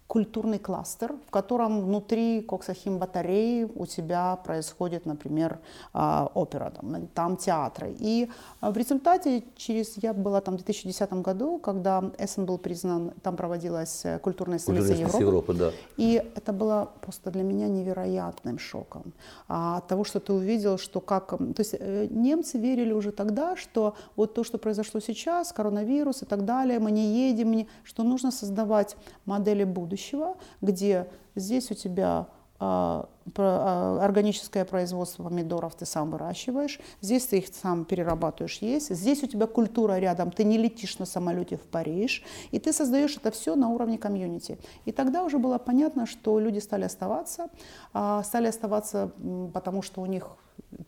культурный 0.07 0.59
кластер, 0.59 1.15
в 1.27 1.31
котором 1.31 1.81
внутри 1.81 2.41
коксахим 2.41 2.99
батареи 2.99 3.67
у 3.75 3.85
тебя 3.85 4.35
происходит, 4.35 5.05
например, 5.05 5.59
а, 5.93 6.29
опера, 6.35 6.71
там, 6.79 7.07
там 7.07 7.37
театры. 7.37 7.95
И 7.99 8.29
а, 8.61 8.71
в 8.71 8.77
результате, 8.77 9.43
через, 9.55 9.97
я 9.97 10.13
была 10.13 10.41
там 10.41 10.55
в 10.55 10.57
2010 10.57 11.11
году, 11.13 11.57
когда 11.57 12.03
Эссен 12.19 12.45
был 12.45 12.59
признан, 12.59 13.13
там 13.23 13.35
проводилась 13.35 14.05
э, 14.05 14.19
культурная 14.19 14.59
столица 14.59 14.93
Европы. 14.93 15.23
Европы 15.23 15.53
да. 15.53 15.71
И 15.97 16.23
это 16.35 16.53
было 16.53 16.91
просто 17.01 17.31
для 17.31 17.43
меня 17.43 17.67
невероятным 17.67 18.59
шоком. 18.59 19.11
А, 19.47 19.77
от 19.77 19.87
того, 19.87 20.03
что 20.03 20.19
ты 20.19 20.33
увидел, 20.33 20.77
что 20.77 21.01
как... 21.01 21.29
То 21.29 21.59
есть 21.59 21.75
э, 21.79 22.07
немцы 22.11 22.59
верили 22.59 22.93
уже 22.93 23.11
тогда, 23.11 23.55
что 23.55 23.95
вот 24.15 24.35
то, 24.35 24.43
что 24.43 24.59
произошло 24.59 24.99
сейчас, 24.99 25.51
коронавирус 25.51 26.21
и 26.21 26.25
так 26.25 26.45
далее, 26.45 26.77
мы 26.77 26.91
не 26.91 27.29
едем, 27.29 27.67
что 27.83 28.03
нужно 28.03 28.31
создавать 28.31 28.95
модели 29.25 29.63
будущего 29.63 29.94
будущего, 29.95 30.35
где 30.61 31.07
здесь 31.35 31.71
у 31.71 31.73
тебя 31.73 32.27
а, 32.59 33.07
а, 33.37 33.99
органическое 34.01 34.65
производство 34.65 35.23
помидоров 35.23 35.75
ты 35.75 35.85
сам 35.85 36.11
выращиваешь, 36.11 36.79
здесь 37.01 37.25
ты 37.25 37.37
их 37.37 37.47
сам 37.47 37.85
перерабатываешь, 37.85 38.59
есть, 38.61 38.95
здесь 38.95 39.23
у 39.23 39.27
тебя 39.27 39.47
культура 39.47 39.99
рядом, 39.99 40.31
ты 40.31 40.43
не 40.43 40.57
летишь 40.57 40.99
на 40.99 41.05
самолете 41.05 41.57
в 41.57 41.61
Париж, 41.61 42.23
и 42.51 42.59
ты 42.59 42.73
создаешь 42.73 43.17
это 43.17 43.31
все 43.31 43.55
на 43.55 43.69
уровне 43.69 43.97
комьюнити. 43.97 44.57
И 44.85 44.91
тогда 44.91 45.23
уже 45.23 45.37
было 45.37 45.57
понятно, 45.57 46.05
что 46.05 46.39
люди 46.39 46.59
стали 46.59 46.85
оставаться, 46.85 47.47
а, 47.93 48.23
стали 48.23 48.47
оставаться, 48.47 49.11
потому 49.53 49.81
что 49.81 50.01
у 50.01 50.05
них 50.05 50.37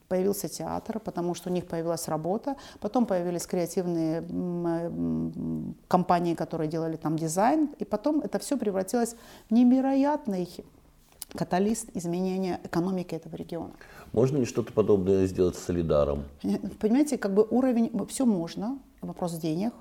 появился 0.07 0.47
театр, 0.47 0.99
потому 0.99 1.33
что 1.35 1.49
у 1.49 1.53
них 1.53 1.65
появилась 1.67 2.07
работа, 2.07 2.55
потом 2.79 3.05
появились 3.05 3.45
креативные 3.45 4.23
компании, 5.87 6.35
которые 6.35 6.69
делали 6.69 6.95
там 6.95 7.17
дизайн, 7.17 7.69
и 7.79 7.85
потом 7.85 8.21
это 8.21 8.39
все 8.39 8.57
превратилось 8.57 9.15
в 9.49 9.53
невероятный 9.53 10.49
каталист 11.35 11.89
изменения 11.93 12.59
экономики 12.63 13.15
этого 13.15 13.35
региона. 13.35 13.73
Можно 14.13 14.37
ли 14.37 14.45
что-то 14.45 14.71
подобное 14.71 15.27
сделать 15.27 15.55
с 15.55 15.59
Солидаром? 15.59 16.23
Понимаете, 16.79 17.17
как 17.17 17.33
бы 17.33 17.45
уровень, 17.49 17.91
все 18.07 18.25
можно, 18.25 18.79
вопрос 19.01 19.33
денег 19.33 19.73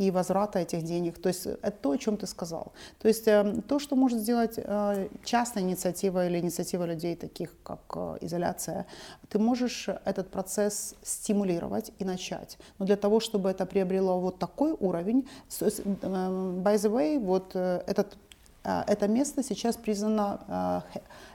и 0.00 0.10
возврата 0.10 0.58
этих 0.58 0.82
денег. 0.82 1.18
То 1.18 1.28
есть 1.28 1.46
это 1.46 1.70
то, 1.70 1.90
о 1.90 1.98
чем 1.98 2.16
ты 2.16 2.26
сказал. 2.26 2.72
То 2.98 3.08
есть 3.08 3.28
э, 3.28 3.62
то, 3.68 3.78
что 3.78 3.96
может 3.96 4.20
сделать 4.20 4.54
э, 4.56 5.08
частная 5.24 5.62
инициатива 5.62 6.26
или 6.26 6.38
инициатива 6.38 6.86
людей, 6.86 7.16
таких 7.16 7.50
как 7.62 7.80
э, 7.96 8.18
изоляция, 8.22 8.86
ты 9.28 9.38
можешь 9.38 9.88
этот 10.06 10.30
процесс 10.30 10.94
стимулировать 11.02 11.92
и 11.98 12.04
начать. 12.04 12.58
Но 12.78 12.86
для 12.86 12.96
того, 12.96 13.20
чтобы 13.20 13.50
это 13.50 13.66
приобрело 13.66 14.20
вот 14.20 14.38
такой 14.38 14.72
уровень, 14.72 15.28
by 15.50 16.76
the 16.76 16.90
way, 16.90 17.18
вот 17.18 17.54
этот 17.54 18.16
это 18.62 19.08
место 19.08 19.42
сейчас 19.42 19.76
признано 19.76 20.82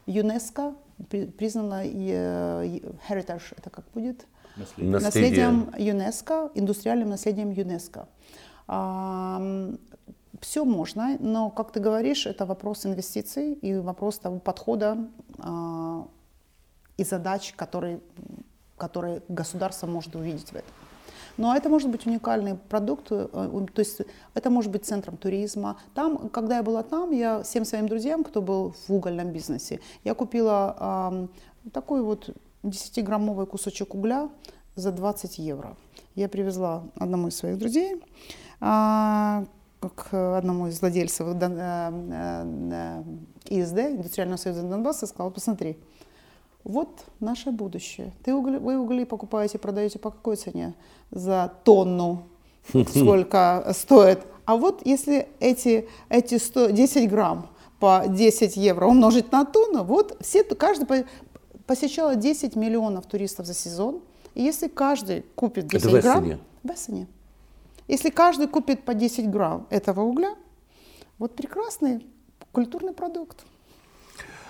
ЮНЕСКО, 0.06 0.74
признано 1.38 1.82
э, 1.84 2.80
Heritage, 3.10 3.54
это 3.58 3.70
как 3.70 3.86
будет? 3.94 4.26
Наследие. 4.56 5.00
Наследием 5.00 5.74
ЮНЕСКО, 5.78 6.52
индустриальным 6.56 7.10
наследием 7.10 7.52
ЮНЕСКО. 7.52 8.08
Все 8.68 10.66
можно, 10.66 11.18
но, 11.20 11.50
как 11.50 11.72
ты 11.72 11.80
говоришь, 11.80 12.26
это 12.26 12.46
вопрос 12.46 12.86
инвестиций 12.86 13.54
и 13.54 13.76
вопрос 13.78 14.20
того 14.20 14.40
подхода 14.40 15.08
а, 15.40 16.08
и 16.98 17.04
задач, 17.04 17.54
которые, 17.56 18.00
которые 18.78 19.22
государство 19.30 19.88
может 19.88 20.16
увидеть 20.16 20.50
в 20.50 20.56
этом. 20.56 20.74
Но 21.38 21.56
это 21.56 21.70
может 21.70 21.90
быть 21.90 22.06
уникальный 22.06 22.56
продукт, 22.56 23.08
э, 23.12 23.28
то 23.28 23.80
есть 23.80 24.02
это 24.34 24.50
может 24.50 24.72
быть 24.72 24.86
центром 24.86 25.18
туризма. 25.18 25.78
Там, 25.94 26.30
когда 26.30 26.58
я 26.58 26.64
была 26.64 26.84
там, 26.84 27.12
я 27.12 27.44
всем 27.44 27.66
своим 27.66 27.88
друзьям, 27.88 28.24
кто 28.24 28.42
был 28.42 28.74
в 28.88 28.94
угольном 28.94 29.32
бизнесе, 29.32 29.82
я 30.04 30.14
купила 30.14 31.28
э, 31.64 31.70
такой 31.72 32.04
вот 32.04 32.30
10-граммовый 32.64 33.48
кусочек 33.48 33.96
угля 33.96 34.30
за 34.76 34.92
20 34.92 35.38
евро. 35.40 35.76
Я 36.16 36.30
привезла 36.30 36.84
одному 36.96 37.28
из 37.28 37.36
своих 37.36 37.58
друзей, 37.58 38.02
к 38.60 40.38
одному 40.38 40.68
из 40.68 40.82
владельцев 40.82 41.28
э, 41.28 41.40
э, 41.42 43.04
ИСД, 43.50 43.78
Индустриального 43.78 44.38
союза 44.38 44.64
Донбасса, 44.64 45.08
сказала, 45.08 45.30
посмотри, 45.30 45.78
вот 46.64 46.90
наше 47.20 47.52
будущее. 47.52 48.12
Ты 48.24 48.34
угли, 48.34 48.58
вы 48.58 48.78
угли 48.78 49.04
покупаете, 49.06 49.60
продаете 49.60 50.00
по 50.00 50.10
какой 50.10 50.36
цене? 50.36 50.74
За 51.12 51.52
тонну 51.64 52.24
сколько 52.68 53.72
стоит. 53.74 54.20
А 54.46 54.58
вот 54.58 54.82
если 54.86 55.28
эти, 55.40 55.88
эти 56.10 56.38
100, 56.38 56.72
10 56.72 57.10
грамм 57.10 57.50
по 57.80 58.04
10 58.08 58.58
евро 58.58 58.88
умножить 58.88 59.32
на 59.32 59.46
тонну, 59.46 59.84
вот 59.84 60.18
все, 60.22 60.44
каждый 60.44 61.06
посещало 61.68 62.16
10 62.16 62.56
миллионов 62.56 63.06
туристов 63.06 63.46
за 63.46 63.54
сезон. 63.54 64.02
И 64.34 64.44
если 64.44 64.68
каждый 64.68 65.24
купит 65.36 65.68
10 65.68 65.86
Это 65.86 66.02
грамм... 66.02 66.26
Это 66.26 66.40
в 66.64 66.72
Эссене. 66.72 67.08
Если 67.88 68.10
каждый 68.10 68.48
купит 68.48 68.84
по 68.84 68.94
10 68.94 69.30
грамм 69.30 69.68
этого 69.70 70.02
угля, 70.02 70.36
вот 71.20 71.36
прекрасный 71.36 72.06
культурный 72.52 72.94
продукт. 72.94 73.46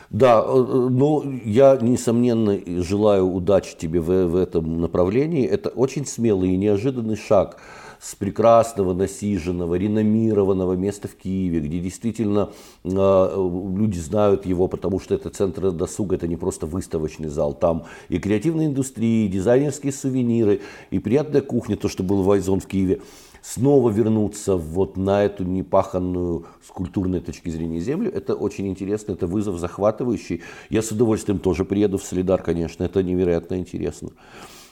Да, 0.09 0.43
э, 0.45 0.57
э, 0.57 0.87
но 0.89 1.23
я, 1.43 1.77
несомненно, 1.81 2.59
желаю 2.83 3.31
удачи 3.31 3.75
тебе 3.75 3.99
в, 3.99 4.27
в 4.27 4.35
этом 4.35 4.79
направлении. 4.79 5.45
Это 5.45 5.69
очень 5.69 6.05
смелый 6.05 6.51
и 6.51 6.57
неожиданный 6.57 7.17
шаг 7.17 7.57
с 7.99 8.13
прекрасного, 8.15 8.93
насиженного, 8.93 9.75
реномированного 9.75 10.73
места 10.73 11.07
в 11.07 11.15
Киеве, 11.15 11.59
где 11.59 11.79
действительно 11.79 12.51
э, 12.83 12.89
люди 12.89 13.97
знают 13.97 14.45
его, 14.45 14.67
потому 14.67 14.99
что 14.99 15.15
это 15.15 15.29
центр 15.29 15.71
досуга, 15.71 16.15
это 16.15 16.27
не 16.27 16.37
просто 16.37 16.67
выставочный 16.67 17.29
зал. 17.29 17.53
Там 17.53 17.85
и 18.09 18.19
креативная 18.19 18.67
индустрия, 18.67 19.25
и 19.25 19.29
дизайнерские 19.29 19.91
сувениры, 19.91 20.61
и 20.91 20.99
приятная 20.99 21.41
кухня, 21.41 21.77
то, 21.77 21.89
что 21.89 22.03
было 22.03 22.21
в 22.21 22.31
Айзон 22.31 22.59
в 22.59 22.67
Киеве 22.67 23.01
снова 23.45 23.91
вернуться 23.91 24.55
вот 24.55 24.97
на 24.97 25.23
эту 25.23 25.43
непаханную 25.43 26.45
с 26.65 26.71
культурной 26.71 27.19
точки 27.19 27.49
зрения 27.49 27.79
землю, 27.79 28.11
это 28.11 28.33
очень 28.33 28.67
интересно, 28.67 29.13
это 29.13 29.27
вызов 29.27 29.59
захватывающий. 29.59 30.41
Я 30.69 30.81
с 30.81 30.91
удовольствием 30.91 31.39
тоже 31.39 31.63
приеду 31.63 31.97
в 31.97 32.03
Солидар, 32.03 32.41
конечно, 32.41 32.83
это 32.83 33.03
невероятно 33.03 33.55
интересно. 33.55 34.09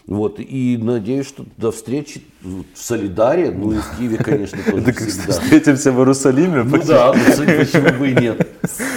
Вот, 0.06 0.40
и 0.40 0.78
надеюсь, 0.82 1.28
что 1.28 1.46
до 1.56 1.72
встречи 1.72 2.24
в 2.42 2.66
Солидаре, 2.74 3.52
ну 3.52 3.72
и 3.72 3.78
в 3.78 3.98
Киеве, 3.98 4.18
конечно, 4.18 4.60
тоже 4.70 4.92
всегда. 4.92 5.32
Встретимся 5.32 5.92
в 5.94 6.00
Иерусалиме. 6.00 6.64
Ну 6.64 6.82
да, 6.86 7.14
ну, 7.14 7.46
почему 7.46 8.00
бы 8.00 8.10
и 8.10 8.16
нет. 8.16 8.50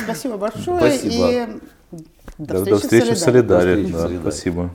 Спасибо 0.04 0.36
большое. 0.36 0.78
Спасибо. 0.78 1.30
И 1.30 1.96
до 2.38 2.56
встречи, 2.56 2.70
до 2.70 2.78
встречи 2.78 3.12
в 3.12 3.18
Солидаре. 3.18 3.74
В 3.74 3.82
Солидаре. 3.82 4.14
Да, 4.14 4.20
спасибо. 4.22 4.70